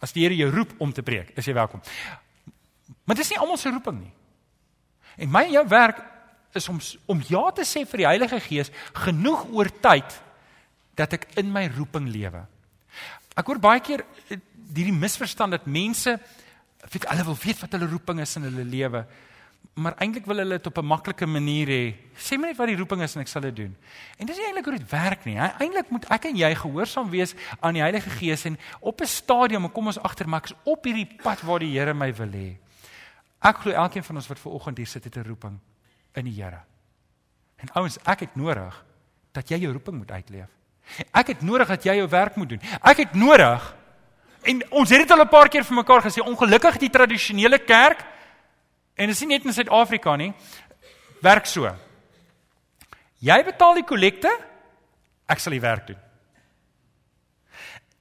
as 0.00 0.12
die 0.12 0.22
Here 0.22 0.36
jou 0.36 0.50
roep 0.50 0.74
om 0.78 0.92
te 0.92 1.02
preek, 1.02 1.30
is 1.36 1.46
jy 1.46 1.54
welkom. 1.54 1.80
Maar 3.04 3.16
dis 3.16 3.30
nie 3.30 3.38
almal 3.38 3.56
se 3.56 3.70
roeping 3.70 4.00
nie. 4.00 4.12
En 5.16 5.30
my 5.30 5.44
en 5.46 5.52
jou 5.52 5.66
werk 5.68 6.02
is 6.56 6.68
om 6.68 6.80
om 7.06 7.22
ja 7.28 7.50
te 7.52 7.64
sê 7.64 7.84
vir 7.88 8.02
die 8.02 8.08
Heilige 8.08 8.40
Gees 8.40 8.72
genoeg 9.04 9.46
oor 9.52 9.70
tyd 9.82 10.18
dat 10.96 11.12
ek 11.12 11.28
in 11.40 11.52
my 11.52 11.66
roeping 11.76 12.08
lewe. 12.08 12.46
Ek 13.36 13.46
hoor 13.46 13.60
baie 13.60 13.82
keer 13.84 14.04
eh, 14.28 14.40
hierdie 14.72 14.96
misverstand 14.96 15.56
dat 15.56 15.68
mense 15.68 16.16
weet 16.86 17.08
hulle 17.10 17.24
wil 17.26 17.38
weet 17.42 17.60
wat 17.60 17.72
hulle 17.76 17.88
roeping 17.90 18.20
is 18.22 18.36
in 18.38 18.46
hulle 18.46 18.64
lewe, 18.64 19.02
maar 19.76 19.96
eintlik 20.00 20.28
wil 20.28 20.38
hulle 20.40 20.58
dit 20.58 20.66
op 20.70 20.78
'n 20.78 20.86
maklike 20.86 21.26
manier 21.26 21.68
hê. 21.68 21.94
Sê 22.16 22.38
my 22.38 22.48
net 22.48 22.56
wat 22.56 22.68
die 22.68 22.76
roeping 22.76 23.02
is 23.02 23.16
en 23.16 23.22
ek 23.22 23.28
sal 23.28 23.42
dit 23.42 23.56
doen. 23.56 23.76
En 24.18 24.26
dis 24.26 24.36
nie 24.36 24.46
eintlik 24.46 24.64
hoe 24.64 24.78
dit 24.78 24.90
werk 24.90 25.24
nie. 25.24 25.36
Eintlik 25.36 25.90
moet 25.90 26.06
ek 26.10 26.24
en 26.24 26.36
jy 26.36 26.54
gehoorsaam 26.54 27.10
wees 27.10 27.34
aan 27.60 27.74
die 27.74 27.82
Heilige 27.82 28.10
Gees 28.10 28.44
en 28.44 28.58
op 28.80 29.00
'n 29.00 29.06
stadium 29.06 29.72
kom 29.72 29.86
ons 29.86 29.98
agter 29.98 30.28
maar 30.28 30.40
ek 30.40 30.50
is 30.50 30.56
op 30.64 30.84
hierdie 30.84 31.08
pad 31.22 31.42
waar 31.42 31.58
die 31.58 31.78
Here 31.78 31.94
my 31.94 32.14
wil 32.14 32.32
hê. 32.32 32.56
Ek 33.40 33.56
glo 33.62 33.72
elkeen 33.72 34.04
van 34.04 34.16
ons 34.16 34.28
wat 34.28 34.38
ver 34.38 34.52
oggend 34.52 34.78
hier 34.78 34.86
sit 34.86 35.04
het 35.04 35.16
'n 35.16 35.28
roeping 35.28 35.58
in 36.14 36.24
die 36.24 36.42
Here. 36.42 36.62
En 37.56 37.70
ouens, 37.72 37.98
ek 38.04 38.20
het 38.20 38.36
nodig 38.36 38.84
dat 39.32 39.48
jy 39.48 39.58
jou 39.58 39.72
roeping 39.72 39.96
moet 39.96 40.10
uitleef. 40.10 40.48
Ek 41.12 41.26
het 41.26 41.42
nodig 41.42 41.68
dat 41.68 41.84
jy 41.84 41.96
jou 41.98 42.08
werk 42.08 42.36
moet 42.36 42.48
doen. 42.48 42.60
Ek 42.82 42.96
het 42.96 43.14
nodig 43.14 43.74
en 44.46 44.62
ons 44.70 44.90
het 44.90 44.98
dit 44.98 45.10
al 45.10 45.24
'n 45.24 45.28
paar 45.28 45.48
keer 45.48 45.64
vir 45.64 45.76
mekaar 45.76 46.02
gesê, 46.02 46.20
ongelukkig 46.22 46.78
die 46.78 46.90
tradisionele 46.90 47.58
kerk 47.58 48.04
en 48.94 49.06
dit 49.06 49.14
is 49.14 49.20
nie 49.20 49.36
net 49.36 49.44
in 49.44 49.52
Suid-Afrika 49.52 50.16
nie, 50.16 50.32
werk 51.20 51.46
so. 51.46 51.68
Jy 53.18 53.44
betaal 53.44 53.74
die 53.74 53.84
kollekte, 53.84 54.30
ek 55.26 55.38
sal 55.38 55.52
die 55.52 55.60
werk 55.60 55.86
doen. 55.86 55.98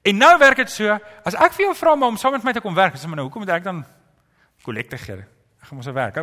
En 0.06 0.18
nou 0.18 0.38
werk 0.38 0.58
dit 0.58 0.70
so, 0.70 1.00
as 1.26 1.34
ek 1.34 1.54
vir 1.54 1.66
jou 1.66 1.76
vra 1.76 1.94
om 1.94 2.18
saam 2.18 2.32
met 2.32 2.44
my 2.44 2.54
te 2.54 2.62
kom 2.62 2.76
werk, 2.76 2.96
sê 2.96 3.08
maar 3.08 3.16
nou, 3.16 3.26
hoekom 3.26 3.42
moet 3.42 3.56
ek 3.56 3.64
dan 3.64 3.86
kollekte 4.66 5.00
gee? 5.02 5.24
Ek 5.62 5.72
gaan 5.72 5.80
mos 5.80 5.90
werk. 5.90 6.22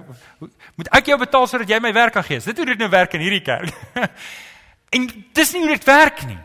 Moet 0.78 0.88
ek 0.94 1.10
jou 1.10 1.18
betaal 1.18 1.48
sodat 1.50 1.70
jy 1.70 1.80
my 1.82 1.90
werk 1.96 2.14
kan 2.14 2.26
gee? 2.26 2.42
Dit 2.44 2.58
hoe 2.62 2.68
dit 2.74 2.78
nou 2.78 2.90
werk 2.92 3.14
in 3.18 3.24
hierdie 3.24 3.42
kerk. 3.42 3.74
en 4.94 5.06
dis 5.34 5.54
nie 5.54 5.62
hoe 5.64 5.72
dit 5.74 5.86
werk 5.88 6.26
nie. 6.28 6.38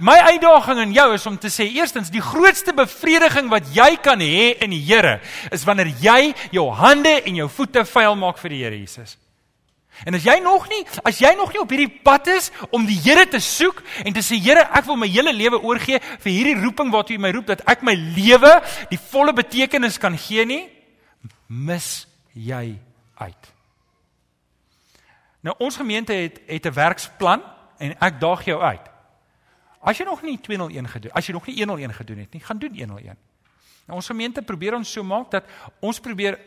My 0.00 0.16
uitdaging 0.32 0.80
aan 0.80 0.94
jou 0.96 1.06
is 1.14 1.26
om 1.28 1.36
te 1.38 1.50
sê 1.52 1.68
eerstens 1.76 2.08
die 2.10 2.24
grootste 2.24 2.72
bevrediging 2.74 3.50
wat 3.52 3.68
jy 3.74 3.92
kan 4.02 4.22
hê 4.24 4.56
in 4.64 4.72
die 4.72 4.80
Here 4.86 5.18
is 5.54 5.66
wanneer 5.68 5.92
jy 6.00 6.32
jou 6.56 6.66
hande 6.74 7.18
en 7.22 7.38
jou 7.42 7.48
voete 7.52 7.84
vuil 7.86 8.16
maak 8.18 8.40
vir 8.42 8.54
die 8.54 8.62
Here 8.64 8.78
Jesus. 8.80 9.16
En 10.04 10.16
as 10.16 10.26
jy 10.26 10.36
nog 10.44 10.66
nie, 10.68 10.82
as 11.08 11.20
jy 11.22 11.30
nog 11.38 11.54
nie 11.54 11.60
op 11.62 11.70
hierdie 11.72 12.02
pad 12.04 12.28
is 12.32 12.50
om 12.74 12.84
die 12.88 12.98
Here 13.00 13.24
te 13.30 13.40
soek 13.40 13.82
en 14.04 14.16
te 14.16 14.24
sê 14.24 14.40
Here, 14.40 14.66
ek 14.76 14.88
wil 14.88 14.98
my 15.00 15.08
hele 15.08 15.32
lewe 15.36 15.60
oorgee 15.62 16.00
vir 16.00 16.32
hierdie 16.32 16.58
roeping 16.64 16.90
waartoe 16.92 17.16
U 17.16 17.22
my 17.24 17.32
roep 17.36 17.52
dat 17.52 17.64
ek 17.68 17.84
my 17.86 17.94
lewe 17.94 18.56
die 18.90 19.00
volle 19.12 19.36
betekenis 19.36 20.00
kan 20.02 20.16
gee 20.20 20.44
nie, 20.48 20.64
mis 21.46 22.06
jy 22.32 22.78
uit. 23.14 23.52
Nou 25.40 25.54
ons 25.58 25.76
gemeente 25.76 26.12
het 26.12 26.40
het 26.46 26.66
'n 26.66 26.72
werksplan 26.72 27.42
en 27.78 27.98
ek 27.98 28.20
daag 28.20 28.44
jou 28.44 28.62
uit. 28.62 28.90
As 29.80 29.98
jy 29.98 30.04
nog 30.04 30.22
nie 30.22 30.40
201 30.40 30.88
gedoen, 30.88 31.12
as 31.12 31.26
jy 31.26 31.32
nog 31.32 31.46
nie 31.46 31.56
101 31.56 31.94
gedoen 31.94 32.18
het 32.18 32.32
nie, 32.32 32.42
gaan 32.42 32.58
doen 32.58 32.78
101. 32.78 33.16
Nou 33.86 33.98
ons 33.98 34.06
gemeente 34.06 34.42
probeer 34.42 34.74
ons 34.74 34.92
so 34.92 35.04
maak 35.04 35.30
dat 35.30 35.44
ons 35.80 36.00
probeer 36.00 36.38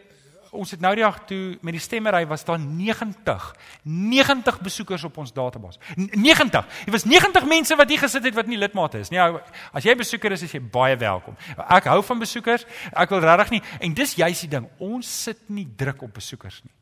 ons 0.52 0.72
het 0.72 0.82
nou 0.82 0.92
die 0.98 1.04
dag 1.04 1.18
toe 1.30 1.58
met 1.62 1.76
die 1.76 1.82
stemmery 1.82 2.24
was 2.28 2.44
daar 2.46 2.60
90 2.60 3.46
90 3.84 4.60
besoekers 4.66 5.04
op 5.04 5.18
ons 5.22 5.34
database 5.34 5.80
90 5.96 6.66
dit 6.86 6.94
was 6.94 7.06
90 7.06 7.46
mense 7.46 7.76
wat 7.76 7.90
hier 7.90 8.02
gesit 8.02 8.26
het 8.26 8.36
wat 8.36 8.50
nie 8.50 8.58
lidmate 8.58 9.00
is 9.00 9.12
nie. 9.14 9.20
As 9.20 9.86
jy 9.86 9.96
besoeker 9.96 10.34
is 10.34 10.44
is 10.44 10.54
jy 10.56 10.62
baie 10.62 10.98
welkom. 10.98 11.38
Ek 11.58 11.90
hou 11.92 12.02
van 12.04 12.20
besoekers 12.20 12.66
ek 12.92 13.14
wil 13.14 13.24
regtig 13.26 13.58
nie 13.58 13.64
en 13.80 13.94
dis 13.94 14.16
juist 14.20 14.48
die 14.48 14.52
ding 14.58 14.68
ons 14.80 15.10
sit 15.26 15.50
nie 15.50 15.68
druk 15.78 16.04
op 16.08 16.14
besoekers 16.14 16.62
nie. 16.64 16.74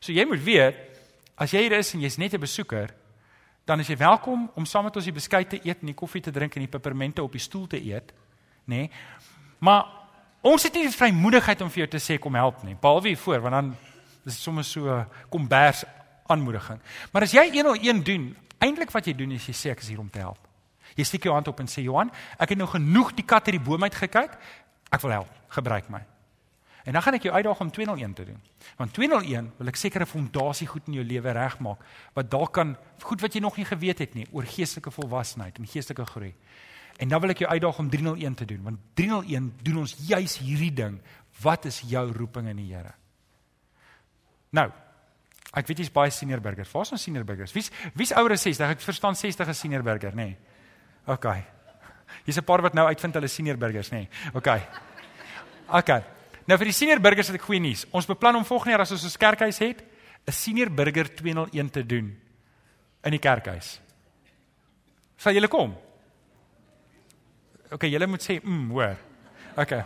So 0.00 0.12
jy 0.12 0.26
moet 0.28 0.44
weet 0.44 0.80
as 1.40 1.54
jy 1.54 1.66
hier 1.66 1.78
is 1.80 1.94
en 1.94 2.04
jy's 2.04 2.18
net 2.18 2.34
'n 2.34 2.40
besoeker 2.40 2.94
dan 3.64 3.80
is 3.80 3.88
jy 3.88 3.96
welkom 3.96 4.50
om 4.54 4.66
saam 4.66 4.84
met 4.84 4.96
ons 4.96 5.04
die 5.04 5.14
beskuit 5.14 5.48
te 5.48 5.60
eet 5.62 5.80
en 5.80 5.86
die 5.86 5.94
koffie 5.94 6.22
te 6.22 6.30
drink 6.30 6.54
en 6.56 6.62
die 6.62 6.70
pepermente 6.70 7.22
op 7.22 7.32
die 7.32 7.40
stoel 7.40 7.66
te 7.66 7.78
eet 7.78 8.12
nê? 8.66 8.90
Maar 9.58 9.99
Ons 10.40 10.64
het 10.64 10.76
nie 10.76 10.86
die 10.88 10.96
vrymoedigheid 10.96 11.60
om 11.60 11.70
vir 11.72 11.82
jou 11.84 11.88
te 11.92 12.00
sê 12.00 12.16
kom 12.20 12.36
help 12.38 12.62
nie. 12.64 12.76
Behalwe 12.80 13.12
hier 13.12 13.20
voor, 13.20 13.42
want 13.44 13.56
dan 13.58 13.72
is 14.24 14.36
dit 14.36 14.40
sommer 14.40 14.64
so 14.64 15.02
kombers 15.32 15.84
aanmoediging. 16.32 16.78
Maar 17.12 17.26
as 17.26 17.34
jy 17.36 17.44
101 17.52 18.04
doen, 18.06 18.30
eintlik 18.60 18.92
wat 18.94 19.08
jy 19.08 19.14
doen 19.18 19.34
is 19.36 19.48
jy 19.50 19.56
sê 19.56 19.74
ek 19.74 19.84
is 19.84 19.90
hier 19.92 20.00
om 20.00 20.08
te 20.12 20.22
help. 20.22 20.40
Jy 20.96 21.04
steek 21.06 21.28
jou 21.28 21.34
hand 21.34 21.48
op 21.48 21.60
en 21.60 21.68
sê 21.70 21.84
Johan, 21.84 22.10
ek 22.40 22.54
het 22.54 22.60
nou 22.60 22.68
genoeg 22.70 23.12
die 23.18 23.26
kat 23.26 23.50
uit 23.50 23.58
die 23.58 23.66
boom 23.66 23.84
uit 23.84 23.94
gekyk. 23.94 24.38
Ek 24.90 25.04
wil 25.04 25.20
help. 25.20 25.36
Gebruik 25.52 25.92
my. 25.92 26.00
En 26.88 26.96
dan 26.96 27.02
gaan 27.04 27.14
ek 27.18 27.26
jou 27.28 27.34
uitdaag 27.34 27.60
om 27.60 27.70
201 27.70 28.14
te 28.16 28.24
doen. 28.24 28.38
Want 28.78 28.94
201 28.96 29.50
wil 29.58 29.70
ek 29.70 29.76
sekere 29.76 30.06
fondasie 30.08 30.66
goed 30.70 30.88
in 30.88 30.96
jou 30.96 31.04
lewe 31.04 31.34
regmaak 31.36 31.82
wat 32.16 32.30
dalk 32.32 32.54
kan 32.56 32.72
goed 33.04 33.20
wat 33.20 33.36
jy 33.36 33.42
nog 33.44 33.58
nie 33.60 33.66
geweet 33.68 34.00
het 34.00 34.16
nie 34.16 34.26
oor 34.32 34.48
geestelike 34.48 34.92
volwassenheid 34.94 35.60
en 35.60 35.68
geestelike 35.68 36.06
groei. 36.08 36.32
En 37.00 37.08
dan 37.08 37.20
wil 37.22 37.32
ek 37.32 37.44
jou 37.44 37.48
uitdaag 37.50 37.78
om 37.80 37.88
301 37.88 38.34
te 38.42 38.44
doen, 38.44 38.60
want 38.62 38.80
301 38.98 39.48
doen 39.64 39.78
ons 39.80 39.94
juis 40.04 40.36
hierdie 40.44 40.72
ding. 40.76 40.98
Wat 41.40 41.64
is 41.64 41.80
jou 41.88 42.04
roeping 42.12 42.50
in 42.52 42.60
die 42.60 42.68
Here? 42.74 42.92
Nou, 44.52 44.66
ek 45.56 45.70
weet 45.70 45.80
jy's 45.80 45.92
baie 45.94 46.12
senior 46.12 46.42
burger. 46.44 46.68
Waar's 46.68 46.92
ons 46.92 47.06
senior 47.06 47.24
burgers? 47.24 47.54
Wie's 47.56 47.70
wie's 47.96 48.12
ouer 48.12 48.36
as 48.36 48.44
60? 48.44 48.74
Ek 48.76 48.84
verstaan 48.84 49.16
60 49.16 49.48
is 49.54 49.64
senior 49.64 49.86
burger, 49.86 50.12
nê? 50.12 50.28
Nee. 50.34 50.36
OK. 51.08 51.26
Hier's 52.26 52.38
'n 52.38 52.44
paar 52.44 52.62
wat 52.62 52.76
nou 52.76 52.86
uitvind 52.86 53.16
hulle 53.16 53.28
senior 53.28 53.56
burgers, 53.56 53.90
nê? 53.90 54.04
Nee. 54.04 54.34
OK. 54.34 54.48
OK. 55.80 55.90
Nou 56.46 56.58
vir 56.58 56.68
die 56.68 56.76
senior 56.76 57.00
burgers 57.00 57.30
het 57.30 57.40
ek 57.40 57.46
goeie 57.48 57.62
nuus. 57.62 57.86
Ons 57.96 58.10
beplan 58.10 58.36
om 58.36 58.44
volgende 58.44 58.76
jaar 58.76 58.84
as 58.84 58.92
ons 58.92 59.06
'n 59.06 59.18
kerkhuis 59.18 59.58
het, 59.58 59.80
'n 60.28 60.32
senior 60.32 60.68
burger 60.68 61.08
201 61.08 61.70
te 61.70 61.86
doen 61.86 62.12
in 63.04 63.10
die 63.10 63.18
kerkhuis. 63.18 63.80
Sal 65.16 65.32
julle 65.32 65.48
kom? 65.48 65.76
Okay, 67.70 67.90
julle 67.92 68.06
moet 68.10 68.24
sê 68.24 68.40
mm, 68.42 68.70
hoor. 68.74 68.96
Okay. 69.56 69.84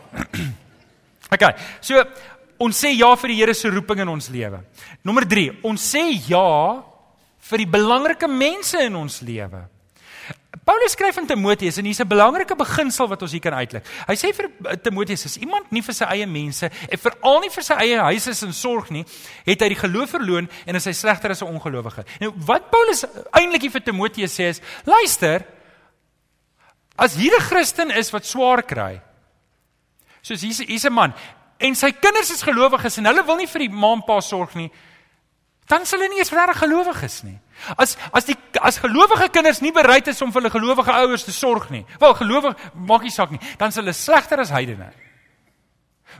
okay. 1.35 1.53
So 1.85 2.01
ons 2.64 2.81
sê 2.81 2.94
ja 2.94 3.11
vir 3.20 3.33
die 3.35 3.38
Here 3.42 3.55
se 3.55 3.68
roeping 3.68 4.01
in 4.05 4.09
ons 4.09 4.31
lewe. 4.33 4.62
Nommer 5.05 5.27
3, 5.29 5.61
ons 5.68 5.90
sê 5.92 6.07
ja 6.29 6.81
vir 7.44 7.64
die 7.64 7.68
belangrike 7.68 8.29
mense 8.31 8.81
in 8.87 8.97
ons 8.97 9.20
lewe. 9.27 9.66
Paulus 10.64 10.94
skryf 10.94 11.18
aan 11.20 11.27
Timoteus 11.29 11.77
en 11.77 11.85
hier's 11.85 12.01
'n 12.01 12.09
belangrike 12.09 12.57
beginsel 12.57 13.09
wat 13.09 13.20
ons 13.23 13.33
hier 13.33 13.40
kan 13.40 13.53
uitlig. 13.53 13.83
Hy 14.09 14.14
sê 14.14 14.33
vir 14.33 14.49
Timoteus 14.81 15.27
as 15.27 15.37
iemand 15.37 15.70
nie 15.73 15.83
vir 15.83 15.94
sy 15.94 16.05
eie 16.05 16.27
mense 16.27 16.70
en 16.88 16.99
veral 16.99 17.40
nie 17.40 17.51
vir 17.51 17.64
sy 17.64 17.75
eie 17.75 17.99
huis 18.01 18.27
is 18.27 18.42
in 18.42 18.53
sorg 18.53 18.90
nie, 18.90 19.05
het 19.44 19.61
hy 19.61 19.68
die 19.68 19.83
geloof 19.83 20.11
verloon 20.11 20.49
en 20.66 20.76
is 20.76 20.85
hy 20.85 20.93
slegter 20.93 21.30
as 21.30 21.43
'n 21.43 21.53
ongelowige. 21.53 22.05
Nou 22.20 22.32
wat 22.47 22.70
Paulus 22.70 23.05
eintlik 23.32 23.70
vir 23.72 23.82
Timoteus 23.82 24.32
sê 24.32 24.49
is, 24.49 24.61
luister, 24.87 25.45
As 26.97 27.14
hier 27.14 27.32
'n 27.36 27.40
Christen 27.40 27.90
is 27.90 28.11
wat 28.11 28.26
swaar 28.26 28.62
kry. 28.62 29.01
Soos 30.22 30.40
hier's 30.40 30.59
hier's 30.59 30.84
'n 30.84 30.92
man 30.92 31.14
en 31.59 31.74
sy 31.74 31.92
kinders 31.92 32.30
is 32.30 32.42
gelowiges 32.42 32.99
en 32.99 33.09
hulle 33.09 33.24
wil 33.26 33.36
nie 33.36 33.49
vir 33.51 33.66
die 33.66 33.72
ma 33.72 33.92
en 33.92 34.03
pa 34.07 34.20
sorg 34.20 34.55
nie. 34.59 34.70
Dan 35.70 35.86
sal 35.86 35.99
hulle 35.99 36.12
nie 36.12 36.20
eens 36.20 36.32
regtig 36.34 36.61
gelowiges 36.61 37.22
nie. 37.24 37.38
As 37.78 37.97
as 38.12 38.26
die 38.28 38.36
as 38.61 38.78
gelowige 38.82 39.30
kinders 39.32 39.62
nie 39.64 39.72
bereid 39.72 40.09
is 40.09 40.20
om 40.22 40.32
vir 40.32 40.42
hulle 40.42 40.53
gelowige 40.53 40.92
ouers 40.92 41.24
te 41.24 41.32
sorg 41.32 41.70
nie. 41.70 41.84
Wel 42.01 42.14
gelowig 42.14 42.57
maak 42.74 43.03
nie 43.03 43.14
saak 43.14 43.30
nie. 43.30 43.40
Dan 43.59 43.72
sal 43.72 43.84
hulle 43.84 43.97
slegter 43.97 44.40
as 44.40 44.53
heidene. 44.53 44.92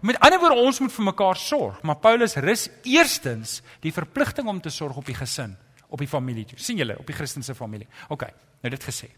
Met 0.03 0.19
ander 0.21 0.41
woorde 0.41 0.65
ons 0.65 0.81
moet 0.81 0.93
vir 0.93 1.05
mekaar 1.05 1.37
sorg, 1.39 1.83
maar 1.83 2.01
Paulus 2.03 2.35
rus 2.43 2.69
eerstens 2.83 3.61
die 3.85 3.93
verpligting 3.93 4.49
om 4.49 4.61
te 4.61 4.73
sorg 4.73 4.97
op 4.97 5.07
die 5.07 5.15
gesin, 5.15 5.55
op 5.89 5.99
die 5.99 6.09
familie 6.09 6.45
toe. 6.45 6.59
sien 6.59 6.77
julle 6.77 6.99
op 6.99 7.07
die 7.07 7.15
Christelike 7.15 7.55
familie. 7.55 7.87
OK, 8.09 8.25
nou 8.63 8.71
dit 8.71 8.85
gesê. 8.85 9.13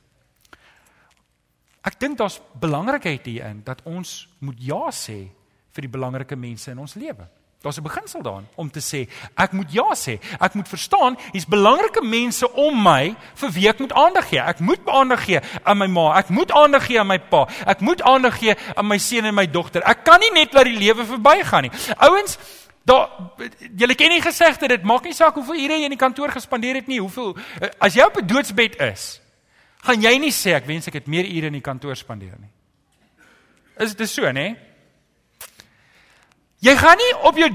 Ek 1.87 2.01
dink 2.03 2.19
daar's 2.19 2.41
belangrikheid 2.59 3.27
hierin 3.31 3.63
dat 3.65 3.85
ons 3.87 4.27
moet 4.43 4.59
ja 4.59 4.91
sê 4.91 5.29
vir 5.77 5.87
die 5.87 5.93
belangrike 5.93 6.37
mense 6.37 6.73
in 6.73 6.81
ons 6.83 6.97
lewe. 6.99 7.29
Daar's 7.63 7.79
'n 7.79 7.83
beginsel 7.83 8.23
daarin 8.23 8.47
om 8.55 8.71
te 8.71 8.81
sê 8.81 9.09
ek 9.37 9.53
moet 9.53 9.73
ja 9.73 9.95
sê. 9.95 10.19
Ek 10.41 10.55
moet 10.55 10.69
verstaan 10.69 11.17
hier's 11.33 11.47
belangrike 11.47 12.03
mense 12.03 12.53
om 12.53 12.83
my 12.83 13.15
vir 13.35 13.51
wie 13.51 13.69
ek 13.69 13.79
moet 13.79 13.93
aandag 13.93 14.29
gee. 14.29 14.41
Ek 14.41 14.59
moet 14.61 14.87
aandag 14.87 15.25
gee 15.25 15.41
aan 15.63 15.79
my 15.79 15.87
ma, 15.87 16.19
ek 16.19 16.29
moet 16.29 16.53
aandag 16.53 16.87
gee 16.87 16.99
aan 16.99 17.07
my 17.07 17.19
pa, 17.19 17.49
ek 17.67 17.81
moet 17.81 18.03
aandag 18.03 18.39
gee 18.39 18.55
aan 18.75 18.87
my 18.87 18.99
seun 18.99 19.25
en 19.25 19.35
my 19.35 19.47
dogter. 19.47 19.83
Ek 19.83 20.05
kan 20.05 20.21
nie 20.21 20.31
net 20.33 20.53
laat 20.53 20.65
die 20.65 20.79
lewe 20.79 21.05
verbygaan 21.05 21.63
nie. 21.63 21.73
Ouens, 21.97 22.39
daar 22.85 23.11
julle 23.77 23.95
ken 23.95 24.09
nie 24.09 24.23
gesegde 24.23 24.69
dit 24.69 24.83
maak 24.83 25.05
nie 25.05 25.15
saak 25.15 25.35
hoeveel 25.35 25.65
ure 25.65 25.79
jy 25.79 25.85
in 25.85 25.91
die 25.91 25.99
kantoor 25.99 26.31
gespandeer 26.31 26.75
het 26.75 26.87
nie, 26.87 27.01
hoeveel 27.01 27.37
as 27.79 27.95
jy 27.95 28.05
op 28.05 28.17
'n 28.17 28.27
doodsbed 28.27 28.81
is, 28.81 29.21
gaan 29.85 30.03
jy 30.03 30.19
nie 30.19 30.33
sê 30.35 30.55
ek 30.57 30.67
wens 30.67 30.89
ek 30.89 31.01
het 31.01 31.07
meer 31.09 31.25
ure 31.25 31.47
in 31.47 31.59
die 31.59 31.65
kantoor 31.65 31.97
spandeer 31.97 32.39
nie. 32.41 32.51
Is 33.79 33.95
dit 33.95 34.09
so, 34.09 34.25
nê? 34.33 34.57
Jy 36.65 36.75
gaan 36.77 36.97
nie 36.97 37.13
op 37.29 37.37
jou 37.37 37.51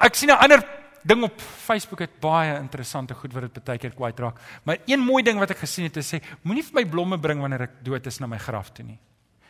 ek 0.00 0.14
sien 0.14 0.30
'n 0.30 0.38
ander 0.38 0.62
ding 1.04 1.22
op 1.22 1.40
Facebook 1.40 2.00
het 2.00 2.20
baie 2.20 2.56
interessante 2.58 3.14
goed 3.14 3.32
wat 3.32 3.54
dit 3.54 3.64
baie 3.64 3.78
keer 3.78 3.94
kwyt 3.94 4.20
raak. 4.20 4.40
Maar 4.64 4.78
een 4.86 5.00
mooi 5.00 5.22
ding 5.22 5.38
wat 5.38 5.50
ek 5.50 5.58
gesien 5.58 5.84
het 5.84 5.96
is 5.96 6.14
sê 6.14 6.22
moenie 6.42 6.62
vir 6.62 6.74
my 6.74 6.84
blomme 6.84 7.18
bring 7.18 7.40
wanneer 7.40 7.62
ek 7.62 7.84
dood 7.84 8.06
is 8.06 8.20
na 8.20 8.26
my 8.26 8.38
graf 8.38 8.72
toe 8.72 8.84
nie. 8.84 8.98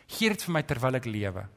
Gee 0.07 0.29
dit 0.29 0.43
vir 0.43 0.53
my 0.53 0.61
terwyl 0.61 0.95
ek 0.95 1.05
lewe. 1.05 1.47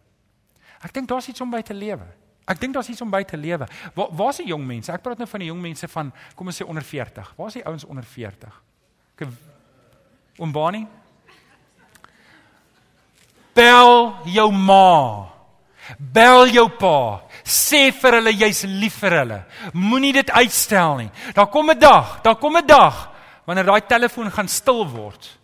Ek 0.85 0.93
dink 0.95 1.09
daar's 1.09 1.29
iets 1.29 1.41
om 1.41 1.51
by 1.51 1.62
te 1.62 1.75
lewe. 1.75 2.07
Ek 2.49 2.61
dink 2.61 2.75
daar's 2.75 2.89
iets 2.89 3.03
om 3.03 3.11
by 3.11 3.25
te 3.25 3.37
lewe. 3.37 3.66
Waar 3.95 4.14
waar's 4.16 4.37
die 4.37 4.49
jong 4.49 4.64
mense? 4.66 4.93
Ek 4.93 5.03
praat 5.03 5.19
nou 5.19 5.27
van 5.29 5.41
die 5.41 5.51
jong 5.51 5.61
mense 5.61 5.89
van 5.89 6.12
kom 6.35 6.47
ons 6.47 6.62
sê 6.62 6.64
onder 6.64 6.83
40. 6.83 7.35
Waar's 7.37 7.59
die 7.59 7.64
ouens 7.66 7.85
onder 7.85 8.05
40? 8.05 8.62
Ek 9.19 9.27
Oom 10.39 10.53
Bani? 10.53 10.86
Bel 13.59 14.14
jou 14.30 14.51
ma. 14.55 15.26
Bel 15.99 16.53
jou 16.55 16.68
pa. 16.78 17.24
Sê 17.43 17.89
vir 17.97 18.18
hulle 18.18 18.34
jy's 18.36 18.62
lief 18.68 19.01
vir 19.03 19.16
hulle. 19.22 19.39
Moenie 19.74 20.12
dit 20.14 20.30
uitstel 20.30 20.97
nie. 21.03 21.11
Daar 21.34 21.49
kom 21.51 21.70
'n 21.70 21.78
dag, 21.78 22.20
daar 22.22 22.36
kom 22.36 22.57
'n 22.57 22.66
dag 22.66 23.11
wanneer 23.47 23.64
daai 23.64 23.80
telefoon 23.80 24.30
gaan 24.30 24.49
stil 24.49 24.86
word. 24.86 25.39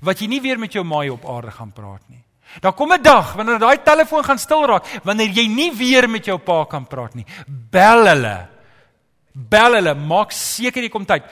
Wat 0.00 0.20
jy 0.20 0.26
nie 0.26 0.40
weer 0.40 0.58
met 0.58 0.72
jou 0.72 0.84
maai 0.84 1.10
op 1.10 1.26
aarde 1.26 1.50
gaan 1.50 1.72
praat 1.72 2.08
nie. 2.08 2.24
Daar 2.60 2.72
kom 2.72 2.92
'n 2.92 3.02
dag 3.02 3.34
wanneer 3.34 3.58
daai 3.58 3.82
telefoon 3.82 4.24
gaan 4.24 4.38
stil 4.38 4.66
raak, 4.66 4.86
wanneer 5.04 5.28
jy 5.28 5.46
nie 5.48 5.72
weer 5.72 6.08
met 6.08 6.24
jou 6.24 6.38
pa 6.38 6.64
kan 6.64 6.86
praat 6.86 7.14
nie. 7.14 7.26
Bel 7.46 8.06
hulle. 8.06 8.48
Bel 9.34 9.74
hulle, 9.74 9.94
maak 9.94 10.32
seker 10.32 10.82
jy 10.82 10.88
kom 10.88 11.04
tyd. 11.04 11.24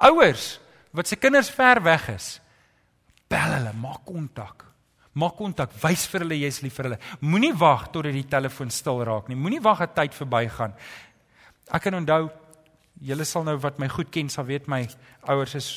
Ouers 0.00 0.60
wat 0.92 1.08
se 1.08 1.16
kinders 1.16 1.50
ver 1.50 1.82
weg 1.82 2.08
is, 2.14 2.38
bel 3.28 3.54
hulle, 3.58 3.74
maak 3.80 4.04
kontak. 4.08 4.64
Maak 5.18 5.36
kontak, 5.36 5.72
wys 5.82 6.06
vir 6.10 6.24
hulle 6.24 6.38
jy's 6.38 6.60
lief 6.62 6.76
vir 6.78 6.90
hulle. 6.90 6.98
Moenie 7.20 7.54
wag 7.58 7.88
totdat 7.92 8.14
die 8.14 8.26
telefoon 8.28 8.70
stil 8.70 9.02
raak 9.06 9.28
nie. 9.28 9.36
Moenie 9.38 9.62
wag 9.64 9.82
dat 9.82 9.96
tyd 9.96 10.16
verbygaan. 10.16 10.76
Ek 11.74 11.84
kan 11.84 11.98
onthou 11.98 12.28
julle 13.04 13.26
sal 13.28 13.44
nou 13.46 13.56
wat 13.62 13.78
my 13.78 13.88
goed 13.92 14.10
ken 14.14 14.30
sal 14.32 14.46
weet 14.48 14.68
my 14.70 14.82
ouers 15.30 15.54
is 15.58 15.68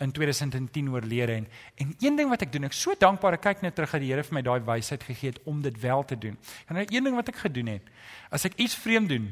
in 0.00 0.12
2010 0.12 0.88
oorlede 0.92 1.32
en 1.32 1.46
en 1.76 1.94
een 2.00 2.16
ding 2.16 2.28
wat 2.28 2.42
ek 2.44 2.52
doen, 2.52 2.68
ek 2.68 2.76
so 2.76 2.92
dankbaar 3.00 3.38
ek 3.38 3.46
kyk 3.48 3.62
net 3.64 3.76
terug 3.76 3.94
dat 3.96 4.04
die 4.04 4.12
Here 4.12 4.24
vir 4.24 4.36
my 4.36 4.42
daai 4.44 4.60
wysheid 4.64 5.04
gegee 5.04 5.32
het 5.32 5.40
om 5.48 5.62
dit 5.64 5.80
wel 5.80 6.04
te 6.04 6.18
doen. 6.20 6.36
En 6.68 6.76
nou 6.76 6.84
een 6.84 7.04
ding 7.04 7.16
wat 7.16 7.28
ek 7.32 7.40
gedoen 7.46 7.72
het, 7.76 7.88
as 8.30 8.44
ek 8.44 8.58
iets 8.60 8.76
vreemd 8.76 9.08
doen, 9.08 9.30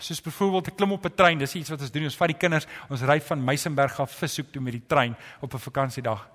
soos 0.00 0.22
byvoorbeeld 0.24 0.70
ek 0.72 0.76
klim 0.76 0.92
op 0.92 1.04
'n 1.06 1.14
trein, 1.14 1.38
dis 1.38 1.54
iets 1.54 1.70
wat 1.70 1.80
ons 1.80 1.90
doen, 1.90 2.04
ons 2.04 2.16
vat 2.16 2.28
die 2.28 2.38
kinders, 2.38 2.66
ons 2.88 3.02
ry 3.02 3.20
van 3.20 3.44
Meisenberg 3.44 4.00
af 4.00 4.10
vis 4.10 4.34
soek 4.34 4.52
toe 4.52 4.62
met 4.62 4.72
die 4.72 4.86
trein 4.86 5.16
op 5.40 5.54
'n 5.54 5.58
vakansiedag. 5.58 6.28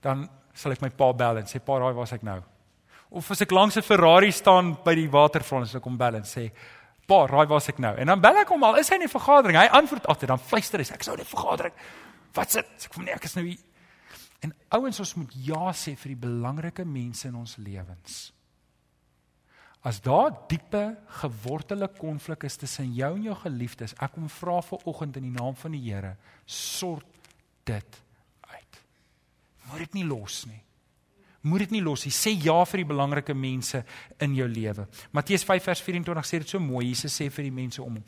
Dan 0.00 0.28
sal 0.54 0.72
ek 0.72 0.82
my 0.82 0.90
pa 0.90 1.12
bel 1.12 1.38
en 1.38 1.44
sê 1.44 1.60
pa, 1.64 1.78
raai 1.78 1.94
waar's 1.94 2.12
ek 2.12 2.22
nou? 2.22 2.42
Of 3.10 3.30
as 3.30 3.40
ek 3.42 3.50
langs 3.50 3.76
'n 3.76 3.82
Ferrari 3.82 4.30
staan 4.32 4.76
by 4.84 4.94
die 4.94 5.10
waterfront, 5.10 5.68
sal 5.68 5.80
ek 5.80 5.84
hom 5.84 5.96
bel 5.96 6.14
en 6.14 6.22
sê 6.22 6.50
pa, 7.06 7.26
raai 7.26 7.46
waar's 7.46 7.68
ek 7.68 7.78
nou? 7.78 7.96
En 7.96 8.06
dan 8.06 8.20
bel 8.20 8.36
ek 8.36 8.48
hom 8.48 8.62
al, 8.62 8.76
is 8.76 8.88
hy 8.88 8.94
in 8.96 9.02
'n 9.02 9.08
vergadering? 9.08 9.56
Hy 9.56 9.66
antwoord 9.66 10.06
altyd, 10.06 10.28
dan 10.28 10.38
fluister 10.38 10.78
hy, 10.78 10.86
ek 10.92 11.02
sou 11.02 11.14
in 11.14 11.20
'n 11.20 11.24
vergadering. 11.24 11.74
Wat 12.34 12.50
sit? 12.50 12.66
Ek 12.84 12.94
voel 12.94 13.04
nee, 13.04 13.14
ek 13.14 13.24
is 13.24 13.34
nou 13.34 13.46
hier. 13.46 13.58
En 14.42 14.54
ouens, 14.70 14.98
ons 14.98 15.14
moet 15.14 15.32
ja 15.34 15.72
sê 15.72 15.96
vir 15.96 16.08
die 16.08 16.28
belangrike 16.28 16.84
mense 16.84 17.28
in 17.28 17.34
ons 17.34 17.56
lewens. 17.56 18.32
As 19.82 19.98
daar 20.00 20.30
diepe 20.48 20.96
gewortelde 21.22 21.88
konflik 21.98 22.44
is 22.46 22.56
tussen 22.56 22.92
jou 22.94 23.16
en 23.16 23.24
jou 23.26 23.34
geliefdes, 23.42 23.96
ek 23.98 24.14
kom 24.14 24.28
vra 24.30 24.60
vir 24.62 24.86
oggend 24.86 25.18
in 25.18 25.26
die 25.26 25.34
naam 25.34 25.58
van 25.58 25.74
die 25.74 25.82
Here, 25.88 26.16
sort 26.46 27.06
dit 27.66 28.02
Moet 29.72 29.86
dit 29.86 29.92
nie 30.02 30.04
los 30.04 30.44
nie. 30.44 30.60
Moet 31.48 31.64
dit 31.64 31.76
nie 31.78 31.82
los 31.82 32.04
nie. 32.04 32.12
Sê 32.14 32.34
ja 32.36 32.58
vir 32.68 32.82
die 32.82 32.90
belangrike 32.92 33.34
mense 33.34 33.80
in 34.22 34.36
jou 34.36 34.46
lewe. 34.48 34.84
Matteus 35.16 35.46
5 35.48 35.64
vers 35.70 35.82
24 35.82 36.28
sê 36.28 36.42
dit 36.42 36.52
so 36.52 36.60
mooi. 36.62 36.90
Jesus 36.90 37.16
sê 37.16 37.30
vir 37.32 37.48
die 37.48 37.54
mense 37.54 37.80
om 37.82 37.96
hom. 37.96 38.04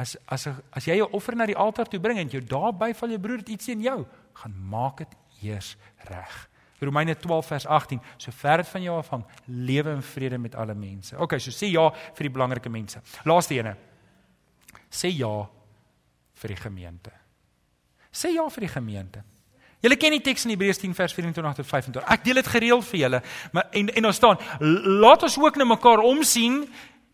As 0.00 0.16
as 0.26 0.48
as 0.74 0.88
jy 0.88 0.96
jou 0.98 1.10
offer 1.14 1.36
na 1.38 1.46
die 1.46 1.58
altaar 1.58 1.86
toe 1.90 2.00
bring 2.02 2.18
en 2.18 2.32
jou 2.32 2.40
daarby 2.42 2.90
val 2.98 3.12
jou 3.14 3.20
broer 3.22 3.44
iets 3.46 3.70
in 3.70 3.84
jou, 3.84 4.00
gaan 4.40 4.56
maak 4.72 5.04
dit 5.04 5.14
eers 5.44 5.74
reg. 6.08 6.40
Romeine 6.80 7.16
12 7.16 7.46
vers 7.46 7.66
18. 7.66 8.00
So 8.18 8.32
ver 8.32 8.64
van 8.64 8.82
jou 8.82 8.98
afhang, 8.98 9.24
lewe 9.46 9.90
in 9.90 10.02
vrede 10.02 10.38
met 10.38 10.54
alle 10.54 10.74
mense. 10.74 11.18
Okay, 11.18 11.38
so 11.38 11.50
sê 11.50 11.70
ja 11.72 11.90
vir 11.90 12.28
die 12.28 12.32
belangrike 12.34 12.72
mense. 12.72 13.02
Laaste 13.24 13.54
ene. 13.54 13.76
Sê 14.90 15.12
ja 15.14 15.34
vir 16.40 16.54
die 16.54 16.60
gemeente. 16.60 17.12
Sê 18.14 18.34
ja 18.34 18.48
vir 18.48 18.66
die 18.66 18.74
gemeente. 18.74 19.24
Julle 19.84 19.98
ken 20.00 20.14
die 20.16 20.22
teks 20.24 20.46
in 20.46 20.54
Hebreërs 20.54 20.80
10 20.80 20.94
vers 20.96 21.12
24 21.12 21.58
tot 21.58 21.68
25. 21.68 22.04
Ek 22.14 22.22
deel 22.24 22.40
dit 22.40 22.46
gereeld 22.54 22.86
vir 22.88 23.00
julle, 23.02 23.20
maar 23.52 23.66
en 23.76 23.90
en 23.92 24.06
daar 24.08 24.16
staan: 24.16 24.38
"Laat 25.04 25.22
ons 25.22 25.38
ook 25.38 25.56
na 25.60 25.64
mekaar 25.68 26.00
omsien 26.00 26.62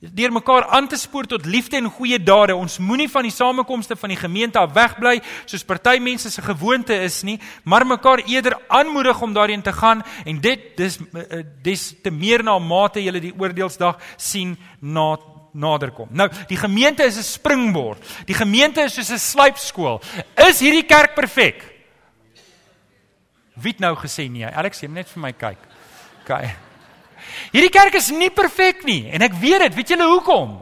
deur 0.00 0.32
mekaar 0.32 0.64
aan 0.72 0.88
te 0.88 0.96
spoor 0.96 1.26
tot 1.28 1.44
liefde 1.44 1.76
en 1.76 1.90
goeie 1.92 2.18
dade. 2.22 2.54
Ons 2.56 2.78
moenie 2.80 3.08
van 3.12 3.26
die 3.26 3.34
samekomste 3.34 3.96
van 4.00 4.08
die 4.08 4.18
gemeente 4.18 4.58
af 4.58 4.72
wegbly 4.72 5.18
soos 5.44 5.64
party 5.64 5.98
mense 6.00 6.30
se 6.32 6.42
gewoonte 6.42 6.96
is 7.04 7.20
nie, 7.22 7.36
maar 7.64 7.86
mekaar 7.86 8.24
eerder 8.24 8.56
aanmoedig 8.68 9.20
om 9.20 9.34
daarin 9.36 9.62
te 9.62 9.72
gaan 9.72 10.02
en 10.24 10.40
dit 10.40 10.70
dis 10.76 10.96
eh, 10.96 11.42
dis 11.62 11.94
te 12.02 12.10
meer 12.10 12.44
na 12.44 12.58
mate 12.58 13.02
julle 13.04 13.20
die 13.20 13.34
oordeelsdag 13.36 14.00
sien 14.16 14.56
na 14.80 15.18
naderkom. 15.52 16.08
Nou, 16.14 16.28
die 16.46 16.56
gemeente 16.56 17.04
is 17.04 17.16
'n 17.18 17.22
springbord. 17.22 17.98
Die 18.24 18.34
gemeente 18.34 18.80
is 18.80 18.94
soos 18.94 19.10
'n 19.10 19.18
slypskool. 19.18 20.00
Is 20.48 20.60
hierdie 20.60 20.86
kerk 20.86 21.14
perfek? 21.14 21.64
Wie 23.54 23.72
het 23.72 23.80
nou 23.80 23.96
gesê 23.96 24.30
nee? 24.30 24.46
Alex, 24.46 24.80
jy 24.80 24.88
moet 24.88 24.96
net 24.96 25.08
vir 25.08 25.22
my 25.22 25.32
kyk. 25.32 25.58
OK. 26.22 26.69
Hierdie 27.52 27.72
kerk 27.72 27.94
is 27.94 28.10
nie 28.10 28.30
perfek 28.30 28.84
nie 28.88 29.10
en 29.10 29.22
ek 29.22 29.36
weet 29.40 29.66
dit. 29.66 29.76
Weet 29.80 29.94
julle 29.94 30.08
hoekom? 30.10 30.58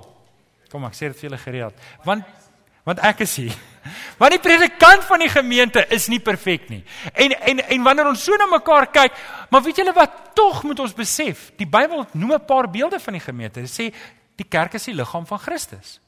Kom 0.73 0.85
ek 0.89 0.97
sê 0.97 1.09
dit 1.09 1.17
vir 1.21 1.31
julle 1.31 1.41
gereeld. 1.45 1.89
Want 2.05 2.37
want 2.89 3.03
ek 3.05 3.21
is 3.21 3.35
hier. 3.37 3.57
Want 4.21 4.33
die 4.33 4.41
predikant 4.41 5.03
van 5.05 5.21
die 5.21 5.29
gemeente 5.29 5.83
is 5.93 6.07
nie 6.09 6.21
perfek 6.25 6.71
nie. 6.73 6.81
En 7.13 7.35
en 7.37 7.61
en 7.61 7.83
wanneer 7.85 8.09
ons 8.09 8.23
so 8.25 8.37
na 8.41 8.47
mekaar 8.49 8.89
kyk, 8.93 9.13
maar 9.53 9.63
weet 9.65 9.83
julle 9.83 9.93
wat 9.97 10.17
tog 10.37 10.63
moet 10.65 10.81
ons 10.81 10.97
besef? 10.97 11.51
Die 11.61 11.69
Bybel 11.69 12.07
noem 12.13 12.33
'n 12.39 12.47
paar 12.49 12.71
beelde 12.71 13.01
van 13.01 13.13
die 13.13 13.25
gemeente. 13.25 13.61
Dit 13.61 13.71
sê 13.71 13.93
die 14.37 14.49
kerk 14.49 14.75
is 14.75 14.89
die 14.89 14.95
liggaam 14.95 15.27
van 15.27 15.39
Christus. 15.39 16.01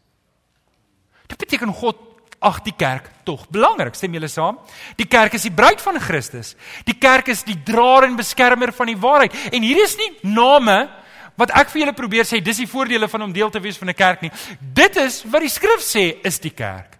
Dit 1.29 1.39
beteken 1.39 1.73
God 1.75 2.10
ag 2.41 2.63
die 2.65 2.75
kerk 2.77 3.11
tog 3.25 3.45
belangrik. 3.53 3.95
Stem 3.95 4.15
julle 4.17 4.29
saam? 4.29 4.59
Die 4.97 5.07
kerk 5.07 5.37
is 5.37 5.45
die 5.45 5.53
bruid 5.53 5.81
van 5.81 6.01
Christus. 6.01 6.55
Die 6.89 6.97
kerk 6.97 7.29
is 7.29 7.45
die 7.45 7.59
draer 7.65 8.09
en 8.09 8.17
beskermer 8.17 8.73
van 8.73 8.87
die 8.87 8.97
waarheid. 8.97 9.37
En 9.53 9.63
hier 9.63 9.83
is 9.85 9.97
nie 10.01 10.33
name 10.33 10.89
wat 11.41 11.53
ek 11.57 11.71
vir 11.73 11.85
julle 11.85 11.97
probeer 11.97 12.29
sê 12.29 12.41
dis 12.45 12.63
die 12.63 12.69
voordele 12.69 13.09
van 13.09 13.29
om 13.29 13.33
deel 13.33 13.53
te 13.53 13.61
wees 13.61 13.79
van 13.79 13.89
'n 13.89 13.95
kerk 13.95 14.23
nie. 14.23 14.33
Dit 14.61 14.97
is 14.97 15.23
wat 15.25 15.41
die 15.41 15.53
skrif 15.53 15.81
sê 15.81 16.21
is 16.25 16.39
die 16.39 16.55
kerk. 16.55 16.99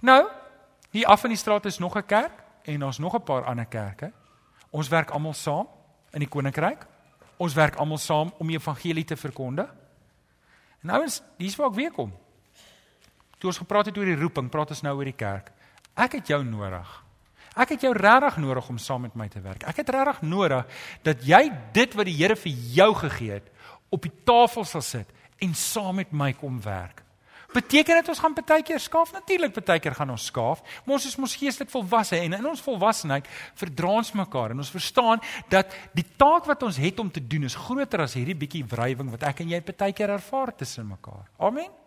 Nou, 0.00 0.28
hier 0.90 1.06
af 1.06 1.24
in 1.24 1.30
die 1.30 1.38
straat 1.38 1.66
is 1.66 1.78
nog 1.78 1.96
'n 1.96 2.06
kerk 2.06 2.44
en 2.64 2.80
daar's 2.80 2.98
nog 2.98 3.14
'n 3.14 3.24
paar 3.24 3.44
ander 3.44 3.66
kerke. 3.66 4.12
Ons 4.70 4.88
werk 4.88 5.10
almal 5.10 5.34
saam 5.34 5.68
in 6.12 6.20
die 6.20 6.28
koninkryk. 6.28 6.86
Ons 7.36 7.54
werk 7.54 7.76
almal 7.76 7.98
saam 7.98 8.32
om 8.38 8.46
die 8.46 8.56
evangelie 8.56 9.04
te 9.04 9.16
verkondig. 9.16 9.68
En 10.82 10.86
nou 10.86 11.04
is 11.04 11.22
dis 11.38 11.56
waar 11.56 11.68
ek 11.68 11.74
weer 11.74 11.90
kom. 11.90 12.12
Toe 13.44 13.50
ons 13.52 13.60
gepraat 13.60 13.90
het 13.90 13.98
oor 14.00 14.08
die 14.08 14.16
roeping, 14.16 14.46
praat 14.48 14.70
ons 14.72 14.78
nou 14.80 14.94
oor 14.96 15.04
die 15.04 15.18
kerk. 15.20 15.50
Ek 16.00 16.14
het 16.16 16.30
jou 16.32 16.38
nodig. 16.48 16.92
Ek 17.60 17.74
het 17.74 17.82
jou 17.84 17.90
regtig 17.92 18.38
nodig 18.40 18.70
om 18.72 18.78
saam 18.80 19.04
met 19.04 19.18
my 19.20 19.26
te 19.28 19.42
werk. 19.44 19.66
Ek 19.68 19.82
het 19.82 19.92
regtig 19.92 20.22
nodig 20.24 20.80
dat 21.04 21.26
jy 21.28 21.42
dit 21.76 21.92
wat 21.92 22.08
die 22.08 22.14
Here 22.16 22.38
vir 22.40 22.54
jou 22.72 22.86
gegee 23.02 23.34
het 23.36 23.52
op 23.92 24.08
die 24.08 24.14
tafel 24.24 24.64
sal 24.64 24.80
sit 24.80 25.12
en 25.44 25.52
saam 25.52 26.00
met 26.00 26.16
my 26.16 26.30
kom 26.40 26.56
werk. 26.64 27.04
Beteken 27.52 28.00
dit 28.00 28.10
ons 28.14 28.24
gaan 28.24 28.38
baie 28.40 28.64
keer 28.64 28.80
skaaf? 28.80 29.12
Natuurlik 29.12 29.60
baie 29.60 29.84
keer 29.84 30.00
gaan 30.00 30.16
ons 30.16 30.24
skaaf, 30.32 30.64
maar 30.86 30.96
ons 30.96 31.10
is 31.12 31.20
mos 31.20 31.36
geestelik 31.36 31.68
volwasse 31.76 32.16
en 32.16 32.40
in 32.40 32.48
ons 32.48 32.64
volwassenheid 32.64 33.28
verdra 33.60 33.92
ons 34.00 34.16
mekaar 34.24 34.56
en 34.56 34.64
ons 34.64 34.74
verstaan 34.80 35.20
dat 35.52 35.76
die 35.92 36.08
taak 36.16 36.48
wat 36.48 36.64
ons 36.64 36.80
het 36.80 36.96
om 36.98 37.12
te 37.12 37.20
doen 37.20 37.44
is 37.44 37.60
groter 37.68 38.08
as 38.08 38.16
hierdie 38.16 38.40
bietjie 38.40 38.64
wrywing 38.72 39.12
wat 39.12 39.28
ek 39.28 39.44
en 39.44 39.52
jy 39.52 39.60
baie 39.68 39.92
keer 39.92 40.16
ervaar 40.16 40.56
tussen 40.56 40.88
mekaar. 40.96 41.28
Amen. 41.36 41.83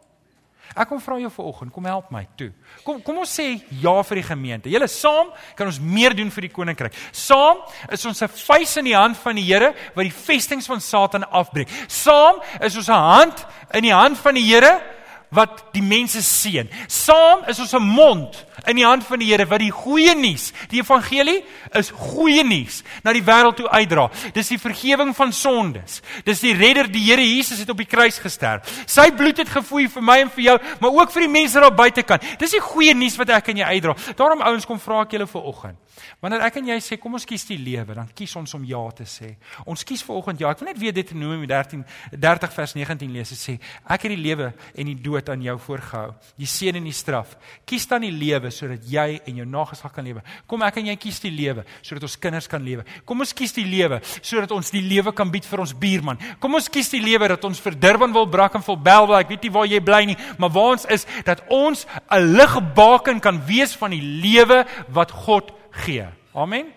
Ek 0.75 0.87
kom 0.89 0.99
vra 1.01 1.19
jou 1.19 1.29
vanoggend, 1.29 1.71
kom 1.73 1.85
help 1.85 2.11
my 2.11 2.27
toe. 2.35 2.51
Kom 2.83 3.01
kom 3.01 3.17
ons 3.17 3.39
sê 3.39 3.61
ja 3.81 3.95
vir 4.03 4.21
die 4.21 4.27
gemeente. 4.27 4.69
Julle 4.69 4.87
saam 4.87 5.31
kan 5.55 5.67
ons 5.67 5.79
meer 5.79 6.15
doen 6.17 6.31
vir 6.31 6.47
die 6.47 6.53
koninkryk. 6.53 6.93
Saam 7.11 7.63
is 7.91 8.05
ons 8.05 8.21
'n 8.21 8.27
vuis 8.27 8.77
in 8.77 8.85
die 8.85 8.95
hand 8.95 9.17
van 9.17 9.35
die 9.35 9.47
Here 9.47 9.73
wat 9.95 10.03
die 10.03 10.11
vestings 10.11 10.67
van 10.67 10.81
Satan 10.81 11.23
afbreek. 11.23 11.69
Saam 11.87 12.41
is 12.61 12.75
ons 12.75 12.89
'n 12.89 12.93
hand 12.93 13.45
in 13.73 13.83
die 13.83 13.93
hand 13.93 14.17
van 14.17 14.33
die 14.33 14.43
Here 14.43 14.96
wat 15.29 15.65
die 15.73 15.83
mense 15.83 16.21
seën. 16.23 16.69
Saam 16.87 17.43
is 17.47 17.59
ons 17.59 17.73
'n 17.73 17.83
mond 17.83 18.45
in 18.65 18.75
die 18.75 18.85
hand 18.85 19.03
van 19.03 19.19
die 19.19 19.27
Here 19.27 19.45
wat 19.45 19.59
die 19.59 19.71
goeie 19.71 20.15
nuus, 20.15 20.53
die 20.69 20.79
evangelie 20.79 21.43
is 21.73 21.91
goeie 21.91 22.43
nuus 22.43 22.83
na 23.03 23.13
die 23.13 23.23
wêreld 23.23 23.55
toe 23.55 23.69
uitdra. 23.69 24.09
Dis 24.33 24.47
die 24.47 24.59
vergifnis 24.59 25.15
van 25.15 25.33
sondes. 25.33 26.01
Dis 26.23 26.39
die 26.39 26.53
redder, 26.53 26.91
die 26.91 27.03
Here 27.03 27.21
Jesus 27.21 27.59
het 27.59 27.69
op 27.69 27.77
die 27.77 27.85
kruis 27.85 28.19
gesterf. 28.19 28.83
Sy 28.85 29.11
bloed 29.11 29.37
het 29.37 29.49
gevloei 29.49 29.87
vir 29.89 30.03
my 30.03 30.19
en 30.19 30.29
vir 30.29 30.43
jou, 30.43 30.59
maar 30.79 30.91
ook 30.91 31.11
vir 31.11 31.21
die 31.21 31.31
mense 31.31 31.59
daar 31.59 31.75
buitekant. 31.75 32.23
Dis 32.39 32.51
die 32.51 32.59
goeie 32.59 32.93
nuus 32.93 33.17
wat 33.17 33.29
ek 33.29 33.49
aan 33.49 33.57
jou 33.57 33.67
uitdra. 33.67 33.95
Daarom 34.15 34.41
ouens 34.41 34.65
kom 34.65 34.79
vra 34.79 35.01
ek 35.01 35.11
julle 35.11 35.27
vir 35.27 35.41
oggend. 35.41 35.77
Wanneer 36.21 36.41
ek 36.41 36.55
en 36.57 36.67
jy 36.67 36.77
sê 36.81 36.97
kom 37.01 37.13
ons 37.13 37.25
kies 37.25 37.45
die 37.45 37.57
lewe, 37.57 37.93
dan 37.93 38.09
kies 38.13 38.35
ons 38.35 38.53
om 38.53 38.63
ja 38.65 38.83
te 38.95 39.03
sê. 39.03 39.35
Ons 39.65 39.83
kies 39.83 40.03
vir 40.05 40.15
oggend 40.15 40.39
ja. 40.39 40.51
Ek 40.51 40.59
wil 40.59 40.69
net 40.69 40.79
weer 40.79 40.93
Deuteronomium 40.93 41.47
13 41.47 41.83
30 42.11 42.53
vers 42.53 42.73
19 42.75 43.11
lees. 43.11 43.29
Dit 43.29 43.39
sê 43.41 43.57
ek 43.85 44.05
het 44.05 44.13
die 44.13 44.21
lewe 44.21 44.51
en 44.75 44.85
die 44.85 44.95
dood 44.95 45.16
aan 45.29 45.41
jou 45.41 45.55
voorgehou. 45.59 46.11
Die 46.37 46.47
seën 46.49 46.77
en 46.77 46.85
die 46.85 46.93
straf. 46.95 47.33
Kies 47.65 47.87
dan 47.89 48.05
die 48.05 48.13
lewe 48.13 48.51
sodat 48.53 48.85
jy 48.85 49.19
en 49.25 49.41
jou 49.41 49.47
nageslag 49.49 49.93
kan 49.95 50.05
lewe. 50.05 50.21
Kom 50.45 50.61
ek 50.67 50.77
en 50.77 50.91
jy 50.91 50.95
kies 51.01 51.19
die 51.23 51.31
lewe 51.33 51.65
sodat 51.81 52.05
ons 52.05 52.19
kinders 52.21 52.49
kan 52.51 52.61
lewe. 52.63 52.85
Kom 53.05 53.25
ons 53.25 53.33
kies 53.33 53.55
die 53.57 53.65
lewe 53.65 53.99
sodat 54.21 54.53
ons 54.55 54.71
die 54.71 54.83
lewe 54.85 55.13
kan 55.17 55.31
bied 55.33 55.47
vir 55.49 55.65
ons 55.65 55.73
buurman. 55.73 56.21
Kom 56.43 56.55
ons 56.59 56.69
kies 56.69 56.93
die 56.93 57.01
lewe 57.01 57.31
dat 57.33 57.49
ons 57.49 57.61
vir 57.65 57.79
Durban 57.87 58.13
wil 58.13 58.29
brak 58.29 58.55
en 58.55 58.65
vir 58.65 58.77
Belwel. 58.77 59.17
Ek 59.19 59.33
weet 59.33 59.47
nie 59.47 59.53
waar 59.57 59.67
jy 59.67 59.81
bly 59.83 60.03
nie, 60.11 60.17
maar 60.37 60.53
waar 60.53 60.77
ons 60.77 60.87
is 60.93 61.07
dat 61.25 61.41
ons 61.49 61.85
'n 62.11 62.37
ligbaken 62.37 63.19
kan 63.19 63.41
wees 63.45 63.75
van 63.75 63.91
die 63.91 64.01
lewe 64.01 64.65
wat 64.89 65.11
God 65.11 65.51
gee. 65.71 66.05
Amen. 66.33 66.73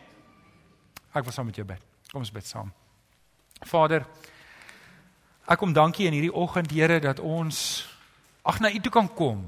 Ek 1.12 1.24
wil 1.24 1.32
saam 1.32 1.46
met 1.46 1.56
jou 1.56 1.66
bid. 1.66 1.82
Kom 2.12 2.22
ons 2.22 2.30
bid 2.30 2.46
saam. 2.46 2.70
Vader, 3.66 4.06
ek 5.46 5.58
kom 5.58 5.72
dankie 5.72 6.06
in 6.06 6.12
hierdie 6.16 6.34
oggend, 6.34 6.70
Here, 6.70 7.00
dat 7.00 7.20
ons 7.20 7.84
ag 8.50 8.60
na 8.60 8.72
U 8.72 8.80
toe 8.82 8.92
kan 8.92 9.08
kom. 9.14 9.44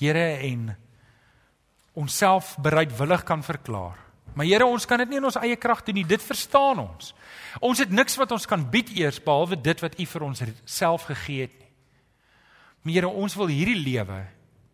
Here 0.00 0.26
en 0.48 0.70
onsself 2.00 2.54
bereidwillig 2.62 3.24
kan 3.28 3.44
verklaar. 3.44 3.98
Maar 4.34 4.46
Here, 4.46 4.66
ons 4.66 4.86
kan 4.86 4.98
dit 5.02 5.10
nie 5.10 5.20
in 5.20 5.28
ons 5.28 5.38
eie 5.40 5.58
krag 5.60 5.84
doen 5.84 6.00
nie. 6.00 6.06
Dit 6.06 6.22
verstaan 6.22 6.80
ons. 6.80 7.12
Ons 7.60 7.82
het 7.82 7.90
niks 7.90 8.16
wat 8.16 8.32
ons 8.32 8.46
kan 8.46 8.62
bied 8.70 8.92
eers 8.96 9.18
behalwe 9.22 9.58
dit 9.60 9.80
wat 9.84 9.98
U 9.98 10.06
vir 10.06 10.26
ons 10.26 10.44
self 10.64 11.08
gegee 11.10 11.48
het 11.48 11.56
nie. 11.58 11.72
Maar 12.82 12.94
Here, 12.94 13.14
ons 13.24 13.36
wil 13.36 13.50
hierdie 13.52 13.80
lewe 13.82 14.22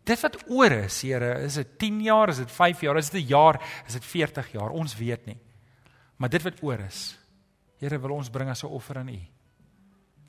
Dit 0.07 0.21
wat 0.23 0.37
oor 0.47 0.71
is, 0.85 1.01
Here, 1.03 1.33
is 1.43 1.57
dit 1.59 1.73
10 1.83 1.99
jaar, 2.05 2.31
is 2.31 2.39
dit 2.39 2.51
5 2.51 2.83
jaar, 2.85 2.97
is 2.97 3.09
dit 3.09 3.23
'n 3.23 3.27
jaar, 3.27 3.61
is 3.87 3.93
dit 3.93 4.05
40 4.05 4.51
jaar? 4.51 4.69
Ons 4.69 4.95
weet 4.95 5.25
nie. 5.25 5.37
Maar 6.17 6.29
dit 6.29 6.43
wat 6.43 6.63
oor 6.63 6.79
is, 6.79 7.17
Here, 7.79 7.99
wil 7.99 8.11
ons 8.11 8.29
bring 8.29 8.49
as 8.49 8.63
'n 8.63 8.67
offer 8.67 8.97
aan 8.97 9.09
U. 9.09 9.21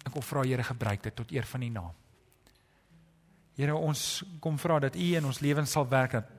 Ek 0.05 0.13
kom 0.13 0.23
vra 0.23 0.43
Here, 0.43 0.63
gebruik 0.63 1.03
dit 1.03 1.15
tot 1.15 1.31
eer 1.31 1.45
van 1.45 1.63
U 1.63 1.69
naam. 1.69 1.95
Here, 3.59 3.75
ons 3.75 4.23
kom 4.41 4.59
vra 4.59 4.79
dat 4.79 4.97
U 4.97 5.07
in 5.19 5.25
ons 5.27 5.41
lewens 5.43 5.73
sal 5.75 5.89
werk 5.91 6.15
dat 6.21 6.35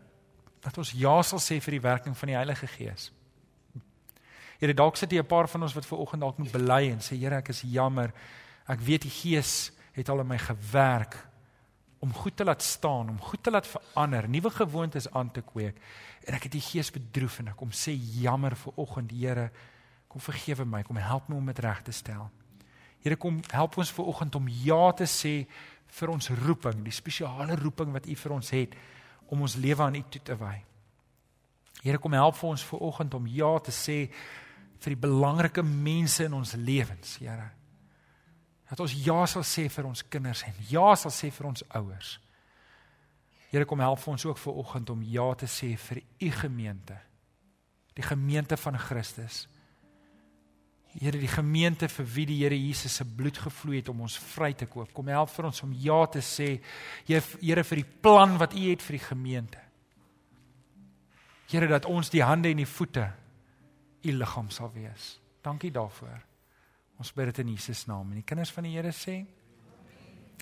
dat 0.59 0.75
ons 0.75 0.91
ja 0.91 1.13
sal 1.23 1.39
sê 1.39 1.55
vir 1.63 1.77
die 1.77 1.83
werking 1.85 2.15
van 2.19 2.27
die 2.27 2.35
Heilige 2.35 2.67
Gees. 2.67 3.05
Here, 4.59 4.73
dalk 4.75 4.97
sit 4.99 5.11
hier 5.11 5.23
'n 5.23 5.27
paar 5.27 5.47
van 5.47 5.63
ons 5.63 5.73
wat 5.73 5.85
ver 5.85 5.97
oggend 5.97 6.21
dalk 6.21 6.37
moet 6.37 6.51
bely 6.51 6.91
en 6.91 6.99
sê 6.99 7.15
Here, 7.15 7.35
ek 7.35 7.49
is 7.49 7.61
jammer. 7.61 8.11
Ek 8.67 8.79
weet 8.79 9.01
die 9.01 9.09
Gees 9.09 9.71
het 9.93 10.09
al 10.09 10.19
in 10.19 10.27
my 10.27 10.37
gewerk 10.37 11.15
om 11.99 12.13
goed 12.13 12.35
te 12.35 12.43
laat 12.43 12.63
staan, 12.63 13.09
om 13.09 13.19
goed 13.19 13.43
te 13.43 13.51
laat 13.51 13.67
verander, 13.67 14.29
nuwe 14.29 14.49
gewoontes 14.49 15.11
aan 15.11 15.31
te 15.31 15.41
kweek. 15.41 15.75
En 16.23 16.33
ek 16.33 16.43
het 16.47 16.51
die 16.55 16.63
gees 16.63 16.91
bedroef 16.95 17.39
en 17.39 17.51
ek 17.51 17.59
kom 17.59 17.73
sê 17.75 17.91
jammer 18.21 18.55
vir 18.55 18.79
oggend, 18.79 19.11
Here, 19.11 19.49
kom 20.07 20.21
vergewe 20.21 20.65
my, 20.65 20.83
kom 20.83 20.97
help 20.97 21.27
my 21.29 21.35
om 21.35 21.51
dit 21.51 21.59
reg 21.59 21.81
te 21.83 21.91
stel. 21.91 22.29
Here, 23.03 23.15
kom 23.15 23.39
help 23.51 23.77
ons 23.79 23.91
vir 23.95 24.07
oggend 24.11 24.35
om 24.35 24.47
ja 24.63 24.91
te 24.91 25.07
sê 25.07 25.33
vir 25.99 26.11
ons 26.13 26.29
roeping, 26.43 26.83
die 26.85 26.93
spesiale 26.93 27.55
roeping 27.59 27.93
wat 27.95 28.07
U 28.09 28.15
vir 28.15 28.35
ons 28.35 28.49
het 28.53 28.75
om 29.29 29.45
ons 29.45 29.55
lewe 29.55 29.85
aan 29.85 29.95
U 29.95 30.03
toe 30.11 30.21
te 30.25 30.35
wy. 30.37 30.57
Here, 31.83 31.97
kom 31.97 32.13
help 32.17 32.35
vir 32.35 32.49
ons 32.49 32.65
vir 32.71 32.83
oggend 32.89 33.15
om 33.15 33.27
ja 33.31 33.53
te 33.63 33.71
sê 33.71 34.01
vir 34.79 34.95
die 34.95 34.99
belangrike 34.99 35.63
mense 35.63 36.27
in 36.27 36.35
ons 36.35 36.55
lewens, 36.59 37.17
Here. 37.23 37.49
Dat 38.69 38.83
ons 38.83 38.93
ja 39.01 39.23
sal 39.25 39.43
sê 39.47 39.65
vir 39.71 39.87
ons 39.89 40.03
kinders 40.13 40.43
en 40.45 40.57
ja 40.69 40.91
sal 40.99 41.13
sê 41.13 41.31
vir 41.33 41.47
ons 41.49 41.63
ouers. 41.79 42.17
Here 43.49 43.65
kom 43.65 43.81
help 43.81 44.01
vir 44.03 44.13
ons 44.13 44.25
ook 44.29 44.37
vir 44.37 44.59
oggend 44.61 44.91
om 44.93 45.05
ja 45.09 45.25
te 45.33 45.49
sê 45.49 45.71
vir 45.87 46.03
u 46.21 46.29
gemeente. 46.43 46.99
Die 47.97 48.05
gemeente 48.05 48.57
van 48.57 48.77
Christus. 48.77 49.47
Here 50.99 51.15
die 51.15 51.31
gemeente 51.31 51.87
vir 51.87 52.07
wie 52.15 52.25
die 52.27 52.37
Here 52.41 52.57
Jesus 52.57 52.97
se 52.99 53.05
bloed 53.05 53.37
gevloei 53.39 53.77
het 53.79 53.89
om 53.89 54.01
ons 54.03 54.17
vry 54.19 54.51
te 54.53 54.67
koop. 54.67 54.91
Kom 54.93 55.07
help 55.07 55.31
vir 55.31 55.47
ons 55.47 55.63
om 55.63 55.73
ja 55.73 55.99
te 56.11 56.19
sê 56.19 56.57
Here 57.07 57.63
vir 57.63 57.81
die 57.81 57.87
plan 58.03 58.37
wat 58.39 58.53
u 58.53 58.65
het 58.67 58.83
vir 58.83 58.97
die 58.97 59.05
gemeente. 59.05 59.61
Here 61.49 61.67
dat 61.67 61.87
ons 61.89 62.11
die 62.11 62.23
hande 62.23 62.51
en 62.51 62.61
die 62.61 62.69
voete 62.69 63.07
u 64.03 64.11
liggaam 64.11 64.51
sal 64.51 64.71
wees. 64.75 65.17
Dankie 65.43 65.71
daarvoor. 65.71 66.19
Ons 66.99 67.13
bid 67.15 67.31
dit 67.31 67.45
in 67.45 67.55
Jesus 67.55 67.85
naam 67.87 68.11
en 68.11 68.19
die 68.19 68.27
kinders 68.27 68.51
van 68.51 68.67
die 68.67 68.75
Here 68.75 68.91
sê 68.91 69.21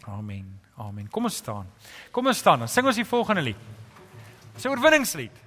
Amen. 0.08 0.60
Amen. 0.78 1.08
Kom 1.10 1.26
ons 1.26 1.40
staan. 1.42 1.68
Kom 2.14 2.30
ons 2.30 2.38
staan. 2.38 2.62
Dan 2.64 2.70
sing 2.70 2.86
ons 2.86 2.96
die 2.96 3.06
volgende 3.06 3.42
lied. 3.42 3.62
Dis 4.54 4.66
'n 4.66 4.70
oorwinningslied. 4.70 5.47